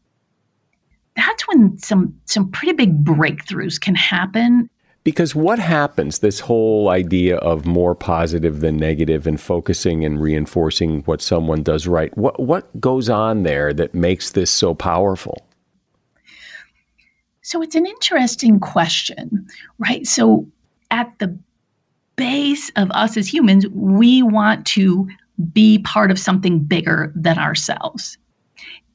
That's 1.15 1.47
when 1.47 1.77
some 1.77 2.13
some 2.25 2.51
pretty 2.51 2.73
big 2.73 3.01
breakthroughs 3.01 3.79
can 3.79 3.95
happen 3.95 4.69
because 5.03 5.35
what 5.35 5.59
happens, 5.59 6.19
this 6.19 6.39
whole 6.39 6.89
idea 6.89 7.37
of 7.37 7.65
more 7.65 7.93
positive 7.93 8.61
than 8.61 8.77
negative 8.77 9.27
and 9.27 9.39
focusing 9.39 10.05
and 10.05 10.21
reinforcing 10.21 11.01
what 11.01 11.21
someone 11.21 11.61
does 11.61 11.87
right, 11.87 12.15
what, 12.17 12.39
what 12.39 12.79
goes 12.79 13.09
on 13.09 13.43
there 13.43 13.73
that 13.73 13.93
makes 13.93 14.31
this 14.31 14.49
so 14.49 14.73
powerful? 14.73 15.45
So 17.41 17.61
it's 17.61 17.75
an 17.75 17.85
interesting 17.85 18.59
question, 18.59 19.45
right? 19.77 20.07
So 20.07 20.47
at 20.91 21.11
the 21.19 21.37
base 22.15 22.71
of 22.77 22.89
us 22.91 23.17
as 23.17 23.31
humans, 23.31 23.67
we 23.69 24.23
want 24.23 24.65
to 24.67 25.07
be 25.51 25.79
part 25.79 26.11
of 26.11 26.19
something 26.19 26.59
bigger 26.59 27.11
than 27.15 27.37
ourselves. 27.37 28.17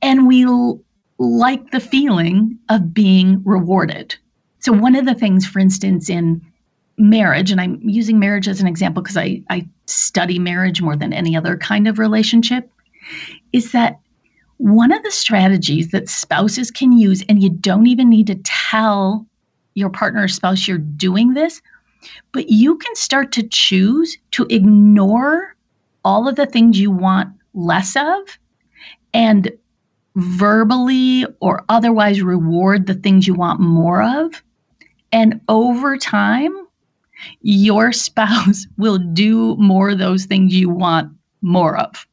And 0.00 0.26
we 0.26 0.44
l- 0.44 0.80
like 1.18 1.72
the 1.72 1.80
feeling 1.80 2.58
of 2.70 2.94
being 2.94 3.42
rewarded 3.44 4.16
so, 4.60 4.72
one 4.72 4.96
of 4.96 5.06
the 5.06 5.14
things, 5.14 5.46
for 5.46 5.60
instance, 5.60 6.10
in 6.10 6.44
marriage, 6.96 7.50
and 7.50 7.60
I'm 7.60 7.80
using 7.82 8.18
marriage 8.18 8.48
as 8.48 8.60
an 8.60 8.66
example 8.66 9.02
because 9.02 9.16
I, 9.16 9.42
I 9.50 9.68
study 9.86 10.38
marriage 10.38 10.82
more 10.82 10.96
than 10.96 11.12
any 11.12 11.36
other 11.36 11.56
kind 11.56 11.86
of 11.86 11.98
relationship, 11.98 12.70
is 13.52 13.72
that 13.72 14.00
one 14.56 14.92
of 14.92 15.02
the 15.04 15.12
strategies 15.12 15.90
that 15.92 16.08
spouses 16.08 16.70
can 16.70 16.92
use, 16.92 17.22
and 17.28 17.42
you 17.42 17.50
don't 17.50 17.86
even 17.86 18.08
need 18.08 18.26
to 18.26 18.34
tell 18.44 19.24
your 19.74 19.90
partner 19.90 20.24
or 20.24 20.28
spouse 20.28 20.66
you're 20.66 20.78
doing 20.78 21.34
this, 21.34 21.62
but 22.32 22.50
you 22.50 22.76
can 22.76 22.94
start 22.96 23.30
to 23.32 23.46
choose 23.46 24.18
to 24.32 24.46
ignore 24.50 25.54
all 26.04 26.28
of 26.28 26.34
the 26.34 26.46
things 26.46 26.80
you 26.80 26.90
want 26.90 27.28
less 27.54 27.96
of 27.96 28.38
and 29.14 29.50
verbally 30.16 31.24
or 31.40 31.64
otherwise 31.68 32.22
reward 32.22 32.86
the 32.86 32.94
things 32.94 33.26
you 33.26 33.34
want 33.34 33.60
more 33.60 34.02
of 34.02 34.42
and 35.12 35.40
over 35.48 35.96
time, 35.96 36.54
your 37.42 37.92
spouse 38.06 38.66
will 38.76 38.98
do 38.98 39.56
more 39.56 39.90
of 39.90 39.98
those 39.98 40.26
things 40.26 40.54
you 40.54 40.68
want 40.68 41.12
more 41.40 41.76
of. 41.76 42.06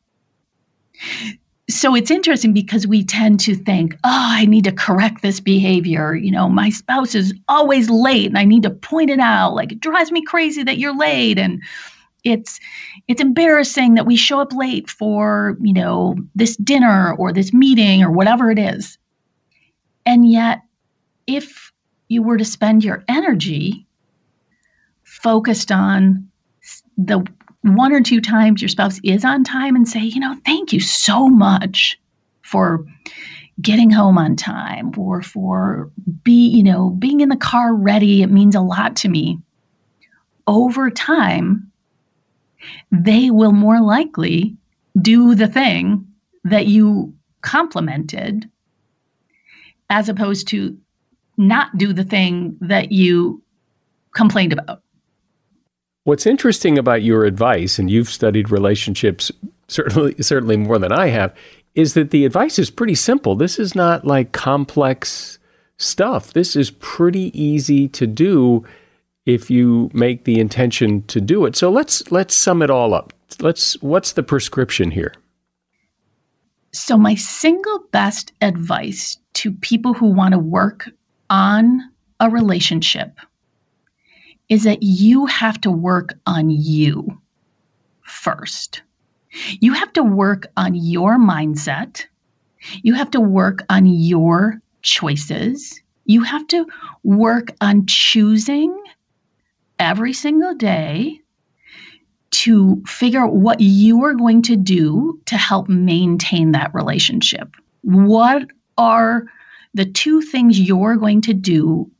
So 1.68 1.96
it's 1.96 2.12
interesting 2.12 2.54
because 2.54 2.86
we 2.86 3.04
tend 3.04 3.39
to 3.41 3.56
think, 3.56 3.96
oh, 4.04 4.28
I 4.32 4.46
need 4.46 4.66
to 4.66 4.72
correct 4.72 5.24
this 5.24 5.39
behavior. 5.39 6.14
You 6.14 6.32
know, 6.32 6.48
my 6.48 6.70
spouse 6.70 7.16
is 7.16 7.34
always 7.48 7.89
late 7.89 8.28
and 8.28 8.38
I 8.38 8.46
need 8.46 8.64
to 8.64 8.70
point 8.70 9.10
it 9.10 9.20
out. 9.20 9.56
Like 9.56 9.72
it 9.72 9.80
drives 9.80 10.12
me 10.12 10.24
crazy 10.24 10.64
that 10.64 10.78
you're 10.78 10.96
late. 10.96 11.39
And 11.39 11.64
it's 12.24 12.60
it's 13.08 13.22
embarrassing 13.22 13.96
that 13.96 14.06
we 14.06 14.16
show 14.16 14.39
up 14.39 14.54
late 14.54 14.89
for, 14.89 15.58
you 15.60 15.74
know, 15.74 16.16
this 16.36 16.56
dinner 16.58 17.16
or 17.16 17.34
this 17.34 17.52
meeting 17.52 18.04
or 18.04 18.12
whatever 18.12 18.52
it 18.52 18.60
is. 18.60 18.98
And 20.06 20.30
yet, 20.30 20.62
if 21.26 21.64
you 22.08 22.24
were 22.24 22.38
to 22.38 22.45
spend 22.45 22.84
your 22.84 23.03
energy 23.08 23.86
focused 25.03 25.72
on 25.72 26.30
the 26.97 27.26
one 27.62 27.91
or 27.91 28.01
two 28.01 28.22
times 28.22 28.62
your 28.62 28.70
spouse 28.70 28.99
is 29.03 29.26
on 29.26 29.43
time 29.43 29.76
and 29.76 29.88
say, 29.88 30.01
you 30.01 30.20
know, 30.20 30.36
thank 30.45 30.72
you 30.72 30.80
so 30.80 31.28
much 31.28 31.99
for 32.43 32.86
getting 33.62 33.89
home 33.89 34.18
on 34.18 34.36
time 34.36 34.91
or 34.97 35.22
for 35.22 35.89
be, 36.24 36.47
you 36.49 36.64
know, 36.64 36.89
being 36.91 37.22
in 37.22 37.30
the 37.30 37.36
car 37.36 37.74
ready. 37.74 38.22
It 38.22 38.30
means 38.30 38.53
a 38.53 38.62
lot 38.62 38.97
to 38.97 39.10
me. 39.10 39.39
Over 40.45 40.91
time, 40.91 41.72
they 42.91 43.32
will 43.32 43.51
more 43.51 43.82
likely 43.82 44.58
do 45.01 45.34
the 45.34 45.47
thing 45.47 46.08
that 46.43 46.68
you 46.68 47.16
complimented 47.41 48.49
as 49.89 50.10
opposed 50.10 50.47
to 50.49 50.78
not 51.38 51.78
do 51.78 51.94
the 51.94 52.04
thing 52.04 52.58
that 52.62 52.92
you 52.92 53.42
complained 54.16 54.54
about. 54.54 54.82
What's 56.04 56.26
interesting 56.26 56.78
about 56.78 57.02
your 57.02 57.26
advice, 57.26 57.80
and 57.80 57.90
you've 57.90 58.10
studied 58.10 58.52
relationships 58.52 59.32
certainly 59.68 60.16
certainly 60.22 60.58
more 60.58 60.78
than 60.78 60.92
I 60.92 61.08
have, 61.08 61.34
is 61.74 61.94
that 61.96 62.12
the 62.12 62.26
advice 62.26 62.60
is 62.60 62.70
pretty 62.70 62.96
simple. 62.96 63.36
This 63.36 63.60
is 63.60 63.76
not 63.76 64.06
like 64.06 64.32
complex 64.32 65.40
stuff. 65.78 66.34
This 66.34 66.56
is 66.56 66.72
pretty 66.72 67.38
easy 67.40 67.88
to 67.90 68.08
do 68.08 68.66
if 69.26 69.50
you 69.50 69.90
make 69.94 70.24
the 70.26 70.40
intention 70.40 71.02
to 71.04 71.20
do 71.20 71.46
it. 71.46 71.56
So 71.56 71.72
let's 71.72 72.12
let's 72.12 72.36
sum 72.36 72.62
it 72.62 72.70
all 72.70 72.94
up. 72.94 73.14
Let's 73.40 73.82
what's 73.82 74.14
the 74.14 74.24
prescription 74.24 74.92
here? 74.92 75.14
So 76.72 76.98
my 76.98 77.16
single 77.16 77.80
best 77.92 78.34
advice 78.42 79.18
to 79.36 79.52
people 79.52 79.94
who 79.94 80.08
want 80.08 80.34
to 80.34 80.40
work 80.40 80.90
on 81.30 81.82
a 82.19 82.30
relationship 82.30 83.19
is 84.49 84.63
that 84.63 84.84
you 84.84 85.26
have 85.26 85.59
to 85.61 85.71
work 85.71 86.13
on 86.26 86.49
you 86.49 87.21
first. 88.03 88.82
You 89.59 89.73
have 89.73 89.91
to 89.93 90.03
work 90.03 90.47
on 90.55 90.76
your 90.76 91.17
mindset. 91.17 92.05
You 92.84 92.93
have 92.93 93.11
to 93.11 93.19
work 93.19 93.63
on 93.69 93.86
your 93.86 94.61
choices. 94.82 95.82
You 96.05 96.23
have 96.23 96.47
to 96.47 96.65
work 97.03 97.49
on 97.61 97.86
choosing 97.88 98.78
every 99.80 100.13
single 100.13 100.53
day 100.55 101.19
to 102.32 102.84
figure 102.86 103.21
out 103.23 103.34
what 103.34 103.59
you 103.61 104.03
are 104.03 104.13
going 104.13 104.41
to 104.43 104.55
do 104.55 105.19
to 105.26 105.38
help 105.38 105.69
maintain 105.69 106.51
that 106.51 106.73
relationship. 106.73 107.55
What 107.82 108.47
are 108.78 109.26
the 109.76 109.86
two 109.86 110.21
things 110.21 110.57
you're 110.57 110.95
going 110.95 111.19
to 111.21 111.34
do 111.34 111.91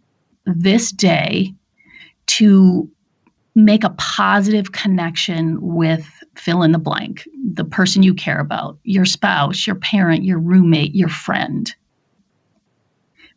this 0.45 0.91
day 0.91 1.53
to 2.26 2.89
make 3.53 3.84
a 3.84 3.89
positive 3.91 4.71
connection 4.71 5.57
with 5.61 6.09
fill 6.38 6.63
in 6.63 6.71
the 6.71 6.80
blank, 6.80 7.28
the 7.53 7.65
person 7.65 8.01
you 8.01 8.13
care 8.13 8.39
about, 8.39 8.78
your 8.84 9.03
spouse, 9.03 9.67
your 9.67 9.76
parent, 9.76 10.23
your 10.23 10.39
roommate, 10.39 10.95
your 10.95 11.09
friend. 11.09 11.76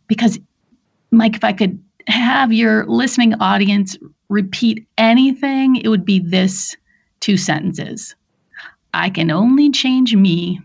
Because, 0.06 0.38
Mike, 1.10 1.34
if 1.34 1.42
I 1.42 1.52
could 1.52 1.82
have 2.06 2.52
your 2.52 2.86
listening 2.86 3.34
audience 3.40 3.98
repeat 4.28 4.86
anything, 4.98 5.76
it 5.76 5.88
would 5.88 6.04
be 6.04 6.20
this 6.20 6.76
two 7.20 7.36
sentences 7.36 8.14
I 8.94 9.10
can 9.10 9.32
only 9.32 9.70
change 9.70 10.14
me, 10.14 10.60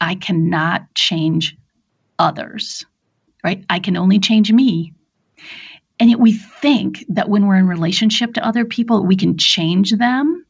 I 0.00 0.14
cannot 0.14 0.92
change 0.94 1.57
others, 2.18 2.84
right? 3.44 3.64
I 3.70 3.78
can 3.78 3.96
only 3.96 4.18
change 4.18 4.52
me. 4.52 4.92
And 6.00 6.10
yet 6.10 6.20
we 6.20 6.32
think 6.32 7.04
that 7.08 7.28
when 7.28 7.46
we're 7.46 7.56
in 7.56 7.66
relationship 7.66 8.34
to 8.34 8.46
other 8.46 8.64
people, 8.64 9.04
we 9.04 9.16
can 9.16 9.36
change 9.36 9.92
them. 9.92 10.44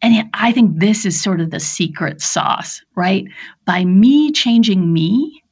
And 0.00 0.14
yet 0.14 0.26
I 0.32 0.52
think 0.52 0.78
this 0.78 1.04
is 1.04 1.20
sort 1.20 1.40
of 1.40 1.50
the 1.50 1.60
secret 1.60 2.20
sauce, 2.20 2.80
right? 2.94 3.24
By 3.64 3.84
me 3.84 4.30
changing 4.30 4.92
me, 4.92 5.42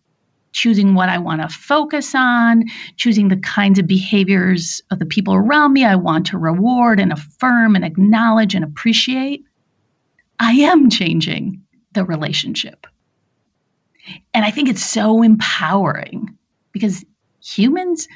choosing 0.52 0.94
what 0.94 1.08
I 1.08 1.18
want 1.18 1.42
to 1.42 1.48
focus 1.48 2.14
on, 2.14 2.64
choosing 2.96 3.28
the 3.28 3.36
kinds 3.36 3.78
of 3.78 3.86
behaviors 3.86 4.80
of 4.90 4.98
the 4.98 5.06
people 5.06 5.34
around 5.34 5.72
me 5.74 5.84
I 5.84 5.96
want 5.96 6.26
to 6.28 6.38
reward 6.38 6.98
and 6.98 7.12
affirm 7.12 7.74
and 7.74 7.84
acknowledge 7.84 8.54
and 8.54 8.64
appreciate, 8.64 9.44
I 10.40 10.52
am 10.52 10.88
changing 10.88 11.60
the 11.92 12.04
relationship. 12.04 12.86
And 14.34 14.44
I 14.44 14.50
think 14.50 14.68
it's 14.68 14.84
so 14.84 15.22
empowering 15.22 16.36
because 16.72 17.04
humans 17.42 18.08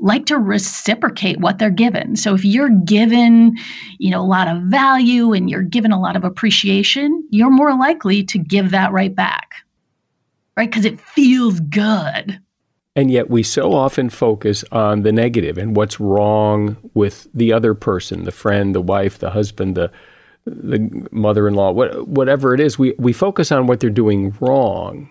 like 0.00 0.26
to 0.26 0.38
reciprocate 0.38 1.40
what 1.40 1.58
they're 1.58 1.70
given. 1.70 2.14
So 2.16 2.34
if 2.34 2.44
you're 2.44 2.70
given, 2.70 3.56
you 3.98 4.10
know, 4.10 4.20
a 4.20 4.26
lot 4.26 4.48
of 4.48 4.62
value 4.64 5.32
and 5.32 5.50
you're 5.50 5.62
given 5.62 5.90
a 5.90 6.00
lot 6.00 6.16
of 6.16 6.24
appreciation, 6.24 7.26
you're 7.30 7.50
more 7.50 7.76
likely 7.76 8.22
to 8.24 8.38
give 8.38 8.70
that 8.70 8.92
right 8.92 9.14
back. 9.14 9.54
Right? 10.56 10.70
Because 10.70 10.84
it 10.84 11.00
feels 11.00 11.60
good. 11.60 12.40
And 12.96 13.10
yet 13.10 13.30
we 13.30 13.44
so 13.44 13.74
often 13.74 14.10
focus 14.10 14.64
on 14.72 15.02
the 15.02 15.12
negative 15.12 15.56
and 15.56 15.76
what's 15.76 16.00
wrong 16.00 16.76
with 16.94 17.28
the 17.32 17.52
other 17.52 17.74
person, 17.74 18.24
the 18.24 18.32
friend, 18.32 18.74
the 18.74 18.80
wife, 18.80 19.18
the 19.18 19.30
husband, 19.30 19.76
the 19.76 19.90
the 20.46 21.06
mother-in-law, 21.12 21.72
what, 21.72 22.08
whatever 22.08 22.54
it 22.54 22.60
is. 22.60 22.78
We 22.78 22.94
we 22.98 23.12
focus 23.12 23.52
on 23.52 23.66
what 23.66 23.80
they're 23.80 23.90
doing 23.90 24.34
wrong. 24.40 25.10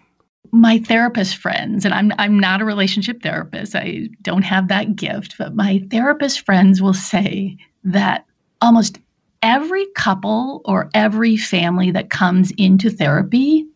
My 0.51 0.79
therapist 0.79 1.37
friends, 1.37 1.85
and 1.85 1.93
I'm 1.93 2.11
I'm 2.17 2.39
not 2.39 2.61
a 2.61 2.65
relationship 2.65 3.21
therapist. 3.21 3.75
I 3.75 4.09
don't 4.21 4.43
have 4.43 4.67
that 4.67 4.95
gift, 4.95 5.35
but 5.37 5.55
my 5.55 5.83
therapist 5.89 6.45
friends 6.45 6.81
will 6.81 6.93
say 6.93 7.57
that 7.83 8.25
almost 8.61 8.99
every 9.41 9.85
couple 9.95 10.61
or 10.65 10.89
every 10.93 11.37
family 11.37 11.91
that 11.91 12.09
comes 12.09 12.51
into 12.57 12.89
therapy 12.89 13.67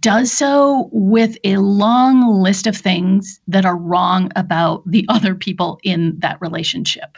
does 0.00 0.30
so 0.30 0.88
with 0.92 1.36
a 1.44 1.56
long 1.56 2.42
list 2.42 2.66
of 2.66 2.76
things 2.76 3.40
that 3.48 3.64
are 3.64 3.76
wrong 3.76 4.30
about 4.36 4.82
the 4.86 5.06
other 5.08 5.34
people 5.34 5.80
in 5.82 6.18
that 6.18 6.40
relationship. 6.40 7.16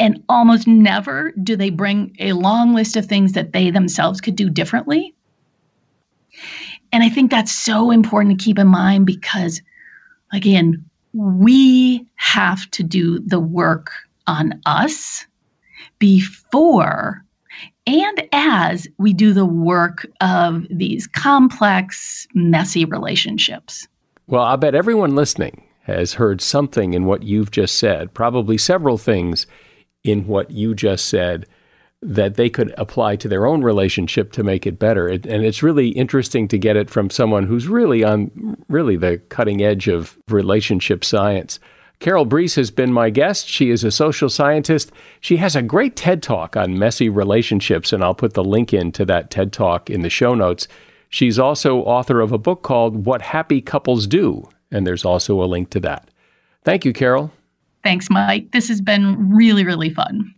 And 0.00 0.22
almost 0.28 0.66
never 0.66 1.32
do 1.42 1.56
they 1.56 1.70
bring 1.70 2.14
a 2.20 2.32
long 2.32 2.72
list 2.72 2.96
of 2.96 3.06
things 3.06 3.32
that 3.32 3.52
they 3.52 3.70
themselves 3.70 4.20
could 4.20 4.36
do 4.36 4.48
differently. 4.48 5.14
And 6.92 7.02
I 7.02 7.08
think 7.08 7.30
that's 7.30 7.52
so 7.52 7.90
important 7.90 8.38
to 8.38 8.44
keep 8.44 8.58
in 8.58 8.68
mind 8.68 9.06
because, 9.06 9.60
again, 10.32 10.84
we 11.12 12.06
have 12.16 12.70
to 12.72 12.82
do 12.82 13.18
the 13.20 13.40
work 13.40 13.90
on 14.26 14.60
us 14.66 15.26
before 15.98 17.24
and 17.86 18.28
as 18.32 18.86
we 18.98 19.14
do 19.14 19.32
the 19.32 19.46
work 19.46 20.06
of 20.20 20.66
these 20.70 21.06
complex, 21.06 22.28
messy 22.34 22.84
relationships. 22.84 23.88
Well, 24.26 24.42
I 24.42 24.56
bet 24.56 24.74
everyone 24.74 25.14
listening 25.14 25.64
has 25.84 26.12
heard 26.12 26.42
something 26.42 26.92
in 26.92 27.06
what 27.06 27.22
you've 27.22 27.50
just 27.50 27.76
said, 27.76 28.12
probably 28.12 28.58
several 28.58 28.98
things 28.98 29.46
in 30.04 30.26
what 30.26 30.50
you 30.50 30.74
just 30.74 31.06
said 31.06 31.46
that 32.00 32.36
they 32.36 32.48
could 32.48 32.72
apply 32.78 33.16
to 33.16 33.28
their 33.28 33.46
own 33.46 33.62
relationship 33.62 34.30
to 34.32 34.44
make 34.44 34.66
it 34.66 34.78
better. 34.78 35.08
and 35.08 35.26
it's 35.26 35.62
really 35.62 35.88
interesting 35.88 36.46
to 36.48 36.58
get 36.58 36.76
it 36.76 36.88
from 36.88 37.10
someone 37.10 37.46
who's 37.46 37.66
really 37.66 38.04
on 38.04 38.56
really 38.68 38.96
the 38.96 39.18
cutting 39.30 39.62
edge 39.62 39.88
of 39.88 40.16
relationship 40.28 41.04
science. 41.04 41.58
Carol 41.98 42.24
Bruess 42.24 42.54
has 42.54 42.70
been 42.70 42.92
my 42.92 43.10
guest. 43.10 43.48
She 43.48 43.70
is 43.70 43.82
a 43.82 43.90
social 43.90 44.28
scientist. 44.28 44.92
She 45.20 45.38
has 45.38 45.56
a 45.56 45.62
great 45.62 45.96
TED 45.96 46.22
Talk 46.22 46.56
on 46.56 46.78
messy 46.78 47.08
relationships, 47.08 47.92
and 47.92 48.04
I'll 48.04 48.14
put 48.14 48.34
the 48.34 48.44
link 48.44 48.72
into 48.72 49.04
that 49.06 49.32
TED 49.32 49.52
Talk 49.52 49.90
in 49.90 50.02
the 50.02 50.10
show 50.10 50.34
notes. 50.34 50.68
She's 51.08 51.38
also 51.38 51.78
author 51.78 52.20
of 52.20 52.30
a 52.30 52.38
book 52.38 52.62
called 52.62 53.04
What 53.06 53.22
Happy 53.22 53.60
Couples 53.60 54.06
Do, 54.06 54.48
and 54.70 54.86
there's 54.86 55.04
also 55.04 55.42
a 55.42 55.46
link 55.46 55.70
to 55.70 55.80
that. 55.80 56.08
Thank 56.62 56.84
you, 56.84 56.92
Carol. 56.92 57.32
Thanks, 57.82 58.08
Mike. 58.10 58.52
This 58.52 58.68
has 58.68 58.80
been 58.80 59.34
really, 59.34 59.64
really 59.64 59.90
fun. 59.90 60.32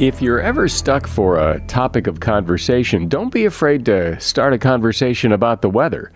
If 0.00 0.20
you're 0.20 0.40
ever 0.40 0.66
stuck 0.66 1.06
for 1.06 1.38
a 1.38 1.60
topic 1.68 2.08
of 2.08 2.18
conversation, 2.18 3.08
don't 3.08 3.32
be 3.32 3.44
afraid 3.44 3.86
to 3.86 4.18
start 4.18 4.52
a 4.52 4.58
conversation 4.58 5.30
about 5.30 5.62
the 5.62 5.70
weather. 5.70 6.10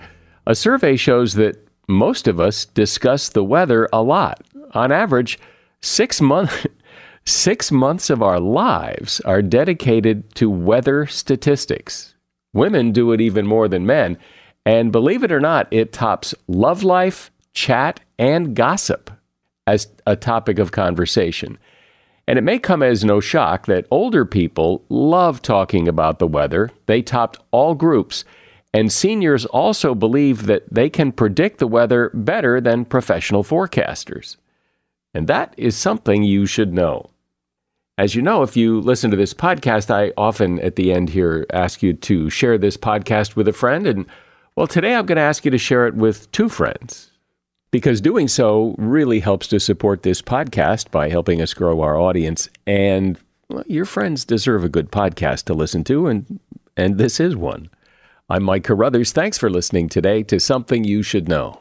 A 0.47 0.57
survey 0.57 0.97
shows 0.97 1.35
that 1.35 1.65
most 1.87 2.27
of 2.27 2.41
us 2.41 2.65
discuss 2.65 3.29
the 3.29 3.45
weather 3.45 3.89
a 3.93 4.03
lot. 4.03 4.43
On 4.73 4.91
average, 4.91 5.39
six 5.81 6.21
months. 6.21 6.67
Six 7.29 7.73
months 7.73 8.09
of 8.09 8.23
our 8.23 8.39
lives 8.39 9.19
are 9.23 9.43
dedicated 9.43 10.33
to 10.37 10.49
weather 10.49 11.09
statistics. 11.09 12.15
Women 12.53 12.93
do 12.93 13.11
it 13.11 13.21
even 13.21 13.49
more 13.49 13.67
than 13.67 13.85
men. 13.85 14.17
And 14.65 14.93
believe 14.93 15.25
it 15.25 15.33
or 15.33 15.41
not, 15.41 15.67
it 15.73 15.93
tops 15.93 16.37
love 16.47 16.85
life, 16.85 17.33
chat, 17.53 17.99
and 18.17 18.55
gossip 18.55 19.11
as 19.67 19.89
a 20.07 20.17
topic 20.17 20.59
of 20.59 20.73
conversation. 20.73 21.59
And 22.29 22.39
it 22.39 22.43
may 22.43 22.59
come 22.59 22.83
as 22.83 23.05
no 23.05 23.21
shock 23.21 23.67
that 23.67 23.87
older 23.91 24.25
people 24.25 24.85
love 24.89 25.43
talking 25.43 25.87
about 25.87 26.19
the 26.19 26.27
weather. 26.27 26.71
They 26.87 27.03
topped 27.03 27.39
all 27.51 27.75
groups. 27.75 28.25
And 28.75 28.93
seniors 28.93 29.47
also 29.47 29.95
believe 29.95 30.47
that 30.47 30.65
they 30.73 30.91
can 30.91 31.13
predict 31.13 31.59
the 31.59 31.69
weather 31.69 32.11
better 32.13 32.61
than 32.61 32.85
professional 32.85 33.45
forecasters. 33.45 34.37
And 35.15 35.29
that 35.29 35.55
is 35.57 35.77
something 35.77 36.25
you 36.25 36.47
should 36.47 36.75
know. 36.75 37.09
As 37.97 38.15
you 38.15 38.21
know, 38.21 38.43
if 38.43 38.57
you 38.57 38.81
listen 38.81 39.11
to 39.11 39.17
this 39.17 39.33
podcast, 39.33 39.91
I 39.91 40.13
often 40.19 40.61
at 40.61 40.77
the 40.77 40.93
end 40.93 41.11
here 41.11 41.47
ask 41.53 41.83
you 41.83 41.95
to 41.95 42.29
share 42.29 42.59
this 42.59 42.77
podcast 42.77 43.37
with 43.37 43.49
a 43.49 43.55
friend. 43.55 43.87
And 43.87 44.05
well, 44.57 44.67
today 44.67 44.95
I'm 44.95 45.07
going 45.07 45.17
to 45.17 45.23
ask 45.23 45.45
you 45.47 45.51
to 45.51 45.59
share 45.59 45.87
it 45.87 45.95
with 45.95 46.31
two 46.33 46.51
friends 46.51 47.11
because 47.71 48.01
doing 48.01 48.29
so 48.29 48.75
really 48.79 49.21
helps 49.21 49.47
to 49.49 49.61
support 49.61 50.03
this 50.03 50.23
podcast 50.23 50.91
by 50.91 51.09
helping 51.09 51.41
us 51.43 51.55
grow 51.55 51.81
our 51.81 51.99
audience. 51.99 52.49
And 52.67 53.19
well, 53.49 53.65
your 53.67 53.85
friends 53.85 54.25
deserve 54.25 54.65
a 54.65 54.69
good 54.69 54.91
podcast 54.91 55.45
to 55.45 55.55
listen 55.55 55.85
to, 55.85 56.07
and, 56.07 56.41
and 56.77 56.99
this 56.99 57.21
is 57.21 57.37
one. 57.37 57.71
I'm 58.29 58.43
Mike 58.43 58.65
Carruthers. 58.65 59.13
Thanks 59.13 59.39
for 59.39 59.49
listening 59.49 59.89
today 59.89 60.23
to 60.25 60.41
Something 60.41 60.85
You 60.85 61.03
Should 61.03 61.29
Know. 61.29 61.61